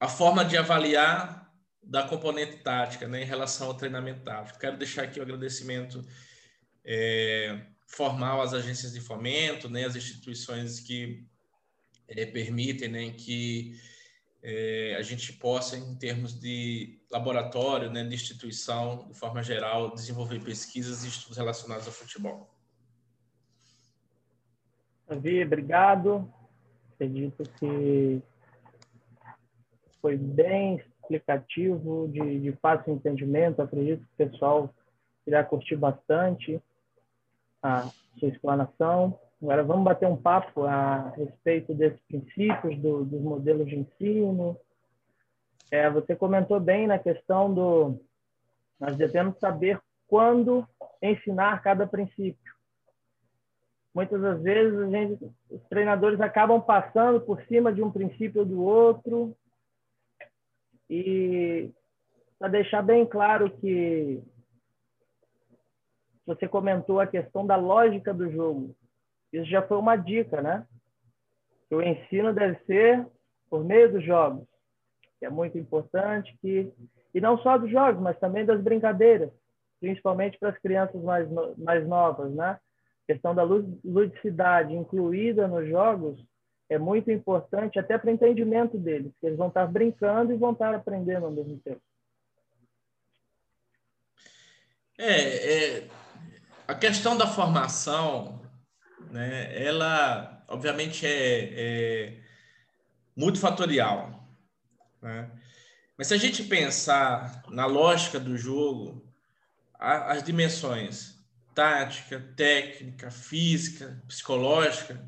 a 0.00 0.08
forma 0.08 0.44
de 0.44 0.56
avaliar 0.56 1.52
da 1.82 2.02
componente 2.02 2.58
tática, 2.58 3.08
né, 3.08 3.22
em 3.22 3.26
relação 3.26 3.68
ao 3.68 3.74
treinamento 3.74 4.20
tático. 4.22 4.58
Quero 4.58 4.76
deixar 4.76 5.04
aqui 5.04 5.18
o 5.18 5.22
agradecimento 5.22 6.04
é, 6.84 7.66
formal 7.98 8.40
às 8.40 8.54
agências 8.54 8.92
de 8.92 9.00
fomento, 9.00 9.68
né, 9.68 9.84
às 9.84 9.96
instituições 9.96 10.78
que 10.78 11.26
é, 12.06 12.24
permitem 12.24 12.88
né, 12.88 13.10
que 13.10 13.72
é, 14.40 14.94
a 14.96 15.02
gente 15.02 15.32
possa, 15.32 15.76
em 15.76 15.96
termos 15.96 16.38
de 16.38 17.00
laboratório, 17.10 17.90
né, 17.90 18.04
de 18.04 18.14
instituição, 18.14 19.08
de 19.08 19.18
forma 19.18 19.42
geral, 19.42 19.92
desenvolver 19.92 20.40
pesquisas 20.40 21.04
e 21.04 21.08
estudos 21.08 21.36
relacionados 21.36 21.88
ao 21.88 21.92
futebol. 21.92 22.48
Davi, 25.08 25.42
obrigado. 25.42 26.32
Acredito 26.94 27.42
que 27.58 28.22
foi 30.00 30.16
bem 30.16 30.80
explicativo, 31.00 32.08
de, 32.12 32.40
de 32.42 32.52
fácil 32.62 32.94
entendimento. 32.94 33.60
Acredito 33.60 34.06
que 34.06 34.22
o 34.22 34.28
pessoal 34.28 34.72
irá 35.26 35.42
curtir 35.42 35.74
bastante 35.74 36.62
a 37.62 37.88
sua 38.18 38.28
explanação. 38.28 39.18
Agora 39.40 39.62
vamos 39.62 39.84
bater 39.84 40.08
um 40.08 40.16
papo 40.16 40.64
a 40.64 41.10
respeito 41.10 41.74
desses 41.74 42.00
princípios, 42.02 42.76
do, 42.78 43.04
dos 43.04 43.20
modelos 43.20 43.68
de 43.68 43.76
ensino. 43.76 44.56
É, 45.70 45.88
você 45.90 46.16
comentou 46.16 46.58
bem 46.58 46.86
na 46.86 46.98
questão 46.98 47.52
do 47.52 48.00
nós 48.80 48.96
devemos 48.96 49.38
saber 49.40 49.80
quando 50.06 50.66
ensinar 51.02 51.62
cada 51.62 51.86
princípio. 51.86 52.54
Muitas 53.94 54.20
das 54.20 54.40
vezes 54.40 54.90
gente, 54.90 55.24
os 55.50 55.62
treinadores 55.68 56.20
acabam 56.20 56.60
passando 56.60 57.20
por 57.20 57.42
cima 57.46 57.72
de 57.72 57.82
um 57.82 57.90
princípio 57.90 58.42
ou 58.42 58.46
do 58.46 58.62
outro 58.62 59.36
e 60.88 61.70
para 62.38 62.48
deixar 62.48 62.82
bem 62.82 63.04
claro 63.04 63.50
que 63.50 64.22
você 66.28 66.46
comentou 66.46 67.00
a 67.00 67.06
questão 67.06 67.46
da 67.46 67.56
lógica 67.56 68.12
do 68.12 68.30
jogo. 68.30 68.76
Isso 69.32 69.46
já 69.46 69.62
foi 69.62 69.78
uma 69.78 69.96
dica, 69.96 70.42
né? 70.42 70.66
O 71.70 71.80
ensino 71.80 72.34
deve 72.34 72.58
ser 72.66 73.06
por 73.48 73.64
meio 73.64 73.90
dos 73.90 74.04
jogos, 74.04 74.46
que 75.18 75.24
é 75.24 75.30
muito 75.30 75.56
importante 75.56 76.36
que 76.42 76.70
e 77.14 77.20
não 77.20 77.38
só 77.38 77.56
dos 77.56 77.70
jogos, 77.70 78.02
mas 78.02 78.18
também 78.18 78.44
das 78.44 78.60
brincadeiras, 78.60 79.30
principalmente 79.80 80.38
para 80.38 80.50
as 80.50 80.58
crianças 80.58 81.02
mais 81.02 81.26
mais 81.56 81.88
novas, 81.88 82.30
né? 82.34 82.50
A 82.50 83.12
questão 83.12 83.34
da 83.34 83.42
ludicidade 83.42 84.74
incluída 84.74 85.48
nos 85.48 85.66
jogos 85.66 86.22
é 86.68 86.76
muito 86.78 87.10
importante 87.10 87.78
até 87.78 87.96
para 87.96 88.10
o 88.10 88.12
entendimento 88.12 88.76
deles, 88.76 89.10
que 89.18 89.26
eles 89.26 89.38
vão 89.38 89.48
estar 89.48 89.66
brincando 89.66 90.30
e 90.30 90.36
vão 90.36 90.52
estar 90.52 90.74
aprendendo 90.74 91.24
ao 91.24 91.32
mesmo 91.32 91.58
tempo. 91.60 91.80
É, 94.98 95.78
é 95.78 95.88
a 96.68 96.74
questão 96.74 97.16
da 97.16 97.26
formação, 97.26 98.42
né, 99.10 99.50
ela 99.58 100.44
obviamente 100.48 101.06
é, 101.06 101.50
é 101.54 102.20
multifatorial, 103.16 104.28
né? 105.00 105.30
Mas 105.96 106.06
se 106.06 106.14
a 106.14 106.16
gente 106.16 106.44
pensar 106.44 107.42
na 107.48 107.66
lógica 107.66 108.20
do 108.20 108.36
jogo, 108.36 109.04
as 109.74 110.22
dimensões 110.22 111.18
tática, 111.54 112.20
técnica, 112.36 113.10
física, 113.10 114.00
psicológica, 114.06 115.04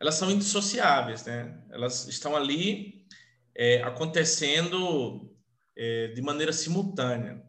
elas 0.00 0.14
são 0.14 0.30
indissociáveis, 0.30 1.26
né? 1.26 1.62
Elas 1.70 2.08
estão 2.08 2.34
ali 2.34 3.06
é, 3.54 3.82
acontecendo 3.82 5.30
é, 5.76 6.08
de 6.08 6.22
maneira 6.22 6.52
simultânea. 6.52 7.42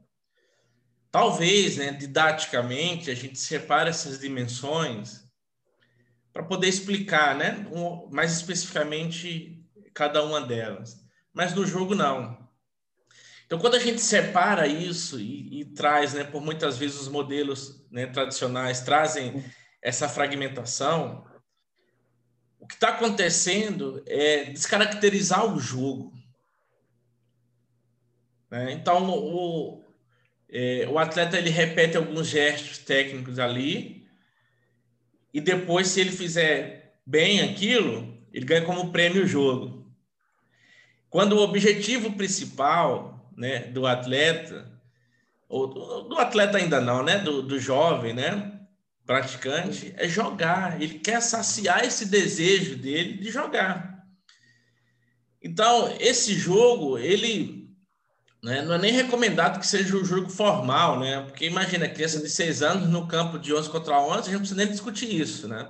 Talvez, 1.16 1.78
né, 1.78 1.94
didaticamente, 1.94 3.10
a 3.10 3.16
gente 3.16 3.40
separe 3.40 3.90
essas 3.90 4.20
dimensões 4.20 5.24
para 6.34 6.44
poder 6.44 6.68
explicar, 6.68 7.34
né, 7.38 7.66
um, 7.72 8.10
mais 8.12 8.34
especificamente 8.34 9.66
cada 9.94 10.22
uma 10.26 10.42
delas. 10.42 11.02
Mas 11.34 11.54
no 11.54 11.66
jogo 11.66 11.96
não. 11.96 12.38
Então, 13.46 13.58
quando 13.58 13.76
a 13.76 13.80
gente 13.80 14.02
separa 14.02 14.68
isso 14.68 15.18
e, 15.18 15.62
e 15.62 15.66
traz, 15.74 16.14
né, 16.14 16.26
por 16.26 16.42
muitas 16.42 16.78
vezes 16.78 17.00
os 17.00 17.08
modelos 17.08 17.88
né, 17.90 18.08
tradicionais 18.08 18.82
trazem 18.82 19.42
essa 19.82 20.10
fragmentação, 20.10 21.26
o 22.60 22.68
que 22.68 22.74
está 22.74 22.90
acontecendo 22.90 24.04
é 24.06 24.44
descaracterizar 24.52 25.46
o 25.46 25.62
jogo. 25.62 26.12
Né? 28.52 28.74
Então, 28.74 29.10
o, 29.10 29.85
é, 30.58 30.88
o 30.88 30.98
atleta 30.98 31.38
ele 31.38 31.50
repete 31.50 31.98
alguns 31.98 32.28
gestos 32.28 32.78
técnicos 32.78 33.40
ali, 33.40 34.08
e 35.34 35.42
depois, 35.42 35.90
se 35.90 36.00
ele 36.00 36.12
fizer 36.12 36.96
bem 37.06 37.42
aquilo, 37.42 38.18
ele 38.32 38.46
ganha 38.46 38.62
como 38.62 38.90
prêmio 38.90 39.26
o 39.26 39.28
jogo. 39.28 39.94
Quando 41.10 41.34
o 41.34 41.42
objetivo 41.42 42.14
principal 42.14 43.30
né, 43.36 43.66
do 43.66 43.86
atleta, 43.86 44.72
ou 45.50 46.08
do, 46.08 46.18
atleta 46.18 46.58
ainda 46.58 46.80
não, 46.80 47.04
né, 47.04 47.18
do, 47.18 47.42
do 47.42 47.60
jovem, 47.60 48.14
né, 48.14 48.58
praticante, 49.06 49.94
é 49.98 50.08
jogar. 50.08 50.82
Ele 50.82 51.00
quer 51.00 51.22
saciar 51.22 51.84
esse 51.84 52.06
desejo 52.06 52.78
dele 52.78 53.18
de 53.18 53.30
jogar. 53.30 54.06
Então, 55.44 55.94
esse 56.00 56.34
jogo, 56.34 56.98
ele 56.98 57.65
né, 58.46 58.62
não 58.62 58.76
é 58.76 58.78
nem 58.78 58.92
recomendado 58.92 59.60
que 59.60 59.66
seja 59.66 59.98
um 59.98 60.06
jogo 60.06 60.30
formal, 60.30 61.00
né? 61.00 61.20
Porque 61.22 61.48
imagina, 61.48 61.90
criança 61.90 62.20
de 62.20 62.30
seis 62.30 62.62
anos 62.62 62.88
no 62.88 63.08
campo 63.08 63.40
de 63.40 63.52
11 63.52 63.72
contra 63.72 64.00
11, 64.00 64.12
a 64.12 64.22
gente 64.22 64.32
não 64.34 64.40
precisa 64.40 64.56
nem 64.64 64.68
discutir 64.68 65.20
isso, 65.20 65.48
né? 65.48 65.68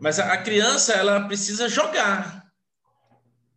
Mas 0.00 0.18
a 0.18 0.38
criança, 0.38 0.94
ela 0.94 1.20
precisa 1.26 1.68
jogar. 1.68 2.46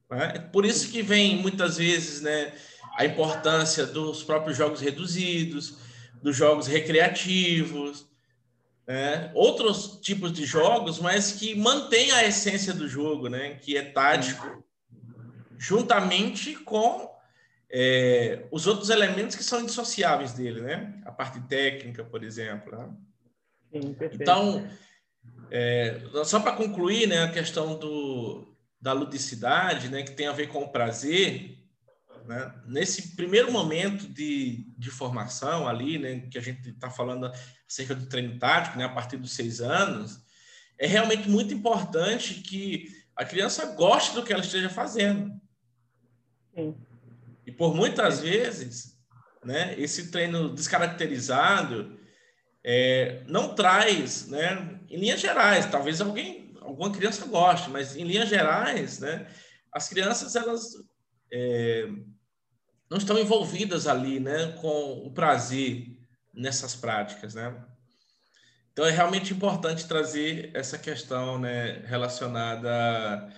Né? 0.09 0.49
Por 0.51 0.65
isso 0.65 0.91
que 0.91 1.01
vem, 1.01 1.37
muitas 1.37 1.77
vezes, 1.77 2.19
né, 2.19 2.51
a 2.97 3.05
importância 3.05 3.85
dos 3.85 4.21
próprios 4.21 4.57
jogos 4.57 4.81
reduzidos, 4.81 5.77
dos 6.21 6.35
jogos 6.35 6.67
recreativos, 6.67 8.05
né? 8.85 9.31
outros 9.33 10.01
tipos 10.01 10.33
de 10.33 10.45
jogos, 10.45 10.99
mas 10.99 11.31
que 11.31 11.55
mantém 11.55 12.11
a 12.11 12.25
essência 12.25 12.73
do 12.73 12.85
jogo, 12.85 13.29
né? 13.29 13.51
que 13.55 13.77
é 13.77 13.81
tático, 13.81 14.61
juntamente 15.57 16.55
com 16.55 17.09
é, 17.73 18.45
os 18.51 18.67
outros 18.67 18.89
elementos 18.89 19.35
que 19.35 19.43
são 19.43 19.61
indissociáveis 19.61 20.33
dele, 20.33 20.61
né? 20.61 21.01
a 21.05 21.11
parte 21.11 21.39
técnica, 21.41 22.03
por 22.03 22.23
exemplo. 22.23 22.77
Né? 22.77 22.89
Sim, 23.71 23.95
então, 24.11 24.67
é, 25.49 26.01
só 26.25 26.39
para 26.41 26.55
concluir 26.55 27.07
né, 27.07 27.23
a 27.23 27.31
questão 27.31 27.79
do, 27.79 28.55
da 28.79 28.91
ludicidade, 28.91 29.87
né, 29.89 30.03
que 30.03 30.11
tem 30.11 30.27
a 30.27 30.33
ver 30.33 30.47
com 30.47 30.63
o 30.63 30.69
prazer, 30.69 31.57
né? 32.27 32.53
Nesse 32.67 33.15
primeiro 33.15 33.51
momento 33.51 34.07
de, 34.07 34.71
de 34.77 34.91
formação 34.91 35.67
ali, 35.67 35.97
né, 35.97 36.19
que 36.29 36.37
a 36.37 36.41
gente 36.41 36.69
está 36.69 36.89
falando 36.89 37.31
acerca 37.67 37.95
do 37.95 38.05
treino 38.05 38.37
tático, 38.37 38.77
né, 38.77 38.85
a 38.85 38.89
partir 38.89 39.17
dos 39.17 39.33
seis 39.33 39.59
anos, 39.59 40.21
é 40.77 40.87
realmente 40.87 41.29
muito 41.29 41.53
importante 41.53 42.35
que 42.35 42.87
a 43.15 43.25
criança 43.25 43.73
goste 43.75 44.13
do 44.13 44.23
que 44.23 44.33
ela 44.33 44.43
esteja 44.43 44.69
fazendo. 44.69 45.31
Sim. 46.55 46.75
E 47.45 47.51
por 47.51 47.75
muitas 47.75 48.21
vezes, 48.21 48.97
né, 49.43 49.75
esse 49.79 50.11
treino 50.11 50.53
descaracterizado 50.53 51.99
é, 52.63 53.23
não 53.27 53.55
traz, 53.55 54.27
né, 54.27 54.79
em 54.89 54.99
linhas 54.99 55.19
gerais, 55.19 55.65
talvez 55.65 55.99
alguém, 55.99 56.53
alguma 56.61 56.91
criança 56.91 57.25
goste, 57.25 57.69
mas 57.69 57.95
em 57.95 58.03
linhas 58.03 58.29
gerais, 58.29 58.99
né, 58.99 59.27
as 59.73 59.89
crianças 59.89 60.35
elas 60.35 60.73
é, 61.31 61.89
não 62.89 62.97
estão 62.97 63.17
envolvidas 63.17 63.87
ali, 63.87 64.19
né, 64.19 64.51
com 64.61 65.05
o 65.05 65.11
prazer 65.11 65.97
nessas 66.33 66.75
práticas, 66.75 67.33
né? 67.33 67.65
Então 68.71 68.85
é 68.85 68.91
realmente 68.91 69.33
importante 69.33 69.87
trazer 69.87 70.51
essa 70.53 70.77
questão, 70.77 71.39
né, 71.39 71.83
relacionada 71.85 73.33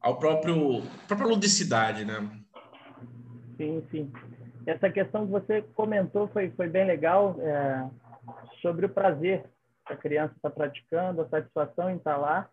ao 0.00 0.18
próprio 0.18 0.82
própria 1.06 1.28
ludicidade, 1.28 2.04
né? 2.04 2.41
Sim, 3.56 3.86
sim. 3.90 4.12
Essa 4.66 4.90
questão 4.90 5.26
que 5.26 5.32
você 5.32 5.62
comentou 5.74 6.28
foi 6.28 6.50
foi 6.50 6.68
bem 6.68 6.86
legal 6.86 7.36
é, 7.40 7.88
sobre 8.60 8.86
o 8.86 8.88
prazer 8.88 9.44
que 9.86 9.92
a 9.92 9.96
criança 9.96 10.34
está 10.36 10.48
praticando, 10.48 11.22
a 11.22 11.28
satisfação 11.28 11.90
em 11.90 11.96
estar 11.96 12.16
lá. 12.16 12.48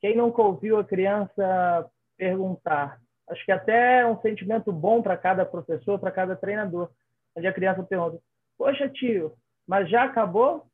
Quem 0.00 0.16
nunca 0.16 0.42
ouviu 0.42 0.78
a 0.78 0.84
criança 0.84 1.90
perguntar 2.16 3.00
acho 3.28 3.44
que 3.44 3.52
até 3.52 4.00
é 4.00 4.06
um 4.06 4.20
sentimento 4.20 4.72
bom 4.72 5.02
para 5.02 5.16
cada 5.16 5.44
professor, 5.44 5.98
para 5.98 6.10
cada 6.10 6.36
treinador. 6.36 6.90
Onde 7.36 7.46
a 7.46 7.52
criança 7.52 7.82
pergunta: 7.82 8.18
Poxa, 8.56 8.88
tio, 8.88 9.34
mas 9.66 9.88
já 9.88 10.04
acabou? 10.04 10.66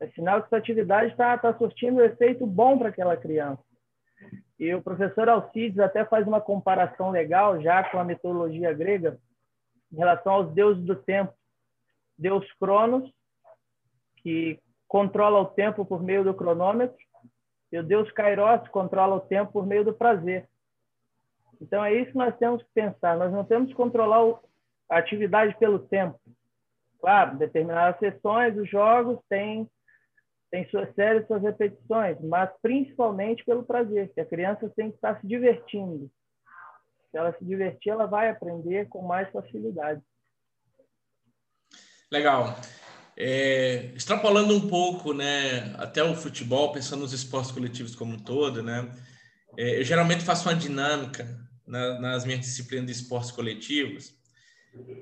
É 0.00 0.08
sinal 0.08 0.42
que 0.42 0.48
sua 0.48 0.58
atividade 0.58 1.12
está 1.12 1.38
tá 1.38 1.56
surtindo 1.56 1.98
um 1.98 2.04
efeito 2.04 2.46
bom 2.46 2.76
para 2.76 2.88
aquela 2.88 3.16
criança. 3.16 3.62
E 4.62 4.72
o 4.72 4.80
professor 4.80 5.28
Alcides 5.28 5.80
até 5.80 6.04
faz 6.04 6.24
uma 6.24 6.40
comparação 6.40 7.10
legal 7.10 7.60
já 7.60 7.82
com 7.82 7.98
a 7.98 8.04
mitologia 8.04 8.72
grega 8.72 9.18
em 9.92 9.96
relação 9.96 10.34
aos 10.34 10.54
deuses 10.54 10.84
do 10.84 10.94
tempo. 10.94 11.34
Deus 12.16 12.46
Cronos, 12.60 13.12
que 14.18 14.60
controla 14.86 15.40
o 15.40 15.46
tempo 15.46 15.84
por 15.84 16.00
meio 16.00 16.22
do 16.22 16.32
cronômetro, 16.32 16.96
e 17.72 17.78
o 17.80 17.82
Deus 17.82 18.08
Kairos, 18.12 18.62
que 18.62 18.68
controla 18.68 19.16
o 19.16 19.20
tempo 19.20 19.50
por 19.50 19.66
meio 19.66 19.84
do 19.84 19.92
prazer. 19.92 20.48
Então, 21.60 21.84
é 21.84 21.92
isso 21.94 22.12
que 22.12 22.18
nós 22.18 22.36
temos 22.36 22.62
que 22.62 22.70
pensar. 22.72 23.16
Nós 23.16 23.32
não 23.32 23.44
temos 23.44 23.68
que 23.68 23.74
controlar 23.74 24.38
a 24.88 24.98
atividade 24.98 25.56
pelo 25.58 25.80
tempo. 25.80 26.20
Claro, 27.00 27.36
determinadas 27.36 27.98
sessões, 27.98 28.56
os 28.56 28.70
jogos 28.70 29.18
têm, 29.28 29.68
têm 30.52 30.68
suas 30.68 30.94
séries, 30.94 31.26
suas 31.26 31.42
repetições, 31.42 32.18
mas 32.20 32.50
principalmente 32.60 33.42
pelo 33.42 33.64
prazer, 33.64 34.12
que 34.12 34.20
a 34.20 34.26
criança 34.26 34.70
tem 34.76 34.90
que 34.90 34.96
estar 34.96 35.18
se 35.18 35.26
divertindo. 35.26 36.10
Se 37.10 37.16
ela 37.16 37.34
se 37.38 37.44
divertir, 37.44 37.90
ela 37.90 38.06
vai 38.06 38.28
aprender 38.28 38.86
com 38.88 39.00
mais 39.00 39.30
facilidade. 39.30 40.02
Legal. 42.10 42.54
É, 43.16 43.92
extrapolando 43.94 44.54
um 44.54 44.68
pouco, 44.68 45.14
né, 45.14 45.74
até 45.78 46.02
o 46.04 46.14
futebol, 46.14 46.70
pensando 46.70 47.00
nos 47.00 47.14
esportes 47.14 47.50
coletivos 47.50 47.96
como 47.96 48.14
um 48.14 48.18
todo, 48.18 48.62
né, 48.62 48.90
é, 49.56 49.78
eu 49.78 49.84
geralmente 49.84 50.24
faço 50.24 50.48
uma 50.48 50.54
dinâmica 50.54 51.26
na, 51.66 51.98
nas 51.98 52.24
minhas 52.24 52.40
disciplinas 52.40 52.86
de 52.86 52.92
esportes 52.92 53.30
coletivos, 53.30 54.14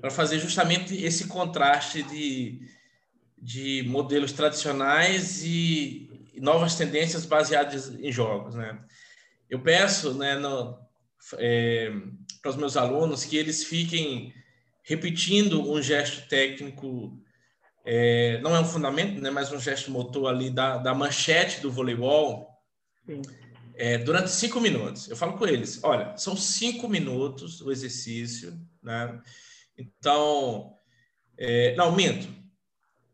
para 0.01 0.11
fazer 0.11 0.39
justamente 0.39 0.95
esse 1.05 1.29
contraste 1.29 2.03
de, 2.05 2.61
de 3.41 3.83
modelos 3.89 4.33
tradicionais 4.33 5.43
e, 5.45 6.09
novas 6.41 6.75
tendências 6.75 7.27
baseadas 7.27 7.89
em 7.89 8.11
jogos. 8.11 8.55
Né? 8.55 8.79
Eu 9.49 9.61
peço 9.61 10.15
né, 10.15 10.37
no, 10.37 10.79
é, 11.37 11.93
para 12.41 12.51
os 12.51 12.57
meus 12.57 12.77
alunos 12.77 13.25
que 13.25 13.37
eles 13.37 13.65
fiquem 13.65 14.33
repetindo 14.83 15.71
um 15.71 15.83
gesto 15.83 16.27
técnico, 16.29 17.19
é, 17.85 18.41
não 18.41 18.57
é 18.57 18.61
um 18.61 18.65
fundamento, 18.65 19.21
né, 19.21 19.31
mas 19.31 19.53
um 19.53 19.61
gesto 19.61 19.91
motor 19.91 20.29
ali 20.29 20.51
da, 20.51 20.79
da 20.79 20.95
manchete 20.95 21.61
do 21.61 21.71
voleibol. 21.71 22.49
É, 23.75 23.97
durante 23.97 24.31
cinco 24.31 24.61
minutos. 24.61 25.09
Eu 25.09 25.17
falo 25.17 25.39
com 25.39 25.47
eles, 25.47 25.83
olha, 25.83 26.15
são 26.17 26.37
cinco 26.37 26.87
minutos 26.87 27.63
o 27.63 27.73
exercício, 27.73 28.61
né? 28.83 29.19
Então, 29.77 30.75
é, 31.39 31.75
não, 31.77 31.97
minto. 31.97 32.29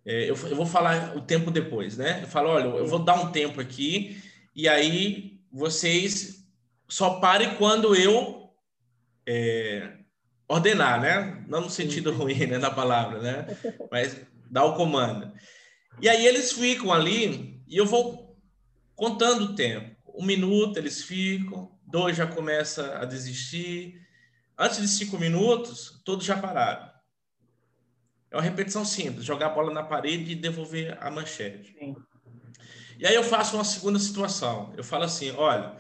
É, 0.07 0.23
eu, 0.31 0.37
eu, 0.37 0.57
vou 0.57 0.67
falar 0.67 1.17
o 1.17 1.21
tempo 1.21 1.51
depois, 1.51 1.97
né? 1.97 2.21
Eu 2.23 2.29
falo, 2.29 2.51
olha, 2.51 2.65
eu 2.65 2.87
vou 2.87 3.01
dar 3.01 3.21
um 3.21 3.33
tempo 3.33 3.61
aqui 3.61 4.23
e 4.55 4.69
aí 4.69 5.41
vocês 5.51 6.47
só 6.89 7.19
parem 7.19 7.57
quando 7.57 7.95
eu 7.95 8.51
é, 9.27 9.93
ordenar, 10.49 11.01
né? 11.01 11.45
Não 11.49 11.63
no 11.63 11.71
sentido 11.71 12.13
ruim 12.13 12.47
né, 12.47 12.59
da 12.59 12.71
palavra, 12.71 13.21
né? 13.21 13.47
Mas 13.91 14.17
dar 14.49 14.65
o 14.65 14.77
comando. 14.77 15.33
E 16.01 16.09
aí 16.09 16.25
eles 16.25 16.53
ficam 16.53 16.93
ali 16.93 17.61
e 17.67 17.77
eu 17.77 17.85
vou 17.85 18.39
contando 18.95 19.45
o 19.45 19.55
tempo 19.55 19.97
um 20.17 20.25
minuto 20.25 20.79
eles 20.79 21.03
ficam, 21.03 21.71
dois 21.87 22.17
já 22.17 22.27
começa 22.27 22.99
a 22.99 23.05
desistir. 23.05 24.01
Antes 24.59 24.81
de 24.81 24.89
cinco 24.89 25.19
minutos, 25.19 26.01
todos 26.05 26.25
já 26.25 26.37
pararam. 26.37 26.91
É 28.37 28.39
uma 28.39 28.43
repetição 28.43 28.85
simples, 28.85 29.25
jogar 29.25 29.47
a 29.47 29.55
bola 29.55 29.73
na 29.73 29.83
parede 29.83 30.33
e 30.33 30.35
devolver 30.35 30.99
a 31.01 31.11
manchete. 31.11 31.75
Sim. 31.79 31.97
E 32.99 33.07
aí 33.07 33.15
eu 33.15 33.25
faço 33.25 33.57
uma 33.57 33.65
segunda 33.65 33.99
situação. 33.99 34.75
Eu 34.77 34.85
falo 34.85 35.05
assim, 35.05 35.31
olha, 35.31 35.75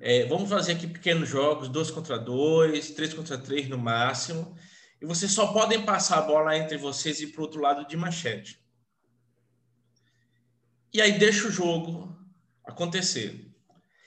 é, 0.00 0.24
vamos 0.24 0.48
fazer 0.48 0.72
aqui 0.72 0.86
pequenos 0.86 1.28
jogos, 1.28 1.68
dois 1.68 1.90
contra 1.90 2.18
dois, 2.18 2.92
três 2.92 3.12
contra 3.12 3.36
três 3.36 3.68
no 3.68 3.76
máximo, 3.76 4.56
e 5.02 5.04
vocês 5.04 5.32
só 5.32 5.52
podem 5.52 5.84
passar 5.84 6.20
a 6.20 6.22
bola 6.22 6.56
entre 6.56 6.78
vocês 6.78 7.20
e 7.20 7.26
para 7.26 7.40
o 7.40 7.44
outro 7.44 7.60
lado 7.60 7.86
de 7.86 7.94
manchete. 7.94 8.58
E 10.94 11.02
aí 11.02 11.18
deixa 11.18 11.46
o 11.46 11.52
jogo 11.52 12.16
acontecer. 12.64 13.52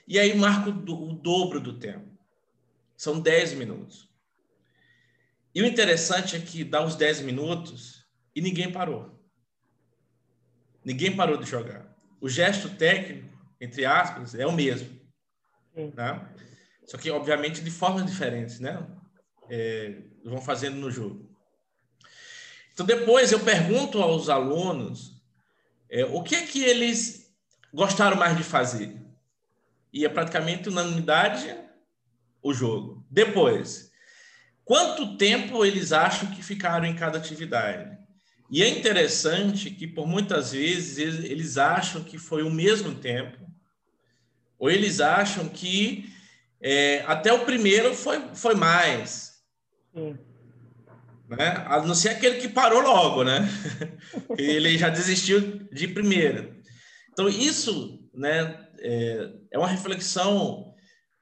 E 0.07 0.17
aí 0.17 0.35
marco 0.35 0.71
o 0.71 1.13
dobro 1.13 1.59
do 1.59 1.77
tempo. 1.77 2.17
São 2.97 3.19
10 3.19 3.53
minutos. 3.53 4.09
E 5.55 5.63
o 5.63 5.65
interessante 5.65 6.35
é 6.35 6.39
que 6.39 6.63
dá 6.63 6.85
os 6.85 6.95
10 6.95 7.21
minutos 7.21 8.05
e 8.35 8.41
ninguém 8.41 8.71
parou. 8.71 9.17
Ninguém 10.83 11.15
parou 11.15 11.37
de 11.37 11.49
jogar. 11.49 11.95
O 12.21 12.29
gesto 12.29 12.69
técnico 12.69 13.35
entre 13.59 13.85
aspas, 13.85 14.35
é 14.35 14.45
o 14.45 14.51
mesmo. 14.51 14.99
Né? 15.75 16.29
Só 16.85 16.97
que, 16.97 17.09
obviamente, 17.09 17.61
de 17.61 17.71
formas 17.71 18.05
diferentes, 18.05 18.59
né? 18.59 18.85
É, 19.49 20.01
vão 20.23 20.41
fazendo 20.41 20.75
no 20.75 20.91
jogo. 20.91 21.29
Então, 22.73 22.85
depois 22.85 23.31
eu 23.31 23.39
pergunto 23.39 24.01
aos 24.01 24.29
alunos 24.29 25.21
é, 25.89 26.05
o 26.05 26.21
que 26.21 26.35
é 26.35 26.45
que 26.45 26.63
eles 26.63 27.33
gostaram 27.73 28.17
mais 28.17 28.35
de 28.37 28.43
fazer. 28.43 28.95
E 29.93 30.05
é 30.05 30.09
praticamente 30.09 30.69
unanimidade 30.69 31.55
o 32.41 32.53
jogo. 32.53 33.05
Depois, 33.09 33.84
quanto 34.65 35.15
tempo 35.15 35.63
eles 35.63 35.93
acham 35.93 36.29
que 36.31 36.43
ficaram 36.43 36.85
em 36.85 36.95
cada 36.95 37.17
atividade? 37.17 37.95
E 38.51 38.61
é 38.61 38.67
interessante 38.67 39.71
que, 39.71 39.87
por 39.87 40.05
muitas 40.05 40.51
vezes, 40.51 41.23
eles 41.23 41.57
acham 41.57 42.03
que 42.03 42.17
foi 42.17 42.43
o 42.43 42.51
mesmo 42.51 42.93
tempo, 42.95 43.37
ou 44.59 44.69
eles 44.69 44.99
acham 44.99 45.47
que 45.47 46.13
é, 46.61 47.03
até 47.07 47.31
o 47.31 47.45
primeiro 47.45 47.93
foi, 47.93 48.21
foi 48.33 48.55
mais. 48.55 49.41
Sim. 49.93 50.17
Né? 51.29 51.65
A 51.67 51.81
não 51.81 51.95
ser 51.95 52.09
aquele 52.09 52.37
que 52.37 52.47
parou 52.47 52.81
logo, 52.81 53.23
né? 53.23 53.47
Ele 54.37 54.77
já 54.77 54.89
desistiu 54.89 55.67
de 55.71 55.87
primeira. 55.87 56.55
Então, 57.11 57.27
isso 57.27 58.07
né, 58.13 58.67
é, 58.79 59.31
é 59.51 59.57
uma 59.57 59.67
reflexão 59.67 60.74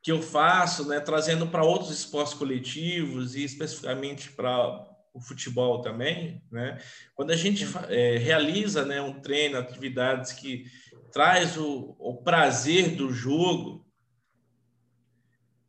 que 0.03 0.11
eu 0.11 0.21
faço, 0.21 0.85
né, 0.85 0.99
trazendo 0.99 1.47
para 1.47 1.63
outros 1.63 1.89
esportes 1.89 2.33
coletivos 2.33 3.35
e 3.35 3.43
especificamente 3.45 4.29
para 4.31 4.85
o 5.13 5.21
futebol 5.21 5.81
também, 5.81 6.43
né? 6.51 6.77
Quando 7.15 7.31
a 7.31 7.37
gente 7.37 7.65
é, 7.87 8.17
realiza, 8.17 8.83
né, 8.83 9.01
um 9.01 9.21
treino, 9.21 9.57
atividades 9.57 10.33
que 10.33 10.65
traz 11.13 11.55
o, 11.55 11.95
o 11.97 12.17
prazer 12.17 12.95
do 12.95 13.13
jogo, 13.13 13.87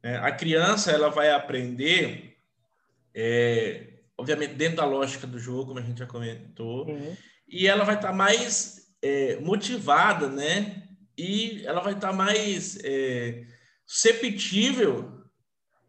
né, 0.03 0.17
a 0.17 0.33
criança 0.33 0.91
ela 0.91 1.11
vai 1.11 1.31
aprender, 1.31 2.37
é, 3.15 4.01
obviamente 4.19 4.55
dentro 4.55 4.79
da 4.79 4.85
lógica 4.85 5.29
do 5.29 5.39
jogo, 5.39 5.67
como 5.67 5.79
a 5.79 5.83
gente 5.83 5.99
já 5.99 6.07
comentou, 6.07 6.89
uhum. 6.89 7.17
e 7.47 7.69
ela 7.69 7.85
vai 7.85 7.95
estar 7.95 8.09
tá 8.09 8.15
mais 8.15 8.93
é, 9.01 9.37
motivada, 9.37 10.29
né? 10.29 10.83
E 11.17 11.63
ela 11.65 11.81
vai 11.81 11.93
estar 11.93 12.09
tá 12.09 12.13
mais 12.13 12.79
é, 12.83 13.45
susceptível 13.87 15.25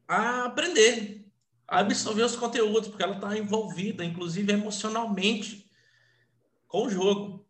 a 0.07 0.45
aprender, 0.45 1.27
a 1.67 1.79
absorver 1.79 2.23
os 2.23 2.35
conteúdos, 2.35 2.87
porque 2.87 3.03
ela 3.03 3.15
está 3.15 3.37
envolvida, 3.37 4.03
inclusive 4.03 4.51
emocionalmente, 4.51 5.69
com 6.67 6.85
o 6.85 6.89
jogo. 6.89 7.45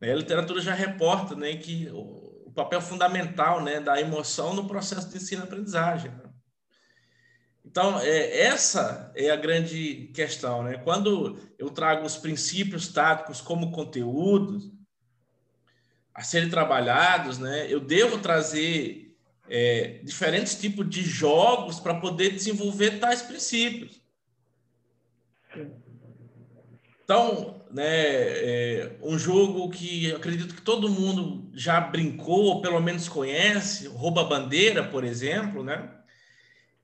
A 0.00 0.06
literatura 0.06 0.60
já 0.60 0.74
reporta 0.74 1.34
né, 1.34 1.56
que 1.56 1.88
o 1.92 2.52
papel 2.54 2.80
fundamental 2.80 3.62
né, 3.62 3.80
da 3.80 4.00
emoção 4.00 4.54
no 4.54 4.66
processo 4.66 5.10
de 5.10 5.16
ensino-aprendizagem. 5.16 6.10
Né? 6.10 6.30
Então, 7.64 7.98
é, 8.00 8.40
essa 8.40 9.12
é 9.14 9.30
a 9.30 9.36
grande 9.36 10.10
questão. 10.14 10.62
Né? 10.62 10.78
Quando 10.78 11.38
eu 11.58 11.68
trago 11.68 12.06
os 12.06 12.16
princípios 12.16 12.88
táticos 12.88 13.40
como 13.40 13.72
conteúdos 13.72 14.72
a 16.14 16.22
serem 16.22 16.48
trabalhados, 16.48 17.38
né, 17.38 17.70
eu 17.70 17.80
devo 17.80 18.18
trazer 18.18 19.05
é, 19.48 20.00
diferentes 20.02 20.54
tipos 20.54 20.88
de 20.88 21.02
jogos 21.02 21.80
para 21.80 21.94
poder 21.94 22.30
desenvolver 22.30 22.98
tais 22.98 23.22
princípios. 23.22 24.00
Então, 27.04 27.64
né, 27.70 27.84
é, 27.86 28.96
um 29.02 29.18
jogo 29.18 29.68
que 29.70 30.12
acredito 30.12 30.54
que 30.54 30.62
todo 30.62 30.88
mundo 30.88 31.50
já 31.54 31.80
brincou, 31.80 32.44
ou 32.44 32.62
pelo 32.62 32.80
menos 32.80 33.08
conhece, 33.08 33.86
Rouba 33.86 34.24
Bandeira, 34.24 34.82
por 34.88 35.04
exemplo, 35.04 35.62
né? 35.62 35.92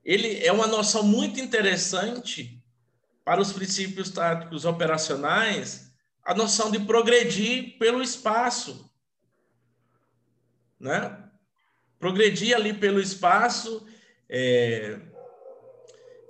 Ele 0.05 0.45
é 0.45 0.53
uma 0.53 0.67
noção 0.67 1.03
muito 1.03 1.41
interessante 1.41 2.61
para 3.25 3.41
os 3.41 3.53
princípios 3.53 4.11
táticos 4.11 4.65
operacionais, 4.65 5.93
a 6.25 6.35
noção 6.35 6.71
de 6.71 6.81
progredir 6.81 7.79
pelo 7.79 8.03
espaço, 8.03 8.91
né? 10.79 11.22
Progredir 12.03 12.57
ali 12.57 12.75
pelo 12.75 12.99
espaço. 12.99 13.87
É... 14.29 14.99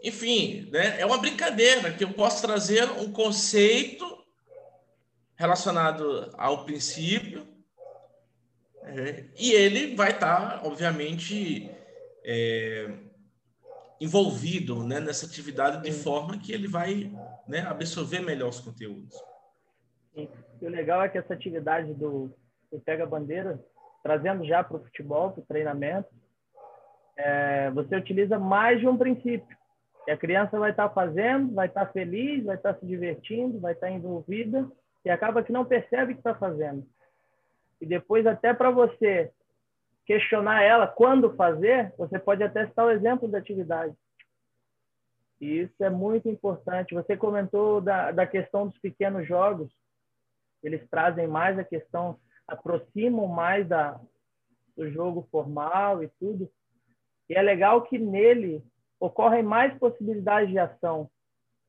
Enfim, 0.04 0.68
né? 0.70 1.00
é 1.00 1.06
uma 1.06 1.16
brincadeira 1.16 1.90
que 1.94 2.04
eu 2.04 2.12
posso 2.12 2.42
trazer 2.42 2.84
um 2.90 3.10
conceito 3.10 4.04
relacionado 5.34 6.30
ao 6.36 6.66
princípio 6.66 7.48
é, 8.82 9.24
e 9.38 9.52
ele 9.52 9.96
vai 9.96 10.10
estar, 10.10 10.60
tá, 10.60 10.68
obviamente, 10.68 11.70
é, 12.22 12.92
envolvido 13.98 14.84
né, 14.84 15.00
nessa 15.00 15.24
atividade 15.24 15.82
de 15.82 15.92
forma 15.92 16.36
que 16.38 16.52
ele 16.52 16.68
vai 16.68 17.10
né, 17.48 17.60
absorver 17.60 18.20
melhor 18.20 18.50
os 18.50 18.60
conteúdos. 18.60 19.16
E 20.14 20.28
o 20.60 20.68
legal 20.68 21.02
é 21.02 21.08
que 21.08 21.16
essa 21.16 21.32
atividade 21.32 21.94
do, 21.94 22.30
do 22.70 22.78
Pega 22.80 23.06
Bandeira 23.06 23.58
trazendo 24.02 24.44
já 24.44 24.62
para 24.64 24.76
o 24.76 24.84
futebol, 24.84 25.30
para 25.30 25.42
o 25.42 25.46
treinamento, 25.46 26.08
é, 27.16 27.70
você 27.70 27.96
utiliza 27.96 28.38
mais 28.38 28.80
de 28.80 28.88
um 28.88 28.96
princípio. 28.96 29.56
E 30.06 30.10
a 30.10 30.16
criança 30.16 30.58
vai 30.58 30.70
estar 30.70 30.88
tá 30.88 30.94
fazendo, 30.94 31.54
vai 31.54 31.68
estar 31.68 31.86
tá 31.86 31.92
feliz, 31.92 32.44
vai 32.44 32.56
estar 32.56 32.74
tá 32.74 32.80
se 32.80 32.86
divertindo, 32.86 33.60
vai 33.60 33.72
estar 33.72 33.86
tá 33.86 33.92
envolvida 33.92 34.68
e 35.04 35.10
acaba 35.10 35.42
que 35.42 35.52
não 35.52 35.64
percebe 35.64 36.14
que 36.14 36.20
está 36.20 36.34
fazendo. 36.34 36.86
E 37.80 37.86
depois, 37.86 38.26
até 38.26 38.52
para 38.52 38.70
você 38.70 39.30
questionar 40.04 40.62
ela 40.62 40.86
quando 40.86 41.34
fazer, 41.36 41.92
você 41.96 42.18
pode 42.18 42.42
até 42.42 42.66
citar 42.66 42.86
o 42.86 42.90
exemplo 42.90 43.28
da 43.28 43.38
atividade. 43.38 43.94
E 45.40 45.60
isso 45.60 45.82
é 45.82 45.90
muito 45.90 46.28
importante. 46.28 46.94
Você 46.94 47.16
comentou 47.16 47.80
da, 47.80 48.12
da 48.12 48.26
questão 48.26 48.68
dos 48.68 48.78
pequenos 48.78 49.26
jogos, 49.26 49.72
eles 50.62 50.88
trazem 50.88 51.26
mais 51.26 51.58
a 51.58 51.64
questão 51.64 52.18
aproximam 52.46 53.26
mais 53.26 53.66
da, 53.66 54.00
do 54.76 54.90
jogo 54.90 55.26
formal 55.30 56.02
e 56.02 56.08
tudo. 56.18 56.50
E 57.28 57.34
é 57.34 57.42
legal 57.42 57.82
que 57.82 57.98
nele 57.98 58.62
ocorrem 59.00 59.42
mais 59.42 59.76
possibilidades 59.78 60.50
de 60.50 60.58
ação, 60.58 61.10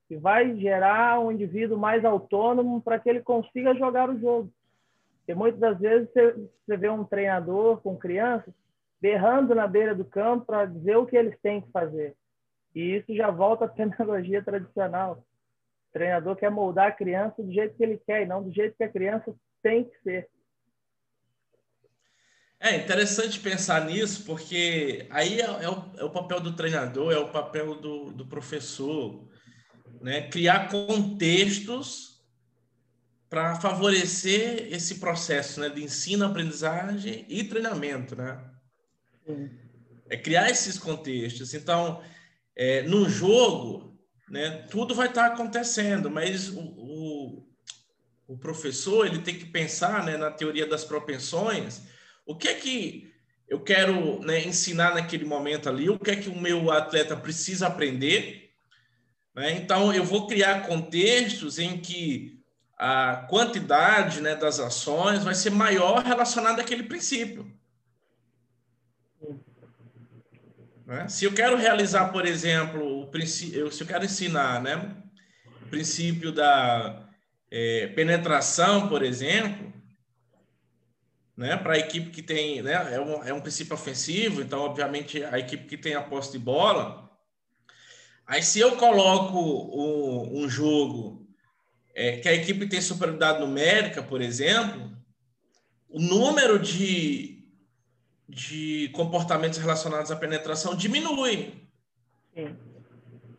que 0.06 0.16
vai 0.16 0.56
gerar 0.56 1.18
um 1.20 1.32
indivíduo 1.32 1.78
mais 1.78 2.04
autônomo 2.04 2.80
para 2.80 2.98
que 2.98 3.08
ele 3.08 3.20
consiga 3.20 3.74
jogar 3.74 4.08
o 4.10 4.18
jogo. 4.18 4.52
Porque 5.18 5.34
muitas 5.34 5.58
das 5.58 5.78
vezes 5.78 6.10
você, 6.12 6.32
você 6.66 6.76
vê 6.76 6.90
um 6.90 7.04
treinador 7.04 7.80
com 7.80 7.96
crianças 7.96 8.52
berrando 9.00 9.54
na 9.54 9.66
beira 9.66 9.94
do 9.94 10.04
campo 10.04 10.46
para 10.46 10.66
dizer 10.66 10.96
o 10.96 11.06
que 11.06 11.16
eles 11.16 11.38
têm 11.40 11.60
que 11.60 11.70
fazer. 11.70 12.14
E 12.74 12.96
isso 12.96 13.14
já 13.14 13.30
volta 13.30 13.64
à 13.64 13.68
pedagogia 13.68 14.42
tradicional. 14.42 15.24
O 15.88 15.92
treinador 15.92 16.36
quer 16.36 16.50
moldar 16.50 16.88
a 16.88 16.92
criança 16.92 17.42
do 17.42 17.52
jeito 17.52 17.76
que 17.76 17.82
ele 17.82 17.98
quer 18.06 18.22
e 18.22 18.26
não 18.26 18.42
do 18.42 18.52
jeito 18.52 18.76
que 18.76 18.84
a 18.84 18.88
criança 18.88 19.34
tem 19.62 19.84
que 19.84 20.02
ser. 20.02 20.28
É 22.64 22.76
interessante 22.76 23.40
pensar 23.40 23.84
nisso, 23.84 24.22
porque 24.24 25.06
aí 25.10 25.38
é, 25.38 25.44
é, 25.44 25.68
o, 25.68 25.84
é 25.98 26.02
o, 26.02 26.08
papel 26.08 26.40
do 26.40 26.56
treinador, 26.56 27.12
é 27.12 27.18
o 27.18 27.28
papel 27.28 27.74
do, 27.74 28.10
do 28.10 28.24
professor, 28.24 29.28
né? 30.00 30.22
criar 30.30 30.70
contextos 30.70 32.24
para 33.28 33.60
favorecer 33.60 34.72
esse 34.72 34.94
processo 34.94 35.60
né? 35.60 35.68
de 35.68 35.84
ensino, 35.84 36.24
aprendizagem 36.24 37.26
e 37.28 37.44
treinamento. 37.44 38.16
Né? 38.16 38.42
É 40.08 40.16
criar 40.16 40.48
esses 40.48 40.78
contextos. 40.78 41.52
Então, 41.52 42.02
é, 42.56 42.80
no 42.80 43.10
jogo, 43.10 43.94
né, 44.30 44.66
tudo 44.70 44.94
vai 44.94 45.08
estar 45.08 45.26
acontecendo, 45.26 46.10
mas 46.10 46.48
o, 46.48 46.60
o, 46.60 47.46
o 48.26 48.38
professor 48.38 49.06
ele 49.06 49.18
tem 49.18 49.38
que 49.38 49.44
pensar 49.44 50.02
né, 50.06 50.16
na 50.16 50.30
teoria 50.30 50.66
das 50.66 50.82
propensões 50.82 51.92
o 52.26 52.36
que 52.36 52.48
é 52.48 52.54
que 52.54 53.12
eu 53.48 53.60
quero 53.60 54.20
né, 54.20 54.44
ensinar 54.44 54.94
naquele 54.94 55.24
momento 55.24 55.68
ali? 55.68 55.88
O 55.90 55.98
que 55.98 56.10
é 56.10 56.16
que 56.16 56.28
o 56.28 56.38
meu 56.38 56.70
atleta 56.70 57.16
precisa 57.16 57.66
aprender? 57.66 58.50
Né? 59.34 59.52
Então, 59.52 59.92
eu 59.92 60.04
vou 60.04 60.26
criar 60.26 60.66
contextos 60.66 61.58
em 61.58 61.78
que 61.78 62.40
a 62.76 63.26
quantidade 63.28 64.20
né, 64.20 64.34
das 64.34 64.58
ações 64.58 65.22
vai 65.22 65.34
ser 65.34 65.50
maior 65.50 66.02
relacionada 66.02 66.62
àquele 66.62 66.82
princípio. 66.82 67.50
Né? 70.86 71.08
Se 71.08 71.24
eu 71.24 71.32
quero 71.32 71.56
realizar, 71.56 72.08
por 72.08 72.26
exemplo, 72.26 73.02
o 73.02 73.06
princípio, 73.08 73.70
se 73.70 73.82
eu 73.82 73.86
quero 73.86 74.04
ensinar 74.04 74.62
né, 74.62 74.96
o 75.62 75.68
princípio 75.68 76.32
da 76.32 77.08
é, 77.50 77.88
penetração, 77.88 78.88
por 78.88 79.02
exemplo, 79.02 79.72
né? 81.36 81.56
Para 81.56 81.74
a 81.74 81.78
equipe 81.78 82.10
que 82.10 82.22
tem, 82.22 82.62
né? 82.62 82.94
É 82.94 83.00
um, 83.00 83.24
é 83.24 83.32
um 83.32 83.40
princípio 83.40 83.74
ofensivo, 83.74 84.40
então, 84.40 84.60
obviamente, 84.60 85.22
a 85.24 85.38
equipe 85.38 85.66
que 85.66 85.76
tem 85.76 85.94
a 85.94 86.02
posse 86.02 86.32
de 86.32 86.38
bola. 86.38 87.10
Aí, 88.26 88.42
se 88.42 88.60
eu 88.60 88.76
coloco 88.76 89.38
um, 89.38 90.44
um 90.44 90.48
jogo 90.48 91.26
é, 91.94 92.16
que 92.18 92.28
a 92.28 92.34
equipe 92.34 92.66
tem 92.66 92.80
superioridade 92.80 93.40
numérica, 93.40 94.02
por 94.02 94.20
exemplo, 94.20 94.96
o 95.88 96.00
número 96.00 96.58
de 96.58 97.34
de 98.28 98.90
comportamentos 98.94 99.58
relacionados 99.58 100.10
à 100.10 100.16
penetração 100.16 100.74
diminui. 100.74 101.54
Sim. 102.34 102.56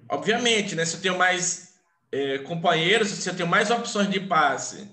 Obviamente, 0.08 0.76
né? 0.76 0.86
Se 0.86 0.96
eu 0.96 1.02
tenho 1.02 1.18
mais 1.18 1.80
é, 2.12 2.38
companheiros, 2.40 3.10
se 3.10 3.30
eu 3.30 3.36
tenho 3.36 3.50
mais 3.50 3.72
opções 3.72 4.10
de 4.10 4.20
passe 4.20 4.90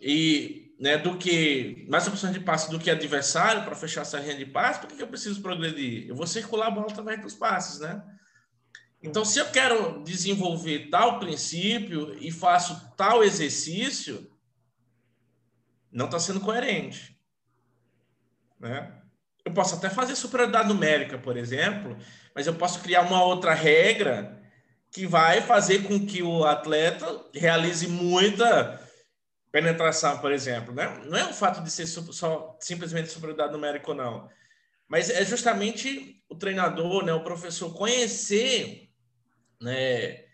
e 0.00 0.57
né, 0.78 0.96
do 0.96 1.18
que 1.18 1.84
mais 1.88 2.06
opções 2.06 2.32
de 2.32 2.40
passe 2.40 2.70
do 2.70 2.78
que 2.78 2.90
adversário 2.90 3.64
para 3.64 3.74
fechar 3.74 4.02
essa 4.02 4.18
linha 4.20 4.36
de 4.36 4.46
passe, 4.46 4.80
por 4.80 4.88
que, 4.88 4.96
que 4.96 5.02
eu 5.02 5.08
preciso 5.08 5.42
progredir? 5.42 6.08
Eu 6.08 6.14
vou 6.14 6.26
circular 6.26 6.68
a 6.68 6.70
bola 6.70 6.86
através 6.90 7.20
dos 7.20 7.34
passes, 7.34 7.80
né? 7.80 8.02
Então, 9.02 9.24
se 9.24 9.38
eu 9.38 9.50
quero 9.50 10.02
desenvolver 10.02 10.88
tal 10.90 11.18
princípio 11.18 12.16
e 12.20 12.30
faço 12.30 12.94
tal 12.96 13.22
exercício, 13.22 14.30
não 15.90 16.06
está 16.06 16.18
sendo 16.18 16.40
coerente. 16.40 17.16
Né? 18.58 18.92
Eu 19.44 19.52
posso 19.52 19.76
até 19.76 19.88
fazer 19.88 20.16
superioridade 20.16 20.68
numérica, 20.68 21.16
por 21.16 21.36
exemplo, 21.36 21.96
mas 22.34 22.46
eu 22.46 22.54
posso 22.54 22.80
criar 22.80 23.02
uma 23.02 23.22
outra 23.22 23.54
regra 23.54 24.36
que 24.90 25.06
vai 25.06 25.40
fazer 25.40 25.84
com 25.84 26.04
que 26.04 26.22
o 26.22 26.44
atleta 26.44 27.06
realize 27.32 27.86
muita 27.86 28.87
penetração, 29.50 30.18
por 30.18 30.32
exemplo. 30.32 30.74
Né? 30.74 30.86
Não 31.06 31.18
é 31.18 31.24
o 31.24 31.34
fato 31.34 31.62
de 31.62 31.70
ser 31.70 31.86
só 31.86 32.56
simplesmente 32.60 33.08
superioridade 33.08 33.52
numérica 33.52 33.90
ou 33.90 33.96
não, 33.96 34.28
mas 34.88 35.10
é 35.10 35.24
justamente 35.24 36.22
o 36.28 36.34
treinador, 36.34 37.04
né, 37.04 37.12
o 37.12 37.22
professor 37.22 37.74
conhecer 37.74 38.90
né, 39.60 40.24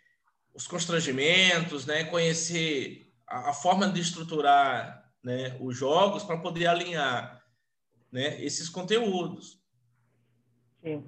os 0.55 0.67
constrangimentos, 0.67 1.87
né, 1.87 2.05
conhecer 2.05 3.13
a, 3.27 3.51
a 3.51 3.53
forma 3.53 3.89
de 3.89 4.01
estruturar 4.01 5.11
né, 5.23 5.57
os 5.61 5.77
jogos 5.77 6.23
para 6.23 6.39
poder 6.39 6.67
alinhar 6.67 7.45
né, 8.13 8.41
esses 8.45 8.69
conteúdos. 8.69 9.61
Sim. 10.83 11.05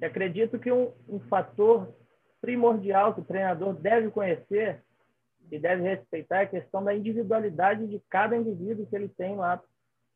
Eu 0.00 0.08
acredito 0.08 0.58
que 0.58 0.70
um, 0.70 0.92
um 1.08 1.18
fator 1.18 1.92
primordial 2.40 3.14
que 3.14 3.20
o 3.20 3.24
treinador 3.24 3.74
deve 3.74 4.10
conhecer 4.10 4.82
e 5.50 5.58
deve 5.58 5.82
respeitar 5.82 6.40
é 6.40 6.42
a 6.42 6.48
questão 6.48 6.82
da 6.82 6.94
individualidade 6.94 7.86
de 7.86 8.00
cada 8.08 8.36
indivíduo 8.36 8.86
que 8.86 8.94
ele 8.94 9.08
tem 9.08 9.36
lá 9.36 9.60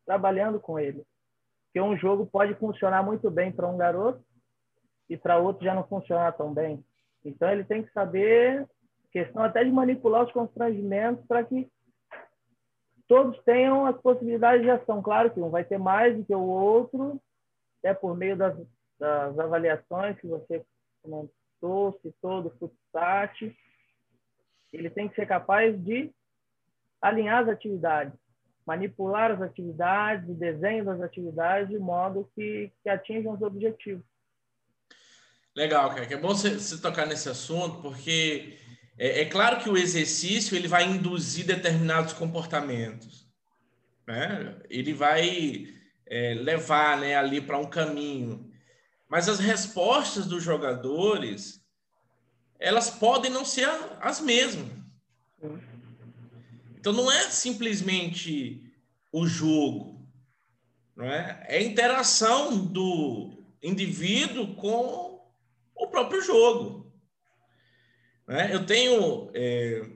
trabalhando 0.05 0.59
com 0.59 0.79
ele. 0.79 1.03
Porque 1.65 1.81
um 1.81 1.97
jogo 1.97 2.25
pode 2.25 2.55
funcionar 2.55 3.03
muito 3.03 3.29
bem 3.29 3.51
para 3.51 3.67
um 3.67 3.77
garoto 3.77 4.23
e 5.09 5.17
para 5.17 5.37
outro 5.37 5.65
já 5.65 5.73
não 5.73 5.85
funcionar 5.87 6.31
tão 6.33 6.53
bem. 6.53 6.83
Então 7.23 7.49
ele 7.49 7.63
tem 7.63 7.83
que 7.83 7.91
saber 7.91 8.65
questão 9.11 9.43
até 9.43 9.63
de 9.63 9.71
manipular 9.71 10.25
os 10.25 10.31
constrangimentos 10.31 11.25
para 11.25 11.43
que 11.43 11.69
todos 13.07 13.41
tenham 13.43 13.85
as 13.85 13.99
possibilidades 14.01 14.61
de 14.61 14.69
ação. 14.69 15.01
Claro 15.01 15.31
que 15.31 15.39
um 15.39 15.49
vai 15.49 15.63
ter 15.63 15.77
mais 15.77 16.15
do 16.17 16.25
que 16.25 16.33
o 16.33 16.41
outro, 16.41 17.21
até 17.79 17.93
por 17.93 18.15
meio 18.15 18.35
das, 18.35 18.55
das 18.99 19.37
avaliações 19.39 20.19
que 20.19 20.27
você 20.27 20.65
comentou, 21.01 21.99
citou 22.01 22.41
do 22.41 22.49
Futsat. 22.51 23.55
Ele 24.71 24.89
tem 24.89 25.07
que 25.07 25.15
ser 25.15 25.25
capaz 25.25 25.77
de 25.83 26.11
alinhar 27.01 27.43
as 27.43 27.49
atividades, 27.49 28.13
manipular 28.65 29.31
as 29.31 29.41
atividades, 29.41 30.29
o 30.29 30.33
desenho 30.33 30.85
das 30.85 31.01
atividades 31.01 31.69
de 31.69 31.77
modo 31.77 32.29
que, 32.35 32.71
que 32.81 32.89
atinjam 32.89 33.33
os 33.33 33.41
objetivos. 33.41 34.03
Legal, 35.55 35.89
cara. 35.89 36.05
É 36.11 36.17
bom 36.17 36.29
você 36.29 36.81
tocar 36.81 37.05
nesse 37.05 37.29
assunto, 37.29 37.81
porque 37.81 38.57
é, 38.97 39.21
é, 39.21 39.25
claro 39.25 39.61
que 39.61 39.69
o 39.69 39.77
exercício 39.77 40.55
ele 40.55 40.67
vai 40.67 40.83
induzir 40.83 41.45
determinados 41.45 42.13
comportamentos, 42.13 43.29
né? 44.07 44.57
Ele 44.69 44.93
vai 44.93 45.67
é, 46.05 46.33
levar, 46.33 46.99
né, 46.99 47.15
ali 47.15 47.39
para 47.41 47.57
um 47.57 47.69
caminho. 47.69 48.51
Mas 49.07 49.29
as 49.29 49.39
respostas 49.39 50.25
dos 50.25 50.43
jogadores 50.43 51.64
elas 52.59 52.89
podem 52.89 53.31
não 53.31 53.45
ser 53.45 53.69
as 54.01 54.19
mesmas. 54.19 54.67
Então 56.77 56.93
não 56.93 57.11
é 57.11 57.29
simplesmente 57.29 58.73
o 59.11 59.25
jogo, 59.27 60.07
não 60.95 61.05
é? 61.05 61.45
É 61.47 61.57
a 61.57 61.63
interação 61.63 62.65
do 62.65 63.43
indivíduo 63.61 64.55
com 64.55 65.25
o 65.75 65.87
próprio 65.87 66.21
jogo. 66.21 66.93
Né? 68.27 68.53
Eu 68.53 68.65
tenho 68.65 69.29
é, 69.33 69.89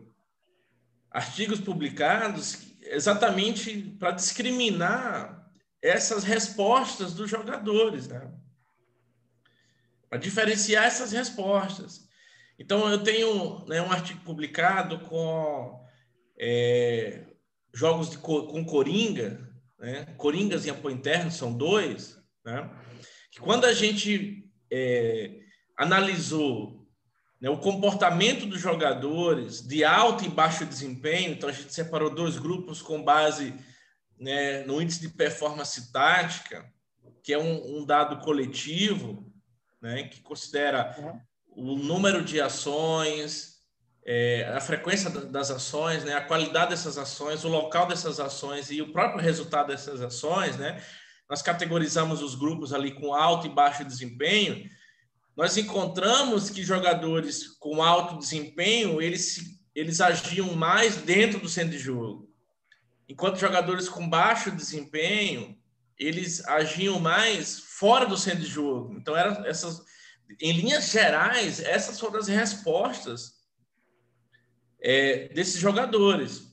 artigos 1.11 1.59
publicados 1.59 2.69
exatamente 2.81 3.81
para 3.99 4.11
discriminar 4.11 5.47
essas 5.81 6.23
respostas 6.23 7.13
dos 7.13 7.29
jogadores, 7.29 8.07
né? 8.07 8.31
para 10.09 10.17
diferenciar 10.17 10.85
essas 10.85 11.11
respostas. 11.11 12.08
Então, 12.59 12.89
eu 12.89 13.01
tenho 13.01 13.65
né, 13.65 13.81
um 13.81 13.91
artigo 13.91 14.19
publicado 14.19 14.99
com 14.99 15.83
é, 16.37 17.25
jogos 17.73 18.09
de, 18.09 18.17
com 18.17 18.63
Coringa, 18.65 19.49
né? 19.79 20.05
Coringas 20.17 20.65
em 20.65 20.69
apoio 20.69 20.95
interno, 20.95 21.31
são 21.31 21.53
dois, 21.53 22.21
né? 22.43 22.69
que 23.31 23.39
quando 23.39 23.65
a 23.65 23.73
gente 23.73 24.43
é, 24.71 25.39
analisou 25.77 26.85
né, 27.39 27.49
o 27.49 27.57
comportamento 27.57 28.45
dos 28.45 28.59
jogadores 28.59 29.61
de 29.61 29.83
alto 29.85 30.25
e 30.25 30.29
baixo 30.29 30.65
desempenho, 30.65 31.31
então 31.31 31.49
a 31.49 31.53
gente 31.53 31.73
separou 31.73 32.13
dois 32.13 32.37
grupos 32.37 32.81
com 32.81 33.01
base 33.01 33.53
né, 34.19 34.63
no 34.63 34.81
índice 34.81 34.99
de 34.99 35.09
performance 35.09 35.91
tática, 35.93 36.69
que 37.23 37.33
é 37.33 37.37
um, 37.37 37.79
um 37.79 37.85
dado 37.85 38.19
coletivo, 38.23 39.31
né, 39.81 40.03
que 40.03 40.21
considera 40.21 40.93
uhum. 40.99 41.21
O 41.59 41.75
número 41.75 42.23
de 42.23 42.39
ações, 42.41 43.55
é, 44.05 44.51
a 44.55 44.61
frequência 44.61 45.09
das 45.09 45.51
ações, 45.51 46.03
né, 46.03 46.13
a 46.13 46.21
qualidade 46.21 46.71
dessas 46.71 46.97
ações, 46.97 47.43
o 47.43 47.49
local 47.49 47.87
dessas 47.87 48.19
ações 48.19 48.71
e 48.71 48.81
o 48.81 48.91
próprio 48.91 49.21
resultado 49.21 49.67
dessas 49.67 50.01
ações, 50.01 50.57
né? 50.57 50.83
Nós 51.29 51.41
categorizamos 51.41 52.23
os 52.23 52.33
grupos 52.33 52.73
ali 52.73 52.91
com 52.91 53.13
alto 53.13 53.45
e 53.45 53.49
baixo 53.49 53.85
desempenho 53.85 54.67
nós 55.39 55.55
encontramos 55.55 56.49
que 56.49 56.63
jogadores 56.63 57.47
com 57.59 57.81
alto 57.81 58.17
desempenho, 58.17 59.01
eles, 59.01 59.39
eles 59.73 60.01
agiam 60.01 60.53
mais 60.53 60.97
dentro 60.97 61.39
do 61.39 61.47
centro 61.47 61.71
de 61.71 61.79
jogo. 61.79 62.29
Enquanto 63.07 63.39
jogadores 63.39 63.87
com 63.87 64.09
baixo 64.09 64.51
desempenho, 64.51 65.57
eles 65.97 66.45
agiam 66.45 66.99
mais 66.99 67.57
fora 67.57 68.05
do 68.05 68.17
centro 68.17 68.41
de 68.41 68.47
jogo. 68.47 68.97
Então, 68.97 69.15
eram 69.15 69.45
essas, 69.45 69.81
em 70.39 70.51
linhas 70.51 70.91
gerais, 70.91 71.59
essas 71.59 71.99
foram 71.99 72.19
as 72.19 72.27
respostas 72.27 73.39
é, 74.81 75.29
desses 75.29 75.59
jogadores. 75.59 76.49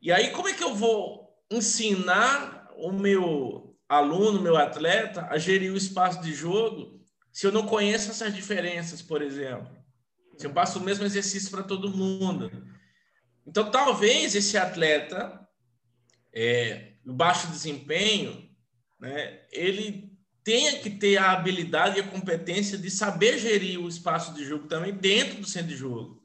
E 0.00 0.12
aí, 0.12 0.30
como 0.30 0.48
é 0.48 0.54
que 0.54 0.64
eu 0.64 0.74
vou 0.74 1.36
ensinar 1.50 2.70
o 2.76 2.92
meu 2.92 3.76
aluno, 3.88 4.40
meu 4.40 4.56
atleta, 4.56 5.26
a 5.30 5.38
gerir 5.38 5.72
o 5.72 5.76
espaço 5.76 6.20
de 6.20 6.32
jogo 6.34 6.96
se 7.32 7.46
eu 7.46 7.52
não 7.52 7.66
conheço 7.66 8.10
essas 8.10 8.34
diferenças, 8.34 9.02
por 9.02 9.20
exemplo. 9.20 9.70
Se 10.38 10.46
eu 10.46 10.52
passo 10.52 10.78
o 10.78 10.82
mesmo 10.82 11.04
exercício 11.04 11.50
para 11.50 11.62
todo 11.62 11.94
mundo. 11.94 12.50
Então, 13.46 13.70
talvez 13.70 14.34
esse 14.34 14.56
atleta, 14.56 15.46
é, 16.32 16.94
baixo 17.04 17.48
desempenho, 17.48 18.50
né, 18.98 19.46
ele 19.52 20.15
tenha 20.46 20.78
que 20.78 20.88
ter 20.88 21.16
a 21.16 21.32
habilidade 21.32 21.98
e 21.98 22.00
a 22.00 22.06
competência 22.06 22.78
de 22.78 22.88
saber 22.88 23.36
gerir 23.36 23.80
o 23.80 23.88
espaço 23.88 24.32
de 24.32 24.44
jogo 24.44 24.68
também 24.68 24.94
dentro 24.94 25.40
do 25.40 25.46
centro 25.46 25.66
de 25.66 25.76
jogo. 25.76 26.22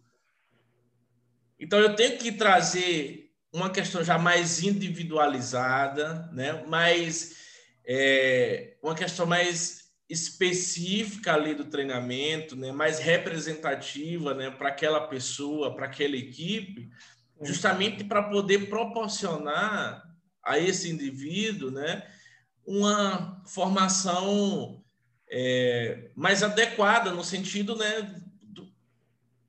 Então, 1.59 1.79
eu 1.79 1.95
tenho 1.95 2.19
que 2.19 2.31
trazer 2.31 3.31
uma 3.51 3.71
questão 3.71 4.03
já 4.03 4.19
mais 4.19 4.61
individualizada, 4.61 6.29
né, 6.33 6.63
mais, 6.67 7.35
é, 7.83 8.77
uma 8.83 8.93
questão 8.93 9.25
mais 9.25 9.85
específica 10.07 11.33
ali 11.33 11.55
do 11.55 11.65
treinamento, 11.65 12.55
né, 12.55 12.71
mais 12.71 12.99
representativa, 12.99 14.35
né, 14.35 14.51
para 14.51 14.69
aquela 14.69 15.07
pessoa, 15.07 15.75
para 15.75 15.87
aquela 15.87 16.15
equipe, 16.15 16.91
justamente 17.41 18.03
para 18.03 18.21
poder 18.21 18.69
proporcionar 18.69 20.03
a 20.43 20.59
esse 20.59 20.91
indivíduo, 20.91 21.71
né, 21.71 22.03
uma 22.65 23.41
formação 23.45 24.83
é, 25.29 26.09
mais 26.15 26.43
adequada 26.43 27.11
no 27.11 27.23
sentido, 27.23 27.75
né, 27.75 28.01
do, 28.41 28.71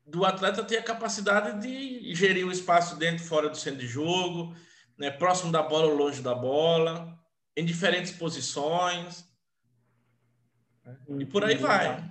do, 0.07 0.25
atleta 0.25 0.65
ter 0.65 0.79
a 0.79 0.83
capacidade 0.83 1.61
de 1.61 2.15
gerir 2.15 2.47
o 2.47 2.53
espaço 2.53 2.97
dentro 2.97 3.25
e 3.25 3.29
fora 3.29 3.49
do 3.49 3.57
centro 3.57 3.81
de 3.81 3.87
jogo, 3.87 4.55
né, 4.97 5.11
próximo 5.11 5.53
da 5.53 5.63
bola 5.63 5.87
ou 5.87 5.97
longe 5.97 6.23
da 6.23 6.35
bola, 6.35 7.19
em 7.57 7.65
diferentes 7.65 8.13
posições 8.13 9.31
e 11.19 11.25
por 11.25 11.45
aí 11.45 11.57
vai. 11.57 12.03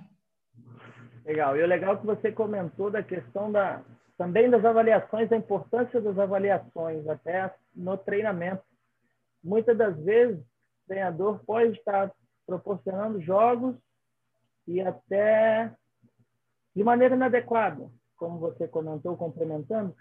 Legal. 1.24 1.56
E 1.56 1.62
o 1.62 1.66
legal 1.66 1.94
é 1.94 1.98
que 1.98 2.06
você 2.06 2.32
comentou 2.32 2.90
da 2.90 3.02
questão 3.02 3.50
da 3.50 3.82
também 4.16 4.48
das 4.48 4.64
avaliações, 4.64 5.28
da 5.28 5.36
importância 5.36 6.00
das 6.00 6.18
avaliações 6.18 7.06
até 7.08 7.52
no 7.74 7.96
treinamento. 7.96 8.62
Muitas 9.42 9.76
das 9.76 9.96
vezes, 10.04 10.40
treinador 10.92 11.40
pode 11.46 11.72
estar 11.72 12.12
proporcionando 12.46 13.18
jogos 13.22 13.74
e 14.68 14.78
até 14.80 15.72
de 16.76 16.84
maneira 16.84 17.14
inadequada, 17.14 17.90
como 18.16 18.38
você 18.38 18.68
comentou, 18.68 19.16
complementando, 19.16 19.96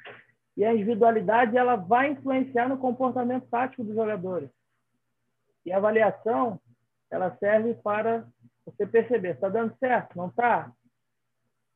e 0.57 0.65
a 0.65 0.73
individualidade 0.73 1.57
ela 1.57 1.75
vai 1.77 2.11
influenciar 2.11 2.67
no 2.67 2.77
comportamento 2.77 3.47
tático 3.47 3.83
dos 3.85 3.95
jogadores. 3.95 4.49
E 5.65 5.71
a 5.71 5.77
avaliação 5.77 6.59
ela 7.09 7.35
serve 7.37 7.73
para 7.75 8.27
você 8.65 8.85
perceber, 8.85 9.35
está 9.35 9.47
dando 9.47 9.75
certo, 9.77 10.17
não 10.17 10.27
está? 10.27 10.71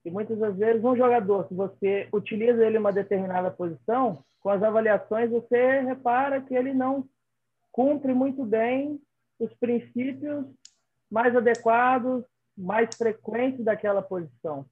E 0.03 0.11
muitas 0.11 0.37
das 0.37 0.55
vezes 0.57 0.83
um 0.83 0.95
jogador, 0.95 1.47
se 1.47 1.53
você 1.53 2.09
utiliza 2.13 2.65
ele 2.65 2.77
em 2.77 2.79
uma 2.79 2.91
determinada 2.91 3.49
posição, 3.49 4.23
com 4.41 4.49
as 4.49 4.61
avaliações 4.61 5.31
você 5.31 5.79
repara 5.81 6.41
que 6.41 6.53
ele 6.53 6.73
não 6.73 7.07
cumpre 7.71 8.13
muito 8.13 8.45
bem 8.45 9.01
os 9.39 9.53
princípios 9.55 10.45
mais 11.09 11.35
adequados, 11.35 12.23
mais 12.57 12.95
frequentes 12.95 13.63
daquela 13.63 14.01
posição. 14.01 14.65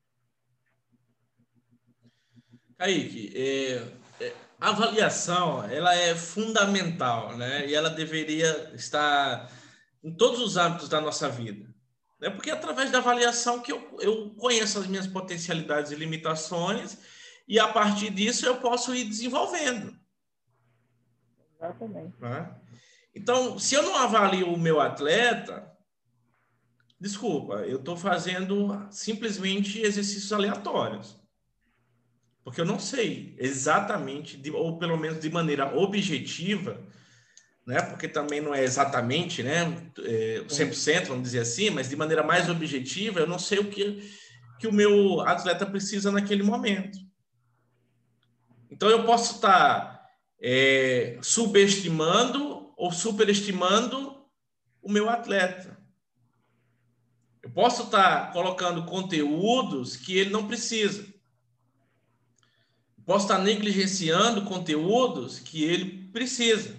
Kaique, 2.78 3.32
é, 3.36 4.24
é, 4.24 4.34
a 4.60 4.70
avaliação 4.70 5.64
ela 5.70 5.94
é 5.96 6.16
fundamental, 6.16 7.38
né? 7.38 7.68
E 7.68 7.76
ela 7.76 7.90
deveria 7.90 8.74
estar 8.74 9.50
em 10.04 10.14
todos 10.14 10.40
os 10.40 10.58
âmbitos 10.58 10.90
da 10.90 11.00
nossa 11.00 11.30
vida. 11.30 11.74
Né? 12.20 12.30
Porque 12.30 12.50
é 12.50 12.54
através 12.54 12.92
da 12.92 12.98
avaliação 12.98 13.62
que 13.62 13.72
eu, 13.72 13.98
eu 14.00 14.30
conheço 14.36 14.80
as 14.80 14.88
minhas 14.88 15.08
potencialidades 15.08 15.92
e 15.92 15.96
limitações, 15.96 16.98
e 17.48 17.60
a 17.60 17.68
partir 17.68 18.10
disso 18.10 18.46
eu 18.46 18.60
posso 18.60 18.96
ir 18.96 19.06
desenvolvendo. 19.06 19.98
Exatamente. 21.56 22.14
Né? 22.20 22.56
Então, 23.16 23.60
se 23.60 23.76
eu 23.76 23.84
não 23.84 23.96
avalio 23.96 24.52
o 24.52 24.60
meu 24.60 24.82
atleta, 24.82 25.72
desculpa, 27.00 27.56
eu 27.66 27.78
estou 27.78 27.96
fazendo 27.96 28.88
simplesmente 28.90 29.80
exercícios 29.80 30.34
aleatórios. 30.34 31.22
Porque 32.44 32.60
eu 32.60 32.66
não 32.66 32.80
sei 32.80 33.36
exatamente, 33.38 34.42
ou 34.52 34.78
pelo 34.78 34.98
menos 34.98 35.20
de 35.20 35.30
maneira 35.30 35.78
objetiva, 35.78 36.82
né? 37.66 37.82
porque 37.82 38.08
também 38.08 38.42
não 38.42 38.54
é 38.54 38.64
exatamente 38.64 39.42
né? 39.42 39.92
É, 40.00 40.44
100%, 40.48 41.08
vamos 41.08 41.24
dizer 41.24 41.40
assim, 41.40 41.70
mas 41.70 41.88
de 41.88 41.96
maneira 41.96 42.24
mais 42.24 42.50
objetiva, 42.50 43.20
eu 43.20 43.28
não 43.28 43.40
sei 43.40 43.60
o 43.60 43.70
que, 43.70 44.12
que 44.60 44.68
o 44.68 44.74
meu 44.74 45.22
atleta 45.22 45.66
precisa 45.66 46.12
naquele 46.12 46.44
momento. 46.44 46.98
Então, 48.70 48.90
eu 48.90 49.06
posso 49.06 49.36
estar 49.36 50.10
é, 50.42 51.18
subestimando 51.22 52.53
ou 52.76 52.92
superestimando 52.92 54.24
o 54.82 54.92
meu 54.92 55.10
atleta. 55.10 55.78
Eu 57.42 57.50
posso 57.50 57.84
estar 57.84 58.32
colocando 58.32 58.86
conteúdos 58.86 59.98
que 59.98 60.18
ele 60.18 60.30
não 60.30 60.48
precisa. 60.48 61.06
Posso 63.06 63.26
estar 63.26 63.40
negligenciando 63.40 64.46
conteúdos 64.46 65.40
que 65.40 65.64
ele 65.64 66.10
precisa. 66.10 66.78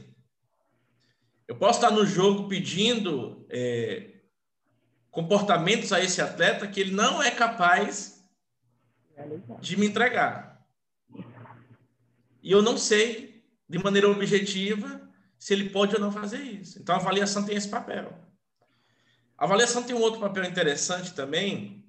Eu 1.46 1.56
posso 1.56 1.78
estar 1.78 1.90
no 1.90 2.06
jogo 2.06 2.48
pedindo 2.48 3.46
é, 3.50 4.14
comportamentos 5.10 5.92
a 5.92 6.00
esse 6.00 6.22
atleta 6.22 6.66
que 6.66 6.80
ele 6.80 6.92
não 6.92 7.22
é 7.22 7.30
capaz 7.30 8.24
de 9.60 9.76
me 9.76 9.86
entregar. 9.86 10.66
E 12.42 12.50
eu 12.50 12.62
não 12.62 12.76
sei, 12.78 13.44
de 13.68 13.78
maneira 13.78 14.08
objetiva, 14.10 15.03
se 15.44 15.52
ele 15.52 15.68
pode 15.68 15.94
ou 15.94 16.00
não 16.00 16.10
fazer 16.10 16.38
isso. 16.38 16.78
Então, 16.78 16.94
a 16.94 16.98
avaliação 16.98 17.44
tem 17.44 17.54
esse 17.54 17.68
papel. 17.68 18.18
A 19.36 19.44
avaliação 19.44 19.82
tem 19.82 19.94
um 19.94 20.00
outro 20.00 20.18
papel 20.18 20.42
interessante 20.44 21.12
também, 21.12 21.84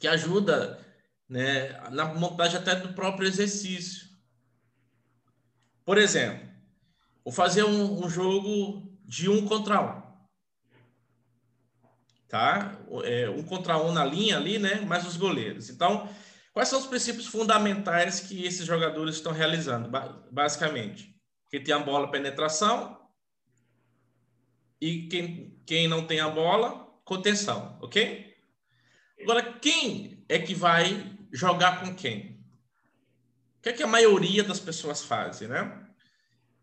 que 0.00 0.08
ajuda 0.08 0.84
né, 1.28 1.70
na 1.90 2.06
montagem 2.06 2.58
até 2.58 2.74
do 2.74 2.92
próprio 2.92 3.28
exercício. 3.28 4.08
Por 5.84 5.98
exemplo, 5.98 6.48
vou 7.24 7.32
fazer 7.32 7.62
um, 7.62 8.04
um 8.04 8.10
jogo 8.10 8.92
de 9.04 9.30
um 9.30 9.46
contra 9.46 9.80
um. 9.80 10.02
Tá? 12.26 12.76
É, 13.04 13.30
um 13.30 13.44
contra 13.44 13.78
um 13.78 13.92
na 13.92 14.04
linha 14.04 14.36
ali, 14.36 14.58
né? 14.58 14.80
Mais 14.80 15.06
os 15.06 15.16
goleiros. 15.16 15.70
Então, 15.70 16.08
quais 16.52 16.68
são 16.68 16.80
os 16.80 16.88
princípios 16.88 17.28
fundamentais 17.28 18.18
que 18.18 18.44
esses 18.44 18.66
jogadores 18.66 19.14
estão 19.14 19.30
realizando, 19.30 19.88
basicamente? 20.28 21.09
Quem 21.50 21.62
tem 21.62 21.74
a 21.74 21.78
bola, 21.78 22.10
penetração. 22.10 22.98
E 24.80 25.08
quem, 25.08 25.60
quem 25.66 25.88
não 25.88 26.06
tem 26.06 26.20
a 26.20 26.28
bola, 26.28 26.88
contenção, 27.04 27.76
ok? 27.82 28.34
Agora, 29.20 29.42
quem 29.58 30.24
é 30.28 30.38
que 30.38 30.54
vai 30.54 31.18
jogar 31.32 31.80
com 31.80 31.94
quem? 31.94 32.40
O 33.58 33.62
que 33.62 33.68
é 33.68 33.72
que 33.72 33.82
a 33.82 33.86
maioria 33.86 34.42
das 34.42 34.58
pessoas 34.58 35.02
fazem, 35.02 35.48
né? 35.48 35.86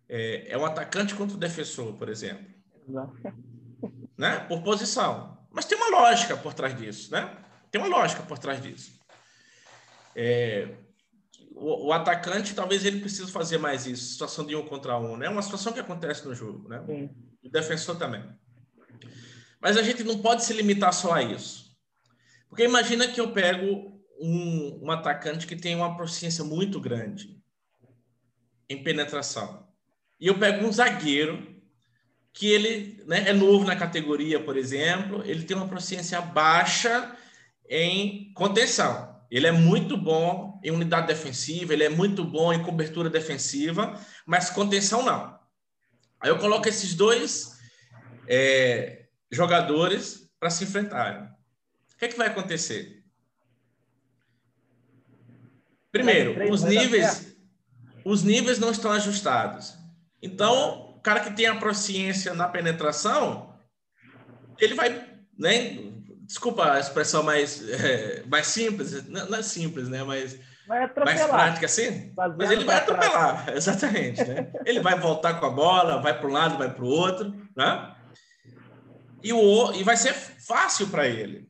É, 0.09 0.53
é 0.53 0.57
um 0.57 0.65
atacante 0.65 1.13
contra 1.13 1.35
o 1.35 1.39
defensor, 1.39 1.93
por 1.93 2.09
exemplo. 2.09 2.47
Né? 4.17 4.39
Por 4.47 4.63
posição. 4.63 5.37
Mas 5.51 5.65
tem 5.65 5.77
uma 5.77 5.89
lógica 5.89 6.35
por 6.35 6.53
trás 6.53 6.75
disso, 6.75 7.11
né? 7.11 7.37
Tem 7.69 7.79
uma 7.79 7.89
lógica 7.89 8.23
por 8.23 8.39
trás 8.39 8.61
disso. 8.61 8.99
É, 10.15 10.75
o, 11.59 11.87
o, 11.87 11.93
atacante, 11.93 12.53
talvez 12.53 12.85
ele 12.85 12.99
precise 12.99 13.31
fazer 13.31 13.57
mais 13.57 13.85
isso, 13.85 14.11
situação 14.13 14.45
de 14.45 14.55
um 14.55 14.65
contra 14.65 14.97
um, 14.97 15.17
né? 15.17 15.25
É 15.25 15.29
uma 15.29 15.41
situação 15.41 15.73
que 15.73 15.79
acontece 15.79 16.25
no 16.27 16.35
jogo, 16.35 16.67
né? 16.69 16.83
Sim. 16.85 17.09
O 17.43 17.49
defensor 17.49 17.97
também. 17.97 18.23
Mas 19.59 19.77
a 19.77 19.83
gente 19.83 20.03
não 20.03 20.19
pode 20.19 20.43
se 20.43 20.53
limitar 20.53 20.93
só 20.93 21.13
a 21.13 21.23
isso. 21.23 21.75
Porque 22.49 22.63
imagina 22.63 23.07
que 23.07 23.19
eu 23.19 23.31
pego 23.31 24.01
um, 24.19 24.79
um 24.83 24.91
atacante 24.91 25.47
que 25.47 25.55
tem 25.55 25.75
uma 25.75 25.95
proficiência 25.95 26.43
muito 26.43 26.79
grande 26.79 27.37
em 28.69 28.83
penetração. 28.83 29.67
E 30.19 30.27
eu 30.27 30.37
pego 30.37 30.65
um 30.65 30.71
zagueiro 30.71 31.55
que 32.33 32.47
ele 32.47 33.03
né, 33.05 33.29
é 33.29 33.33
novo 33.33 33.65
na 33.65 33.75
categoria, 33.75 34.39
por 34.39 34.57
exemplo, 34.57 35.23
ele 35.25 35.43
tem 35.43 35.57
uma 35.57 35.67
proficiência 35.67 36.21
baixa 36.21 37.15
em 37.67 38.31
contenção. 38.33 39.16
Ele 39.29 39.47
é 39.47 39.51
muito 39.51 39.97
bom 39.97 40.59
em 40.63 40.71
unidade 40.71 41.07
defensiva, 41.07 41.73
ele 41.73 41.83
é 41.83 41.89
muito 41.89 42.23
bom 42.23 42.53
em 42.53 42.63
cobertura 42.63 43.09
defensiva, 43.09 43.99
mas 44.25 44.49
contenção 44.49 45.03
não. 45.03 45.37
Aí 46.19 46.29
eu 46.29 46.37
coloco 46.37 46.67
esses 46.67 46.95
dois 46.95 47.57
é, 48.27 49.05
jogadores 49.31 50.31
para 50.39 50.49
se 50.49 50.63
enfrentarem. 50.63 51.23
O 51.23 51.97
que, 51.97 52.05
é 52.05 52.07
que 52.07 52.17
vai 52.17 52.27
acontecer? 52.27 53.03
Primeiro, 55.91 56.51
os 56.51 56.63
níveis, 56.63 57.35
os 58.05 58.23
níveis 58.23 58.59
não 58.59 58.71
estão 58.71 58.91
ajustados. 58.91 59.75
Então, 60.21 60.95
o 60.95 61.01
cara 61.01 61.19
que 61.19 61.35
tem 61.35 61.47
a 61.47 61.55
proficiência 61.55 62.33
na 62.33 62.47
penetração, 62.47 63.57
ele 64.59 64.73
vai, 64.73 64.89
né? 65.37 65.96
Desculpa 66.27 66.73
a 66.73 66.79
expressão 66.79 67.23
mais, 67.23 67.67
é, 67.69 68.21
mais 68.27 68.47
simples, 68.47 69.07
não, 69.07 69.33
é 69.33 69.41
simples, 69.41 69.87
né? 69.87 70.03
Mas 70.03 70.37
mais 70.67 71.25
prática 71.25 71.65
assim. 71.65 72.11
Mas 72.37 72.51
ele 72.51 72.65
vai 72.65 72.75
atropelar, 72.75 73.49
exatamente, 73.55 74.21
né? 74.25 74.51
Ele 74.65 74.81
vai 74.81 74.99
voltar 74.99 75.39
com 75.39 75.45
a 75.45 75.49
bola, 75.49 76.01
vai 76.01 76.19
para 76.19 76.27
um 76.27 76.31
lado, 76.33 76.57
vai 76.57 76.69
para 76.69 76.83
o 76.83 76.89
outro, 76.89 77.33
né? 77.55 77.95
E, 79.23 79.31
o, 79.31 79.71
e 79.71 79.83
vai 79.83 79.95
ser 79.95 80.13
fácil 80.13 80.89
para 80.89 81.07
ele. 81.07 81.49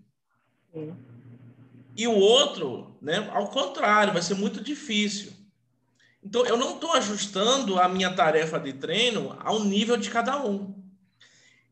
Sim. 0.71 0.95
E 1.95 2.07
o 2.07 2.13
outro, 2.13 2.95
né, 3.01 3.28
ao 3.34 3.47
contrário, 3.47 4.13
vai 4.13 4.21
ser 4.21 4.36
muito 4.36 4.63
difícil. 4.63 5.34
Então, 6.23 6.45
eu 6.45 6.55
não 6.55 6.75
estou 6.75 6.93
ajustando 6.93 7.80
a 7.80 7.89
minha 7.89 8.13
tarefa 8.13 8.59
de 8.59 8.73
treino 8.73 9.36
ao 9.39 9.63
nível 9.63 9.97
de 9.97 10.11
cada 10.11 10.39
um. 10.45 10.75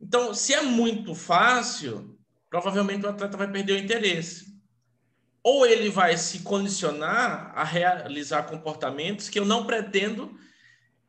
Então, 0.01 0.33
se 0.33 0.53
é 0.55 0.63
muito 0.63 1.13
fácil, 1.13 2.14
provavelmente 2.55 3.05
o 3.05 3.09
atleta 3.09 3.35
vai 3.35 3.51
perder 3.51 3.73
o 3.73 3.77
interesse. 3.77 4.57
Ou 5.43 5.65
ele 5.65 5.89
vai 5.89 6.15
se 6.15 6.39
condicionar 6.39 7.51
a 7.53 7.65
realizar 7.65 8.43
comportamentos 8.43 9.27
que 9.27 9.37
eu 9.37 9.43
não 9.43 9.65
pretendo 9.65 10.39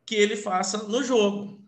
que 0.05 0.13
ele 0.13 0.35
faça 0.35 0.83
no 0.83 1.01
jogo. 1.01 1.65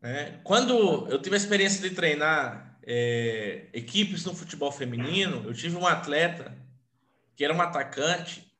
É, 0.00 0.38
quando 0.42 1.06
eu 1.10 1.20
tive 1.20 1.34
a 1.34 1.38
experiência 1.38 1.86
de 1.86 1.94
treinar 1.94 2.78
é, 2.84 3.68
equipes 3.74 4.24
no 4.24 4.34
futebol 4.34 4.72
feminino, 4.72 5.44
eu 5.46 5.52
tive 5.52 5.76
um 5.76 5.86
atleta 5.86 6.56
que 7.36 7.44
era 7.44 7.52
um 7.52 7.60
atacante, 7.60 8.50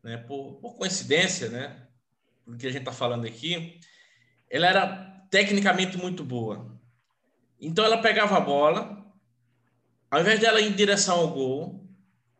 né, 0.00 0.16
por, 0.16 0.60
por 0.60 0.76
coincidência, 0.76 1.48
né, 1.48 1.88
do 2.46 2.56
que 2.56 2.68
a 2.68 2.70
gente 2.70 2.82
está 2.82 2.92
falando 2.92 3.26
aqui, 3.26 3.80
ela 4.48 4.68
era 4.68 5.26
tecnicamente 5.28 5.98
muito 5.98 6.22
boa. 6.22 6.75
Então 7.60 7.84
ela 7.84 7.98
pegava 7.98 8.36
a 8.36 8.40
bola, 8.40 9.04
ao 10.10 10.20
invés 10.20 10.40
dela 10.40 10.60
ir 10.60 10.68
em 10.68 10.74
direção 10.74 11.18
ao 11.18 11.28
gol, 11.28 11.86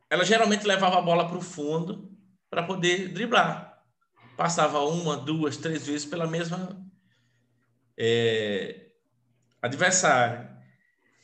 ela 0.08 0.24
geralmente 0.24 0.66
levava 0.66 0.98
a 0.98 1.02
bola 1.02 1.26
para 1.26 1.38
o 1.38 1.42
fundo 1.42 2.10
para 2.48 2.62
poder 2.62 3.08
driblar. 3.08 3.82
Passava 4.36 4.80
uma, 4.80 5.16
duas, 5.16 5.56
três 5.56 5.86
vezes 5.86 6.04
pela 6.04 6.26
mesma 6.26 6.76
é, 7.98 8.86
adversário. 9.60 10.48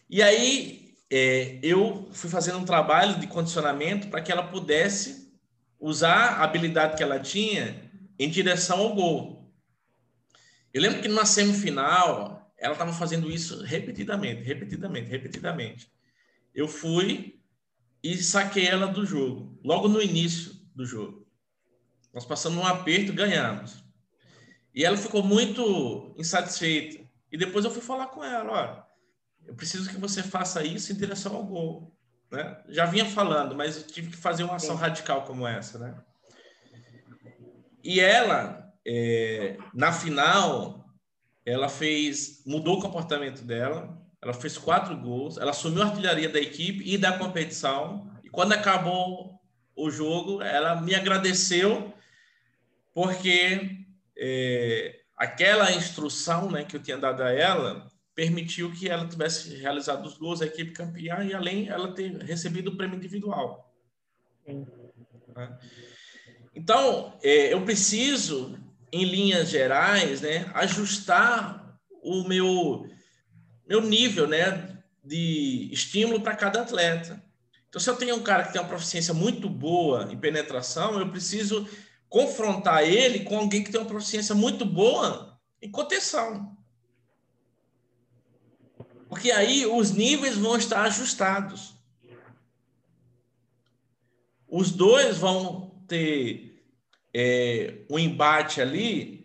E 0.08 0.22
aí 0.22 0.94
é, 1.10 1.58
eu 1.62 2.08
fui 2.12 2.30
fazendo 2.30 2.58
um 2.58 2.64
trabalho 2.64 3.20
de 3.20 3.26
condicionamento 3.26 4.08
para 4.08 4.22
que 4.22 4.32
ela 4.32 4.48
pudesse 4.48 5.32
usar 5.78 6.38
a 6.38 6.44
habilidade 6.44 6.96
que 6.96 7.02
ela 7.02 7.20
tinha 7.20 7.90
em 8.18 8.30
direção 8.30 8.80
ao 8.80 8.94
gol. 8.94 9.52
Eu 10.72 10.80
lembro 10.80 11.02
que 11.02 11.08
numa 11.08 11.26
semifinal 11.26 12.41
ela 12.62 12.74
estava 12.74 12.92
fazendo 12.92 13.28
isso 13.28 13.60
repetidamente, 13.64 14.40
repetidamente, 14.44 15.10
repetidamente. 15.10 15.92
Eu 16.54 16.68
fui 16.68 17.40
e 18.00 18.16
saquei 18.22 18.68
ela 18.68 18.86
do 18.86 19.04
jogo, 19.04 19.58
logo 19.64 19.88
no 19.88 20.00
início 20.00 20.54
do 20.72 20.86
jogo. 20.86 21.26
Nós 22.14 22.24
passamos 22.24 22.62
um 22.62 22.66
aperto, 22.66 23.12
ganhamos. 23.12 23.82
E 24.72 24.84
ela 24.84 24.96
ficou 24.96 25.24
muito 25.24 26.14
insatisfeita. 26.16 27.04
E 27.32 27.36
depois 27.36 27.64
eu 27.64 27.70
fui 27.70 27.82
falar 27.82 28.06
com 28.06 28.22
ela, 28.22 28.52
olha, 28.52 28.86
eu 29.44 29.54
preciso 29.56 29.90
que 29.90 29.96
você 29.96 30.22
faça 30.22 30.62
isso 30.62 30.92
em 30.92 30.96
direção 30.96 31.34
ao 31.34 31.44
gol. 31.44 31.92
Né? 32.30 32.62
Já 32.68 32.86
vinha 32.86 33.06
falando, 33.06 33.56
mas 33.56 33.82
tive 33.82 34.10
que 34.10 34.16
fazer 34.16 34.44
uma 34.44 34.56
ação 34.56 34.76
radical 34.76 35.24
como 35.24 35.48
essa, 35.48 35.78
né? 35.80 36.00
E 37.82 37.98
ela, 37.98 38.72
é, 38.86 39.58
na 39.74 39.92
final, 39.92 40.81
ela 41.44 41.68
fez, 41.68 42.42
mudou 42.46 42.78
o 42.78 42.80
comportamento 42.80 43.42
dela, 43.42 44.00
ela 44.20 44.32
fez 44.32 44.56
quatro 44.56 44.96
gols, 44.96 45.36
ela 45.36 45.50
assumiu 45.50 45.82
a 45.82 45.86
artilharia 45.86 46.28
da 46.28 46.40
equipe 46.40 46.82
e 46.88 46.96
da 46.96 47.18
competição. 47.18 48.10
E 48.22 48.30
quando 48.30 48.52
acabou 48.52 49.40
o 49.74 49.90
jogo, 49.90 50.40
ela 50.42 50.80
me 50.80 50.94
agradeceu 50.94 51.92
porque 52.94 53.84
é, 54.16 55.00
aquela 55.16 55.72
instrução 55.72 56.50
né, 56.50 56.64
que 56.64 56.76
eu 56.76 56.82
tinha 56.82 56.98
dado 56.98 57.22
a 57.22 57.30
ela 57.30 57.90
permitiu 58.14 58.70
que 58.72 58.88
ela 58.88 59.08
tivesse 59.08 59.56
realizado 59.56 60.06
os 60.06 60.18
gols, 60.18 60.42
a 60.42 60.46
equipe 60.46 60.72
campeã, 60.72 61.24
e 61.24 61.32
além 61.32 61.68
ela 61.68 61.94
ter 61.94 62.14
recebido 62.18 62.68
o 62.68 62.76
prêmio 62.76 62.96
individual. 62.96 63.72
Sim. 64.46 64.66
Né? 65.34 65.58
Então, 66.54 67.18
é, 67.22 67.52
eu 67.52 67.64
preciso, 67.64 68.58
em 68.92 69.04
linhas 69.04 69.48
gerais, 69.48 70.20
né, 70.20 70.50
ajustar 70.54 71.78
o 72.02 72.24
meu, 72.24 72.86
meu 73.66 73.80
nível 73.80 74.28
né, 74.28 74.78
de 75.02 75.70
estímulo 75.72 76.20
para 76.20 76.36
cada 76.36 76.60
atleta. 76.60 77.22
Então, 77.68 77.80
se 77.80 77.88
eu 77.88 77.96
tenho 77.96 78.16
um 78.16 78.22
cara 78.22 78.44
que 78.44 78.52
tem 78.52 78.60
uma 78.60 78.68
proficiência 78.68 79.14
muito 79.14 79.48
boa 79.48 80.12
em 80.12 80.18
penetração, 80.18 80.98
eu 80.98 81.10
preciso 81.10 81.66
confrontar 82.06 82.82
ele 82.82 83.20
com 83.20 83.38
alguém 83.38 83.64
que 83.64 83.72
tem 83.72 83.80
uma 83.80 83.88
proficiência 83.88 84.34
muito 84.34 84.66
boa 84.66 85.40
em 85.62 85.70
contenção. 85.70 86.54
Porque 89.08 89.30
aí 89.30 89.64
os 89.64 89.90
níveis 89.90 90.36
vão 90.36 90.56
estar 90.56 90.82
ajustados. 90.82 91.74
Os 94.46 94.70
dois 94.70 95.16
vão 95.16 95.82
ter 95.88 96.51
é, 97.14 97.84
embate 97.90 98.60
ali 98.60 99.22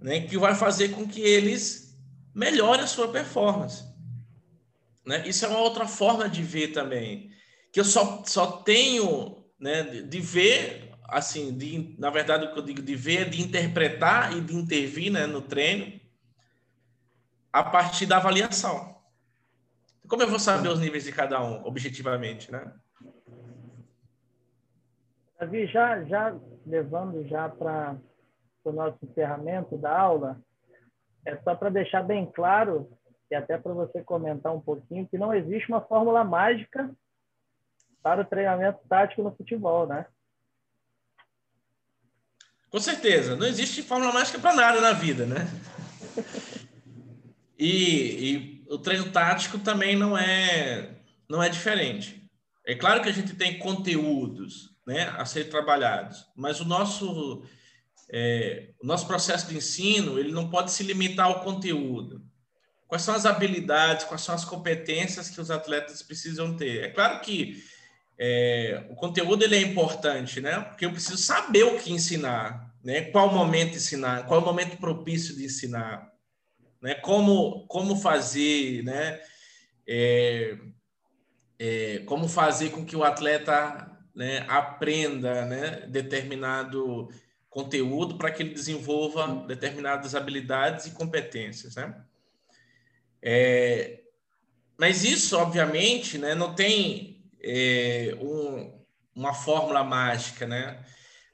né, 0.00 0.20
que 0.20 0.38
vai 0.38 0.54
fazer 0.54 0.90
com 0.90 1.06
que 1.06 1.20
eles 1.20 1.98
melhorem 2.34 2.84
a 2.84 2.86
sua 2.86 3.08
performance. 3.08 3.84
Né? 5.04 5.26
Isso 5.26 5.44
é 5.44 5.48
uma 5.48 5.60
outra 5.60 5.86
forma 5.86 6.28
de 6.28 6.42
ver 6.42 6.68
também. 6.68 7.30
Que 7.72 7.80
eu 7.80 7.84
só, 7.84 8.22
só 8.24 8.62
tenho 8.62 9.44
né, 9.58 9.82
de, 9.82 10.02
de 10.02 10.20
ver, 10.20 10.92
assim, 11.08 11.56
de, 11.56 11.94
na 11.98 12.10
verdade, 12.10 12.46
o 12.46 12.52
que 12.52 12.58
eu 12.58 12.64
digo 12.64 12.82
de 12.82 12.94
ver 12.94 13.22
é 13.22 13.24
de 13.24 13.42
interpretar 13.42 14.36
e 14.36 14.40
de 14.40 14.54
intervir 14.54 15.12
né, 15.12 15.26
no 15.26 15.40
treino 15.40 16.00
a 17.52 17.62
partir 17.62 18.06
da 18.06 18.18
avaliação. 18.18 18.96
Como 20.06 20.22
eu 20.22 20.28
vou 20.28 20.38
saber 20.38 20.68
os 20.68 20.78
níveis 20.78 21.04
de 21.04 21.12
cada 21.12 21.42
um, 21.42 21.64
objetivamente, 21.64 22.52
né? 22.52 22.72
Davi, 25.38 25.66
já, 25.66 26.02
já 26.04 26.34
levando 26.66 27.26
já 27.28 27.48
para 27.48 27.96
o 28.64 28.72
nosso 28.72 28.98
encerramento 29.02 29.78
da 29.78 29.96
aula, 29.96 30.40
é 31.24 31.36
só 31.38 31.54
para 31.54 31.70
deixar 31.70 32.02
bem 32.02 32.26
claro, 32.26 32.90
e 33.30 33.34
até 33.34 33.56
para 33.56 33.72
você 33.72 34.02
comentar 34.02 34.54
um 34.54 34.60
pouquinho, 34.60 35.06
que 35.08 35.16
não 35.16 35.32
existe 35.32 35.68
uma 35.68 35.80
fórmula 35.80 36.24
mágica 36.24 36.90
para 38.02 38.22
o 38.22 38.24
treinamento 38.24 38.80
tático 38.88 39.22
no 39.22 39.34
futebol, 39.34 39.86
né? 39.86 40.06
Com 42.70 42.78
certeza, 42.78 43.36
não 43.36 43.46
existe 43.46 43.82
fórmula 43.82 44.12
mágica 44.12 44.38
para 44.38 44.54
nada 44.54 44.80
na 44.80 44.92
vida, 44.92 45.24
né? 45.24 45.46
E, 47.58 48.34
e, 48.34 48.66
o 48.68 48.76
treino 48.76 49.10
tático 49.10 49.58
também 49.58 49.96
não 49.96 50.14
é 50.14 50.94
não 51.26 51.42
é 51.42 51.48
diferente. 51.48 52.22
É 52.66 52.74
claro 52.74 53.02
que 53.02 53.08
a 53.08 53.12
gente 53.12 53.34
tem 53.34 53.58
conteúdos, 53.58 54.75
né, 54.86 55.12
a 55.16 55.24
ser 55.24 55.50
trabalhados. 55.50 56.26
Mas 56.36 56.60
o 56.60 56.64
nosso, 56.64 57.42
é, 58.10 58.70
o 58.80 58.86
nosso 58.86 59.06
processo 59.06 59.48
de 59.48 59.56
ensino 59.56 60.18
ele 60.18 60.30
não 60.30 60.48
pode 60.48 60.70
se 60.70 60.82
limitar 60.84 61.26
ao 61.26 61.40
conteúdo. 61.40 62.24
Quais 62.86 63.02
são 63.02 63.14
as 63.14 63.26
habilidades, 63.26 64.04
quais 64.04 64.20
são 64.20 64.34
as 64.34 64.44
competências 64.44 65.28
que 65.28 65.40
os 65.40 65.50
atletas 65.50 66.02
precisam 66.02 66.56
ter? 66.56 66.84
É 66.84 66.88
claro 66.88 67.20
que 67.20 67.60
é, 68.16 68.86
o 68.88 68.94
conteúdo 68.94 69.42
ele 69.42 69.56
é 69.56 69.60
importante, 69.60 70.40
né? 70.40 70.60
Porque 70.60 70.86
eu 70.86 70.92
preciso 70.92 71.18
saber 71.18 71.64
o 71.64 71.78
que 71.78 71.92
ensinar, 71.92 72.72
né? 72.84 73.02
Qual 73.10 73.32
momento 73.32 73.76
ensinar, 73.76 74.24
qual 74.26 74.40
momento 74.40 74.78
propício 74.78 75.36
de 75.36 75.44
ensinar, 75.44 76.10
né? 76.80 76.94
Como 76.94 77.66
como 77.66 77.96
fazer, 77.96 78.84
né? 78.84 79.20
É, 79.86 80.56
é, 81.58 81.98
como 82.06 82.28
fazer 82.28 82.70
com 82.70 82.84
que 82.84 82.96
o 82.96 83.04
atleta 83.04 83.95
né, 84.16 84.46
aprenda 84.48 85.44
né, 85.44 85.86
determinado 85.88 87.08
conteúdo 87.50 88.16
para 88.16 88.30
que 88.30 88.42
ele 88.42 88.54
desenvolva 88.54 89.44
determinadas 89.46 90.14
habilidades 90.14 90.86
e 90.86 90.92
competências, 90.92 91.76
né? 91.76 91.94
É, 93.22 94.00
mas 94.78 95.04
isso, 95.04 95.36
obviamente, 95.36 96.16
né, 96.16 96.34
não 96.34 96.54
tem 96.54 97.22
é, 97.42 98.16
um, 98.20 98.72
uma 99.14 99.34
fórmula 99.34 99.84
mágica, 99.84 100.46
né? 100.46 100.82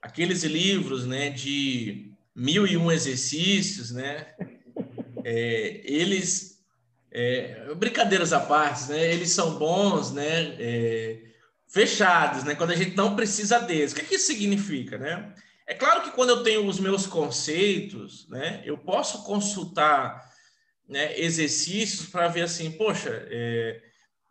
Aqueles 0.01 0.43
livros, 0.43 1.07
né, 1.07 1.31
de 1.31 2.13
mil 2.35 2.67
e 2.67 2.77
um 2.77 2.91
exercícios, 2.91 3.93
né? 3.93 4.35
É, 5.25 5.81
eles, 5.85 6.59
é, 7.09 7.73
brincadeiras 7.77 8.33
à 8.33 8.41
parte, 8.41 8.91
né? 8.91 9.13
Eles 9.15 9.31
são 9.31 9.57
bons, 9.57 10.11
né? 10.11 10.57
É, 10.59 11.32
fechados, 11.73 12.45
né? 12.45 12.55
Quando 12.55 12.73
a 12.73 12.77
gente 12.77 12.95
não 12.95 13.17
precisa 13.17 13.59
deles. 13.59 13.93
O 13.93 13.97
que, 13.97 14.05
que 14.05 14.15
isso 14.17 14.27
significa, 14.27 14.99
né? 14.99 15.35
É 15.67 15.75
claro 15.75 16.03
que 16.03 16.11
quando 16.11 16.31
eu 16.31 16.43
tenho 16.43 16.67
os 16.67 16.79
meus 16.79 17.07
conceitos, 17.07 18.29
né, 18.29 18.61
eu 18.65 18.77
posso 18.77 19.25
consultar 19.25 20.21
né, 20.87 21.19
exercícios 21.19 22.09
para 22.09 22.29
ver 22.29 22.43
assim, 22.43 22.73
poxa, 22.73 23.27
é, 23.31 23.81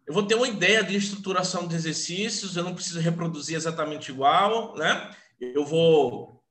eu 0.06 0.14
vou 0.14 0.24
ter 0.24 0.36
uma 0.36 0.48
ideia 0.48 0.84
de 0.84 0.96
estruturação 0.96 1.68
de 1.68 1.76
exercícios, 1.76 2.56
eu 2.56 2.64
não 2.64 2.76
preciso 2.76 3.00
reproduzir 3.00 3.56
exatamente 3.56 4.12
igual, 4.12 4.76
né? 4.76 5.10
Eu 5.39 5.66
vou 5.66 6.44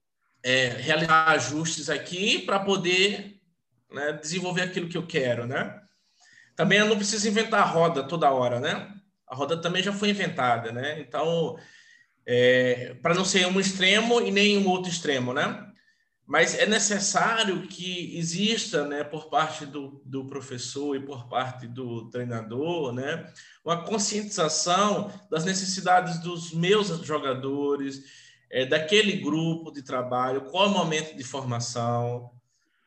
é, 0.42 0.68
realizar 0.68 1.28
ajustes 1.28 1.88
aqui 1.88 2.40
para 2.40 2.58
poder 2.58 3.38
né, 3.92 4.12
desenvolver 4.14 4.62
aquilo 4.62 4.88
que 4.88 4.96
eu 4.96 5.06
quero, 5.06 5.46
né? 5.46 5.80
Também 6.56 6.78
eu 6.78 6.86
não 6.86 6.96
preciso 6.96 7.28
inventar 7.28 7.72
roda 7.72 8.02
toda 8.02 8.30
hora, 8.30 8.58
né? 8.58 8.99
A 9.30 9.34
roda 9.34 9.56
também 9.60 9.82
já 9.82 9.92
foi 9.92 10.10
inventada, 10.10 10.72
né? 10.72 11.00
Então, 11.00 11.56
é, 12.26 12.94
para 13.00 13.14
não 13.14 13.24
ser 13.24 13.46
um 13.46 13.60
extremo 13.60 14.20
e 14.20 14.32
nem 14.32 14.58
um 14.58 14.68
outro 14.68 14.90
extremo, 14.90 15.32
né? 15.32 15.66
Mas 16.26 16.56
é 16.56 16.66
necessário 16.66 17.62
que 17.62 18.16
exista, 18.16 18.86
né, 18.86 19.02
por 19.02 19.28
parte 19.28 19.66
do, 19.66 20.00
do 20.04 20.26
professor 20.26 20.94
e 20.94 21.00
por 21.00 21.28
parte 21.28 21.66
do 21.66 22.08
treinador, 22.08 22.92
né, 22.92 23.28
uma 23.64 23.82
conscientização 23.84 25.12
das 25.28 25.44
necessidades 25.44 26.20
dos 26.20 26.52
meus 26.52 26.86
jogadores, 27.04 28.04
é, 28.48 28.64
daquele 28.64 29.16
grupo 29.16 29.72
de 29.72 29.82
trabalho, 29.82 30.42
qual 30.42 30.66
é 30.66 30.68
o 30.68 30.72
momento 30.72 31.16
de 31.16 31.24
formação, 31.24 32.30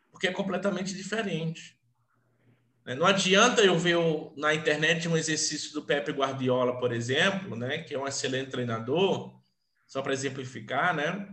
porque 0.09 0.27
é 0.27 0.31
completamente 0.31 0.93
diferente. 0.93 1.77
Né? 2.85 2.95
Não 2.95 3.05
adianta 3.05 3.61
eu 3.61 3.77
ver 3.77 3.97
na 4.35 4.53
internet 4.53 5.07
um 5.07 5.17
exercício 5.17 5.73
do 5.73 5.83
Pepe 5.83 6.11
Guardiola, 6.11 6.79
por 6.79 6.91
exemplo, 6.91 7.55
né, 7.55 7.79
que 7.79 7.93
é 7.93 7.99
um 7.99 8.07
excelente 8.07 8.51
treinador, 8.51 9.33
só 9.87 10.01
para 10.01 10.13
exemplificar, 10.13 10.95
né? 10.95 11.27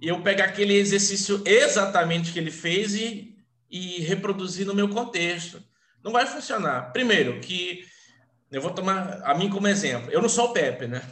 E 0.00 0.08
eu 0.08 0.22
pegar 0.22 0.44
aquele 0.44 0.74
exercício 0.74 1.42
exatamente 1.44 2.32
que 2.32 2.38
ele 2.38 2.50
fez 2.50 2.94
e, 2.94 3.36
e 3.68 4.00
reproduzir 4.02 4.64
no 4.64 4.74
meu 4.74 4.88
contexto. 4.88 5.62
Não 6.02 6.12
vai 6.12 6.24
funcionar. 6.24 6.92
Primeiro, 6.92 7.40
que 7.40 7.84
eu 8.50 8.62
vou 8.62 8.70
tomar 8.70 9.20
a 9.24 9.34
mim 9.34 9.50
como 9.50 9.66
exemplo. 9.66 10.10
Eu 10.10 10.22
não 10.22 10.28
sou 10.28 10.46
o 10.46 10.52
Pepe, 10.52 10.86
né? 10.86 11.02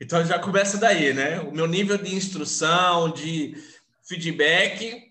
Então 0.00 0.24
já 0.26 0.38
começa 0.38 0.76
daí, 0.76 1.14
né? 1.14 1.40
O 1.40 1.52
meu 1.52 1.66
nível 1.66 1.96
de 1.96 2.14
instrução, 2.14 3.10
de 3.10 3.54
feedback, 4.02 5.02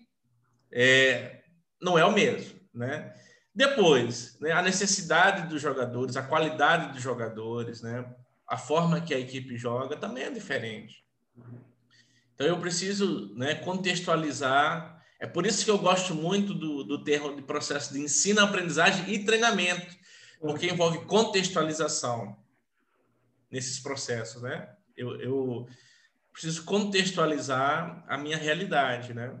é, 0.70 1.40
não 1.80 1.98
é 1.98 2.04
o 2.04 2.12
mesmo, 2.12 2.60
né? 2.72 3.12
Depois, 3.54 4.36
né, 4.40 4.50
a 4.50 4.60
necessidade 4.60 5.48
dos 5.48 5.62
jogadores, 5.62 6.16
a 6.16 6.22
qualidade 6.22 6.92
dos 6.92 7.02
jogadores, 7.02 7.82
né, 7.82 8.04
a 8.48 8.56
forma 8.56 9.00
que 9.00 9.14
a 9.14 9.18
equipe 9.18 9.56
joga 9.56 9.96
também 9.96 10.24
é 10.24 10.30
diferente. 10.30 11.04
Então 12.34 12.46
eu 12.46 12.58
preciso 12.58 13.32
né, 13.36 13.54
contextualizar. 13.54 15.00
É 15.20 15.26
por 15.26 15.46
isso 15.46 15.64
que 15.64 15.70
eu 15.70 15.78
gosto 15.78 16.14
muito 16.14 16.52
do, 16.52 16.82
do 16.82 17.04
termo 17.04 17.34
de 17.34 17.42
processo 17.42 17.92
de 17.92 18.00
ensino, 18.00 18.40
aprendizagem 18.40 19.08
e 19.12 19.24
treinamento, 19.24 19.96
porque 20.40 20.66
envolve 20.66 21.04
contextualização 21.06 22.36
nesses 23.50 23.78
processos, 23.78 24.42
né? 24.42 24.68
Eu, 24.96 25.20
eu 25.20 25.68
preciso 26.32 26.64
contextualizar 26.64 28.04
a 28.08 28.18
minha 28.18 28.36
realidade, 28.36 29.14
né? 29.14 29.32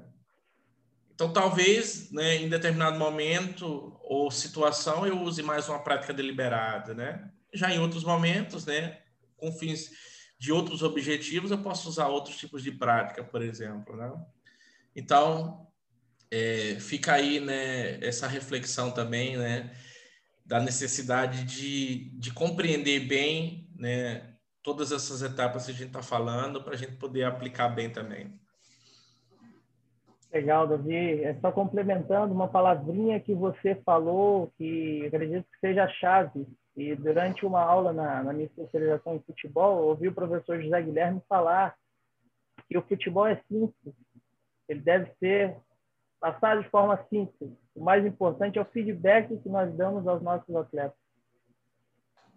Então, 1.14 1.32
talvez, 1.32 2.10
né, 2.10 2.36
em 2.36 2.48
determinado 2.48 2.98
momento 2.98 3.96
ou 4.02 4.30
situação, 4.30 5.06
eu 5.06 5.20
use 5.20 5.42
mais 5.42 5.68
uma 5.68 5.78
prática 5.78 6.12
deliberada, 6.12 6.92
né? 6.92 7.30
Já 7.52 7.72
em 7.72 7.78
outros 7.78 8.02
momentos, 8.02 8.66
né, 8.66 9.00
com 9.36 9.52
fins 9.52 9.90
de 10.38 10.50
outros 10.50 10.82
objetivos, 10.82 11.52
eu 11.52 11.62
posso 11.62 11.88
usar 11.88 12.08
outros 12.08 12.36
tipos 12.36 12.62
de 12.62 12.72
prática, 12.72 13.22
por 13.22 13.42
exemplo, 13.42 13.96
né? 13.96 14.12
Então, 14.94 15.68
é, 16.30 16.78
fica 16.80 17.14
aí, 17.14 17.38
né, 17.38 18.04
essa 18.04 18.26
reflexão 18.26 18.90
também, 18.90 19.36
né, 19.36 19.72
da 20.44 20.60
necessidade 20.60 21.44
de, 21.44 22.10
de 22.18 22.32
compreender 22.32 23.06
bem, 23.06 23.70
né, 23.76 24.34
todas 24.62 24.90
essas 24.90 25.22
etapas 25.22 25.66
que 25.66 25.70
a 25.70 25.74
gente 25.74 25.86
está 25.88 26.02
falando 26.02 26.62
para 26.62 26.74
a 26.74 26.76
gente 26.76 26.96
poder 26.96 27.24
aplicar 27.24 27.68
bem 27.68 27.90
também. 27.90 28.38
Legal, 30.34 30.66
Davi. 30.66 31.22
É 31.22 31.34
só 31.34 31.52
complementando 31.52 32.34
uma 32.34 32.48
palavrinha 32.48 33.20
que 33.20 33.32
você 33.32 33.76
falou, 33.86 34.52
que 34.58 35.06
acredito 35.06 35.44
que 35.44 35.60
seja 35.60 35.84
a 35.84 35.88
chave. 35.88 36.44
E 36.76 36.92
durante 36.96 37.46
uma 37.46 37.60
aula 37.60 37.92
na, 37.92 38.24
na 38.24 38.32
minha 38.32 38.46
especialização 38.46 39.14
em 39.14 39.22
futebol, 39.22 39.84
ouvi 39.84 40.08
o 40.08 40.14
professor 40.14 40.60
José 40.60 40.82
Guilherme 40.82 41.22
falar 41.28 41.76
que 42.68 42.76
o 42.76 42.82
futebol 42.82 43.28
é 43.28 43.36
simples. 43.46 43.94
Ele 44.68 44.80
deve 44.80 45.08
ser 45.20 45.56
passado 46.18 46.64
de 46.64 46.68
forma 46.68 46.96
simples. 47.08 47.52
O 47.72 47.84
mais 47.84 48.04
importante 48.04 48.58
é 48.58 48.62
o 48.62 48.66
feedback 48.66 49.36
que 49.38 49.48
nós 49.48 49.72
damos 49.76 50.04
aos 50.08 50.20
nossos 50.20 50.52
atletas. 50.56 50.98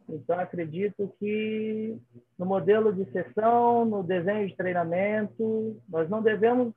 Então, 0.07 0.39
acredito 0.39 1.11
que 1.19 1.97
no 2.37 2.45
modelo 2.45 2.93
de 2.93 3.11
sessão, 3.11 3.85
no 3.85 4.03
desenho 4.03 4.47
de 4.47 4.55
treinamento, 4.55 5.81
nós 5.89 6.07
não 6.07 6.21
devemos 6.21 6.73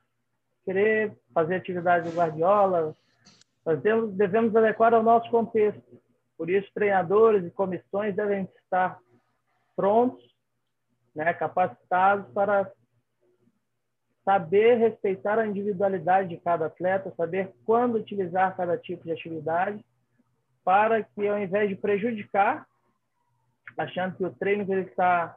querer 0.65 1.17
fazer 1.35 1.57
atividade 1.57 2.11
do 2.11 2.17
Guardiola, 2.17 2.95
nós 3.65 3.81
devemos, 3.83 4.55
adequar 4.57 4.95
ao 4.95 5.03
nosso 5.03 5.31
contexto. 5.31 5.83
Por 6.37 6.49
isso, 6.49 6.71
treinadores 6.75 7.45
e 7.45 7.51
comissões 7.51 8.17
devem 8.17 8.49
estar 8.65 8.99
prontos, 9.77 10.23
né, 11.15 11.33
capacitados 11.35 12.33
para 12.33 12.71
saber 14.25 14.77
respeitar 14.77 15.39
a 15.39 15.47
individualidade 15.47 16.29
de 16.29 16.37
cada 16.39 16.67
atleta, 16.67 17.13
saber 17.17 17.53
quando 17.65 17.97
utilizar 17.97 18.57
cada 18.57 18.77
tipo 18.79 19.05
de 19.05 19.13
atividade, 19.13 19.85
para 20.65 21.03
que, 21.03 21.27
ao 21.27 21.39
invés 21.39 21.69
de 21.69 21.77
prejudicar, 21.77 22.67
achando 23.77 24.17
que 24.17 24.25
o 24.25 24.35
treino 24.35 24.65
que 24.65 24.73
ele 24.73 24.89
está 24.89 25.37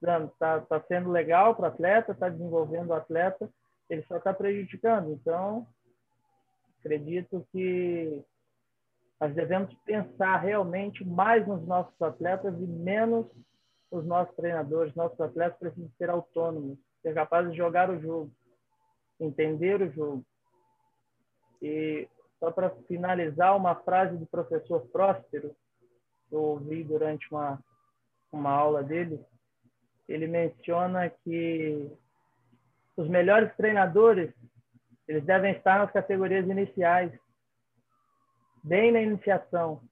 dando 0.00 0.28
está 0.28 0.60
tá 0.60 0.80
sendo 0.82 1.10
legal 1.10 1.54
para 1.54 1.64
o 1.64 1.68
atleta, 1.68 2.12
está 2.12 2.28
desenvolvendo 2.28 2.90
o 2.90 2.94
atleta, 2.94 3.48
ele 3.88 4.02
só 4.04 4.16
está 4.16 4.32
prejudicando. 4.32 5.12
Então, 5.12 5.66
acredito 6.80 7.46
que 7.52 8.24
nós 9.20 9.34
devemos 9.34 9.72
pensar 9.84 10.36
realmente 10.38 11.04
mais 11.04 11.46
nos 11.46 11.66
nossos 11.66 12.00
atletas 12.00 12.54
e 12.54 12.66
menos 12.66 13.26
nos 13.90 14.04
nossos 14.04 14.34
treinadores. 14.34 14.94
Nossos 14.94 15.20
atletas 15.20 15.58
precisam 15.58 15.90
ser 15.96 16.10
autônomos, 16.10 16.78
ser 17.00 17.14
capazes 17.14 17.52
de 17.52 17.58
jogar 17.58 17.90
o 17.90 18.00
jogo, 18.00 18.30
entender 19.20 19.80
o 19.80 19.92
jogo. 19.92 20.26
E 21.62 22.08
só 22.38 22.50
para 22.50 22.70
finalizar, 22.88 23.56
uma 23.56 23.74
frase 23.76 24.16
do 24.18 24.26
professor 24.26 24.86
Próspero, 24.88 25.54
que 26.28 26.34
eu 26.34 26.42
ouvi 26.42 26.82
durante 26.82 27.26
uma, 27.30 27.62
uma 28.32 28.50
aula 28.50 28.82
dele, 28.82 29.24
ele 30.08 30.26
menciona 30.26 31.08
que 31.08 31.90
os 32.96 33.08
melhores 33.08 33.54
treinadores, 33.56 34.32
eles 35.06 35.24
devem 35.24 35.52
estar 35.52 35.78
nas 35.78 35.90
categorias 35.90 36.46
iniciais, 36.46 37.12
bem 38.62 38.92
na 38.92 39.00
iniciação. 39.00 39.82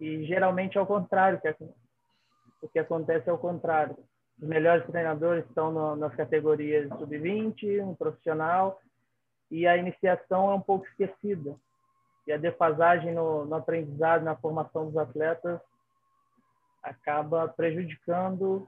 E 0.00 0.24
geralmente 0.24 0.78
é 0.78 0.80
o 0.80 0.86
contrário, 0.86 1.40
que 1.40 1.48
é, 1.48 1.56
o 2.62 2.68
que 2.68 2.78
acontece 2.78 3.28
é 3.28 3.32
o 3.32 3.38
contrário. 3.38 3.96
Os 4.40 4.48
melhores 4.48 4.86
treinadores 4.86 5.44
estão 5.46 5.72
no, 5.72 5.96
nas 5.96 6.14
categorias 6.14 6.88
sub-20, 6.98 7.82
um 7.82 7.94
profissional, 7.94 8.80
e 9.50 9.66
a 9.66 9.76
iniciação 9.76 10.50
é 10.50 10.54
um 10.54 10.60
pouco 10.60 10.86
esquecida. 10.86 11.56
E 12.26 12.32
a 12.32 12.36
defasagem 12.36 13.14
no, 13.14 13.44
no 13.44 13.54
aprendizado, 13.54 14.22
na 14.22 14.36
formação 14.36 14.86
dos 14.86 14.96
atletas, 14.96 15.60
acaba 16.82 17.48
prejudicando 17.48 18.66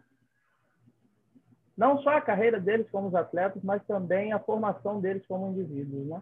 não 1.79 2.03
só 2.03 2.11
a 2.11 2.21
carreira 2.21 2.61
deles 2.61 2.91
como 2.91 3.17
atletas, 3.17 3.63
mas 3.63 3.81
também 3.87 4.33
a 4.33 4.41
formação 4.41 5.01
deles 5.01 5.25
como 5.29 5.53
indivíduos, 5.53 6.09
né? 6.09 6.21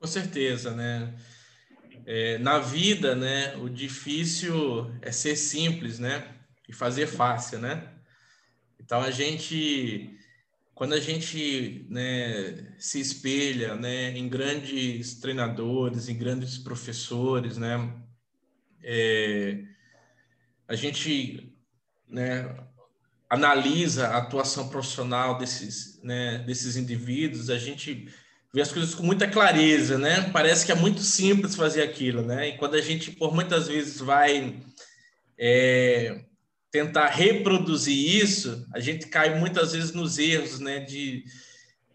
Com 0.00 0.06
certeza, 0.06 0.74
né? 0.74 1.14
É, 2.06 2.38
na 2.38 2.58
vida, 2.58 3.14
né, 3.14 3.54
o 3.56 3.68
difícil 3.68 4.90
é 5.02 5.12
ser 5.12 5.36
simples, 5.36 5.98
né? 5.98 6.34
E 6.66 6.72
fazer 6.72 7.06
fácil, 7.06 7.58
né? 7.58 7.92
Então 8.80 9.02
a 9.02 9.10
gente, 9.10 10.18
quando 10.74 10.94
a 10.94 11.00
gente, 11.00 11.86
né, 11.90 12.74
se 12.78 13.00
espelha, 13.00 13.74
né, 13.74 14.16
em 14.16 14.30
grandes 14.30 15.20
treinadores, 15.20 16.08
em 16.08 16.16
grandes 16.16 16.56
professores, 16.56 17.58
né, 17.58 17.76
é, 18.82 19.62
a 20.66 20.74
gente, 20.74 21.54
né, 22.08 22.66
analisa 23.28 24.08
a 24.08 24.18
atuação 24.18 24.68
profissional 24.68 25.38
desses, 25.38 26.00
né, 26.02 26.38
desses 26.46 26.76
indivíduos, 26.76 27.50
a 27.50 27.58
gente 27.58 28.08
vê 28.56 28.62
as 28.62 28.72
coisas 28.72 28.94
com 28.94 29.02
muita 29.02 29.28
clareza, 29.28 29.98
né? 29.98 30.30
Parece 30.32 30.64
que 30.64 30.72
é 30.72 30.74
muito 30.74 31.00
simples 31.00 31.54
fazer 31.54 31.82
aquilo, 31.82 32.22
né? 32.22 32.48
E 32.48 32.56
quando 32.56 32.74
a 32.74 32.80
gente, 32.80 33.10
por 33.10 33.34
muitas 33.34 33.68
vezes, 33.68 34.00
vai 34.00 34.56
é, 35.38 36.24
tentar 36.70 37.08
reproduzir 37.08 38.22
isso, 38.22 38.66
a 38.72 38.80
gente 38.80 39.08
cai 39.08 39.38
muitas 39.38 39.72
vezes 39.72 39.92
nos 39.92 40.18
erros, 40.18 40.58
né? 40.58 40.80
De, 40.80 41.24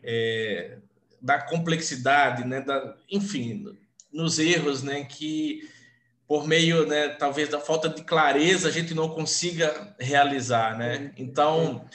é, 0.04 0.78
da 1.20 1.42
complexidade, 1.42 2.46
né? 2.46 2.62
Da, 2.62 2.96
enfim, 3.10 3.66
nos 4.14 4.38
erros, 4.38 4.84
né? 4.84 5.04
Que 5.06 5.68
por 6.32 6.48
meio, 6.48 6.88
né, 6.88 7.10
talvez 7.10 7.50
da 7.50 7.60
falta 7.60 7.90
de 7.90 8.06
clareza, 8.06 8.70
a 8.70 8.72
gente 8.72 8.94
não 8.94 9.10
consiga 9.10 9.94
realizar, 10.00 10.78
né? 10.78 11.12
Então, 11.18 11.86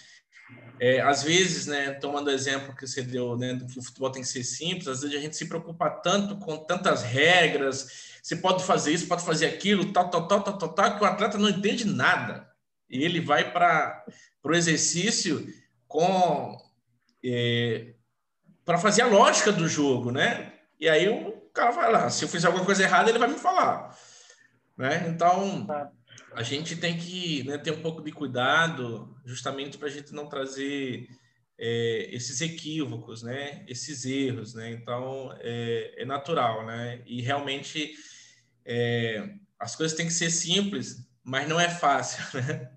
é, 0.78 1.01
às 1.01 1.22
vezes, 1.22 1.66
né, 1.66 1.93
tomando 1.93 2.26
o 2.26 2.30
exemplo 2.30 2.76
que 2.76 2.87
você 2.87 3.01
deu, 3.01 3.34
né, 3.34 3.55
do 3.55 3.66
que 3.66 3.78
o 3.78 3.82
futebol 3.82 4.11
tem 4.11 4.20
que 4.20 4.28
ser 4.28 4.45
simples, 4.45 4.89
às 4.89 5.01
vezes 5.01 5.16
a 5.16 5.20
gente 5.22 5.34
se 5.34 5.49
preocupa 5.49 5.89
tanto 5.89 6.37
com 6.37 6.55
tantas 6.59 7.03
regras, 7.03 8.18
você 8.22 8.37
pode 8.37 8.62
fazer 8.62 8.93
isso, 8.93 9.09
pode 9.09 9.24
fazer 9.24 9.47
aquilo, 9.47 9.91
tal, 9.91 10.11
tal, 10.11 10.28
tal, 10.28 10.43
tal, 10.43 10.59
tal, 10.59 10.68
tal 10.68 10.99
que 10.99 11.03
o 11.03 11.07
atleta 11.07 11.39
não 11.39 11.49
entende 11.49 11.87
nada. 11.87 12.47
E 12.91 13.03
ele 13.03 13.22
vai 13.22 13.51
para 13.51 14.05
o 14.45 14.53
exercício 14.53 15.51
com 15.89 16.59
é, 17.24 17.95
para 18.66 18.76
fazer 18.76 19.01
a 19.01 19.07
lógica 19.07 19.51
do 19.51 19.66
jogo, 19.66 20.11
né? 20.11 20.53
E 20.78 20.91
aí 20.91 21.09
o 21.09 21.32
cara 21.55 21.70
vai 21.70 21.91
lá, 21.91 22.11
se 22.11 22.22
eu 22.22 22.28
fizer 22.28 22.49
alguma 22.49 22.66
coisa 22.66 22.82
errada, 22.82 23.09
ele 23.09 23.18
vai 23.18 23.28
me 23.28 23.39
falar. 23.39 23.97
Né? 24.77 25.09
Então, 25.09 25.66
a 26.33 26.43
gente 26.43 26.77
tem 26.77 26.99
que 26.99 27.43
né, 27.45 27.57
ter 27.57 27.70
um 27.70 27.81
pouco 27.81 28.03
de 28.03 28.12
cuidado, 28.12 29.16
justamente 29.24 29.79
para 29.79 29.89
a 29.89 29.91
gente 29.91 30.12
não 30.12 30.29
trazer 30.29 31.09
é, 31.59 32.09
esses 32.14 32.41
equívocos, 32.41 33.22
né? 33.22 33.64
esses 33.66 34.05
erros. 34.05 34.55
Né? 34.55 34.72
Então, 34.72 35.35
é, 35.41 36.03
é 36.03 36.05
natural. 36.05 36.66
Né? 36.66 37.03
E 37.07 37.22
realmente, 37.22 37.95
é, 38.64 39.35
as 39.59 39.74
coisas 39.74 39.97
têm 39.97 40.07
que 40.07 40.12
ser 40.12 40.31
simples, 40.31 41.09
mas 41.24 41.49
não 41.49 41.59
é 41.59 41.68
fácil. 41.68 42.22
Né? 42.35 42.72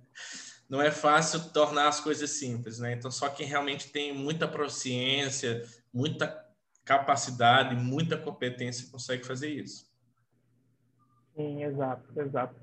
Não 0.69 0.79
é 0.79 0.91
fácil 0.91 1.49
tornar 1.49 1.87
as 1.87 1.99
coisas 1.99 2.29
simples. 2.29 2.77
Né? 2.77 2.93
Então, 2.93 3.09
só 3.09 3.27
quem 3.27 3.47
realmente 3.47 3.87
tem 3.87 4.13
muita 4.13 4.47
proficiência, 4.47 5.65
muita 5.91 6.45
capacidade, 6.85 7.75
muita 7.75 8.15
competência 8.15 8.87
consegue 8.91 9.25
fazer 9.25 9.49
isso. 9.49 9.88
Sim, 11.39 11.63
exato, 11.63 12.03
exato. 12.19 12.53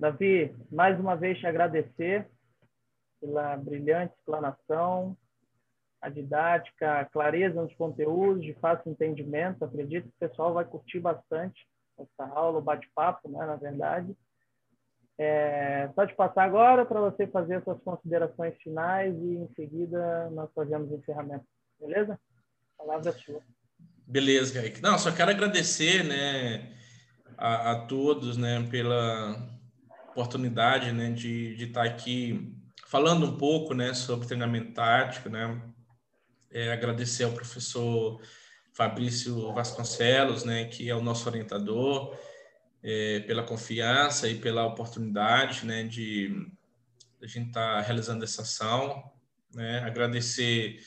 Davi, 0.00 0.56
mais 0.72 0.98
uma 0.98 1.14
vez 1.14 1.38
te 1.38 1.46
agradecer 1.46 2.26
pela 3.20 3.54
brilhante 3.58 4.14
explanação. 4.14 5.14
a 6.00 6.08
didática, 6.08 7.00
a 7.00 7.04
clareza 7.04 7.60
nos 7.60 7.74
conteúdos, 7.74 8.42
de 8.42 8.54
fácil 8.54 8.90
entendimento. 8.90 9.62
Acredito 9.62 10.04
que 10.04 10.16
o 10.16 10.28
pessoal 10.28 10.54
vai 10.54 10.64
curtir 10.64 11.00
bastante 11.00 11.66
essa 11.98 12.30
aula, 12.30 12.58
o 12.58 12.62
bate-papo, 12.62 13.28
né, 13.28 13.44
na 13.44 13.56
verdade. 13.56 14.16
É, 15.18 15.88
pode 15.88 16.14
passar 16.14 16.44
agora 16.44 16.86
para 16.86 17.00
você 17.00 17.26
fazer 17.26 17.62
suas 17.62 17.80
considerações 17.82 18.56
finais 18.62 19.14
e 19.14 19.36
em 19.36 19.48
seguida 19.54 20.30
nós 20.30 20.50
fazemos 20.54 20.90
o 20.90 20.96
encerramento. 20.96 21.44
Beleza? 21.78 22.18
A 22.78 22.82
palavra 22.82 23.10
é 23.10 23.12
sua. 23.12 23.42
Beleza, 24.06 24.60
Kaique. 24.60 24.82
Não, 24.82 24.98
só 24.98 25.12
quero 25.12 25.30
agradecer, 25.30 26.04
né, 26.04 26.73
a, 27.44 27.72
a 27.72 27.74
todos, 27.76 28.38
né, 28.38 28.66
pela 28.70 29.36
oportunidade, 30.08 30.92
né, 30.92 31.10
de, 31.10 31.54
de 31.56 31.64
estar 31.64 31.84
aqui 31.84 32.56
falando 32.86 33.26
um 33.26 33.36
pouco, 33.36 33.74
né, 33.74 33.92
sobre 33.92 34.26
treinamento 34.26 34.72
tático, 34.72 35.28
né, 35.28 35.60
é, 36.50 36.72
agradecer 36.72 37.24
ao 37.24 37.32
professor 37.32 38.18
Fabrício 38.72 39.52
Vasconcelos, 39.52 40.42
né, 40.42 40.64
que 40.64 40.88
é 40.88 40.94
o 40.94 41.02
nosso 41.02 41.28
orientador, 41.28 42.18
é, 42.82 43.20
pela 43.20 43.42
confiança 43.42 44.26
e 44.26 44.36
pela 44.36 44.64
oportunidade, 44.64 45.66
né, 45.66 45.82
de, 45.82 46.28
de 46.30 47.24
a 47.24 47.26
gente 47.26 47.48
estar 47.48 47.74
tá 47.74 47.80
realizando 47.82 48.24
essa 48.24 48.40
ação, 48.40 49.04
né, 49.54 49.80
agradecer, 49.80 50.78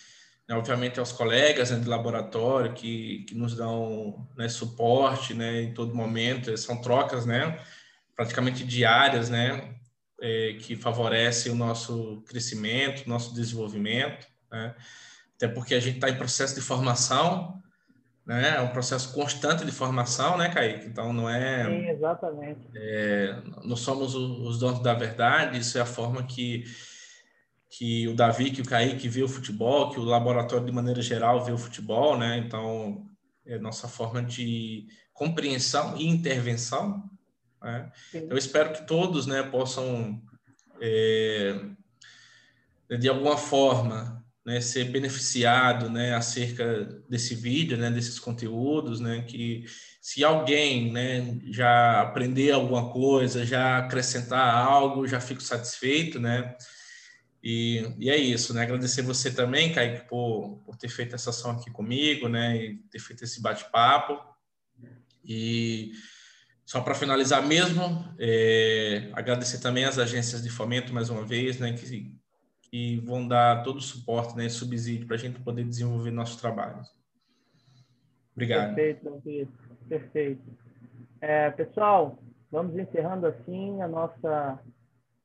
né, 0.47 0.55
obviamente, 0.55 0.99
aos 0.99 1.11
colegas 1.11 1.71
né, 1.71 1.79
de 1.79 1.87
laboratório 1.87 2.73
que, 2.73 3.25
que 3.27 3.35
nos 3.35 3.55
dão 3.55 4.27
né, 4.35 4.47
suporte, 4.47 5.33
né, 5.33 5.61
em 5.61 5.73
todo 5.73 5.95
momento, 5.95 6.55
são 6.57 6.81
trocas, 6.81 7.25
né, 7.25 7.59
praticamente 8.15 8.63
diárias, 8.63 9.29
né, 9.29 9.75
é, 10.21 10.57
que 10.59 10.75
favorecem 10.75 11.51
o 11.51 11.55
nosso 11.55 12.23
crescimento, 12.27 13.07
nosso 13.07 13.33
desenvolvimento, 13.33 14.25
né, 14.51 14.75
até 15.35 15.47
porque 15.47 15.75
a 15.75 15.79
gente 15.79 15.95
está 15.95 16.09
em 16.09 16.17
processo 16.17 16.55
de 16.55 16.61
formação, 16.61 17.61
né? 18.27 18.57
É 18.57 18.61
um 18.61 18.67
processo 18.67 19.13
constante 19.13 19.63
de 19.63 19.71
formação, 19.71 20.37
né, 20.37 20.49
Kaique? 20.49 20.85
Então 20.85 21.13
não 21.13 21.29
é. 21.29 21.63
Sim, 21.63 21.87
exatamente. 21.87 22.59
É, 22.75 23.41
não 23.63 23.77
somos 23.77 24.13
os 24.13 24.59
donos 24.59 24.81
da 24.81 24.93
verdade, 24.93 25.57
isso 25.57 25.77
é 25.77 25.81
a 25.81 25.85
forma 25.85 26.21
que, 26.23 26.65
que 27.69 28.07
o 28.07 28.15
Davi, 28.15 28.51
que 28.51 28.61
o 28.61 28.65
Kaique 28.65 29.09
vê 29.09 29.23
o 29.23 29.27
futebol, 29.27 29.89
que 29.91 29.99
o 29.99 30.03
laboratório 30.03 30.65
de 30.65 30.71
maneira 30.71 31.01
geral 31.01 31.43
vê 31.43 31.51
o 31.51 31.57
futebol, 31.57 32.17
né? 32.17 32.37
Então 32.37 33.05
é 33.45 33.57
nossa 33.57 33.87
forma 33.87 34.21
de 34.21 34.87
compreensão 35.13 35.97
e 35.97 36.07
intervenção. 36.07 37.09
Né? 37.61 37.91
Eu 38.13 38.37
espero 38.37 38.73
que 38.73 38.85
todos 38.85 39.25
né, 39.25 39.41
possam, 39.43 40.21
é, 40.81 41.59
de 42.99 43.09
alguma 43.09 43.37
forma, 43.37 44.23
né, 44.45 44.61
ser 44.61 44.85
beneficiado 44.85 45.89
né, 45.89 46.13
acerca 46.13 46.85
desse 47.09 47.35
vídeo, 47.35 47.77
né, 47.77 47.89
desses 47.89 48.19
conteúdos, 48.19 48.99
né, 48.99 49.23
que 49.23 49.65
se 50.01 50.23
alguém 50.23 50.91
né, 50.91 51.37
já 51.51 52.01
aprender 52.01 52.51
alguma 52.51 52.91
coisa, 52.91 53.45
já 53.45 53.79
acrescentar 53.79 54.53
algo, 54.55 55.07
já 55.07 55.19
fico 55.19 55.41
satisfeito, 55.41 56.19
né? 56.19 56.55
E, 57.43 57.93
e 57.99 58.09
é 58.09 58.17
isso, 58.17 58.53
né? 58.53 58.63
Agradecer 58.63 59.01
você 59.01 59.31
também, 59.31 59.71
Kaique, 59.71 60.07
por, 60.07 60.59
por 60.65 60.75
ter 60.75 60.89
feito 60.89 61.15
essa 61.15 61.29
ação 61.29 61.51
aqui 61.51 61.71
comigo, 61.71 62.27
né? 62.27 62.57
E 62.57 62.77
ter 62.91 62.99
feito 62.99 63.23
esse 63.23 63.41
bate-papo. 63.41 64.19
E 65.23 65.91
só 66.65 66.81
para 66.81 66.95
finalizar 66.95 67.45
mesmo, 67.45 68.13
é, 68.19 69.09
agradecer 69.13 69.59
também 69.59 69.85
às 69.85 69.97
agências 69.97 70.41
de 70.41 70.49
fomento 70.49 70.93
mais 70.93 71.09
uma 71.09 71.23
vez, 71.25 71.59
né? 71.59 71.73
Que 71.73 72.17
que 72.69 72.97
vão 72.99 73.27
dar 73.27 73.63
todo 73.63 73.77
o 73.77 73.81
suporte, 73.81 74.35
né, 74.35 74.49
subsídio 74.49 75.07
para 75.07 75.15
a 75.15 75.19
gente 75.19 75.39
poder 75.39 75.63
desenvolver 75.63 76.11
nossos 76.11 76.39
trabalhos. 76.39 76.93
Obrigado. 78.33 78.75
Perfeito, 78.75 79.49
Perfeito. 79.87 80.43
É, 81.21 81.49
pessoal, 81.51 82.19
vamos 82.51 82.77
encerrando 82.77 83.25
assim 83.25 83.81
a 83.81 83.87
nossa 83.87 84.59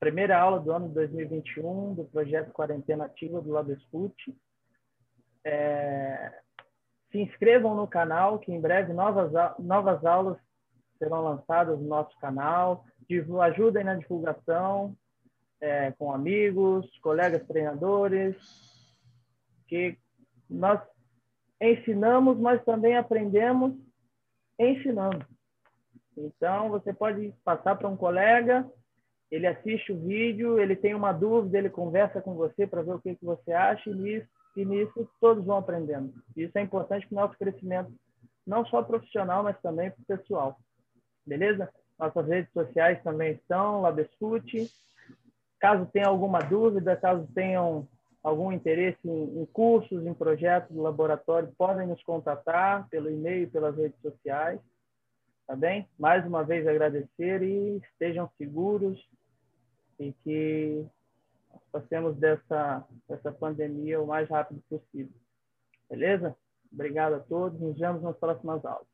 primeira 0.02 0.36
aula 0.36 0.58
do 0.58 0.72
ano 0.72 0.88
de 0.88 0.94
2021 0.94 1.94
do 1.94 2.04
projeto 2.06 2.50
Quarentena 2.50 3.04
Ativa 3.04 3.40
do 3.40 3.52
Labescut. 3.52 4.36
É, 5.44 6.40
se 7.12 7.18
inscrevam 7.18 7.76
no 7.76 7.86
canal, 7.86 8.40
que 8.40 8.50
em 8.50 8.60
breve 8.60 8.92
novas, 8.92 9.30
novas 9.60 10.04
aulas 10.04 10.36
serão 10.98 11.22
lançadas 11.22 11.78
no 11.78 11.86
nosso 11.86 12.18
canal. 12.18 12.84
Ajudem 13.42 13.84
na 13.84 13.94
divulgação, 13.94 14.96
é, 15.60 15.92
com 15.92 16.12
amigos, 16.12 16.84
colegas 16.98 17.46
treinadores, 17.46 18.34
que 19.68 19.96
nós 20.50 20.80
ensinamos, 21.60 22.40
mas 22.40 22.64
também 22.64 22.96
aprendemos 22.96 23.72
ensinando. 24.58 25.24
Então, 26.16 26.70
você 26.70 26.92
pode 26.92 27.32
passar 27.44 27.76
para 27.76 27.88
um 27.88 27.96
colega, 27.96 28.68
ele 29.32 29.46
assiste 29.46 29.92
o 29.92 29.98
vídeo, 29.98 30.60
ele 30.60 30.76
tem 30.76 30.94
uma 30.94 31.12
dúvida, 31.12 31.58
ele 31.58 31.70
conversa 31.70 32.20
com 32.20 32.34
você 32.34 32.66
para 32.66 32.82
ver 32.82 32.94
o 32.94 33.00
que, 33.00 33.16
que 33.16 33.24
você 33.24 33.52
acha, 33.52 33.90
e 33.90 33.94
nisso, 33.94 34.28
e 34.56 34.64
nisso 34.64 35.08
todos 35.20 35.44
vão 35.44 35.56
aprendendo. 35.56 36.12
Isso 36.36 36.56
é 36.56 36.60
importante 36.60 37.08
para 37.08 37.16
o 37.16 37.20
nosso 37.22 37.38
crescimento, 37.38 37.90
não 38.46 38.64
só 38.66 38.82
profissional, 38.82 39.42
mas 39.42 39.60
também 39.60 39.92
pessoal. 40.06 40.58
Beleza? 41.26 41.68
Nossas 41.98 42.28
redes 42.28 42.52
sociais 42.52 43.02
também 43.02 43.32
estão, 43.32 43.80
Labesfute, 43.80 44.70
Caso 45.62 45.86
tenha 45.92 46.08
alguma 46.08 46.40
dúvida, 46.40 46.96
caso 46.96 47.24
tenham 47.32 47.86
algum 48.20 48.50
interesse 48.50 48.98
em, 49.04 49.42
em 49.42 49.46
cursos, 49.46 50.04
em 50.04 50.12
projetos 50.12 50.74
do 50.74 50.82
laboratório, 50.82 51.54
podem 51.56 51.86
nos 51.86 52.02
contatar 52.02 52.88
pelo 52.88 53.08
e-mail, 53.08 53.48
pelas 53.48 53.76
redes 53.76 53.96
sociais. 54.00 54.58
Tá 55.46 55.54
bem? 55.54 55.88
Mais 55.96 56.26
uma 56.26 56.42
vez 56.42 56.66
agradecer 56.66 57.44
e 57.44 57.76
estejam 57.76 58.28
seguros 58.36 58.98
e 60.02 60.12
que 60.24 60.86
passemos 61.70 62.16
dessa, 62.16 62.84
dessa 63.08 63.32
pandemia 63.32 64.00
o 64.00 64.06
mais 64.06 64.28
rápido 64.28 64.62
possível. 64.68 65.14
Beleza? 65.88 66.36
Obrigado 66.72 67.14
a 67.14 67.20
todos. 67.20 67.60
Nos 67.60 67.78
vemos 67.78 68.02
nas 68.02 68.16
próximas 68.16 68.64
aulas. 68.64 68.86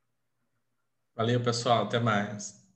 Valeu, 1.16 1.42
pessoal. 1.42 1.84
Até 1.84 1.98
mais. 1.98 2.67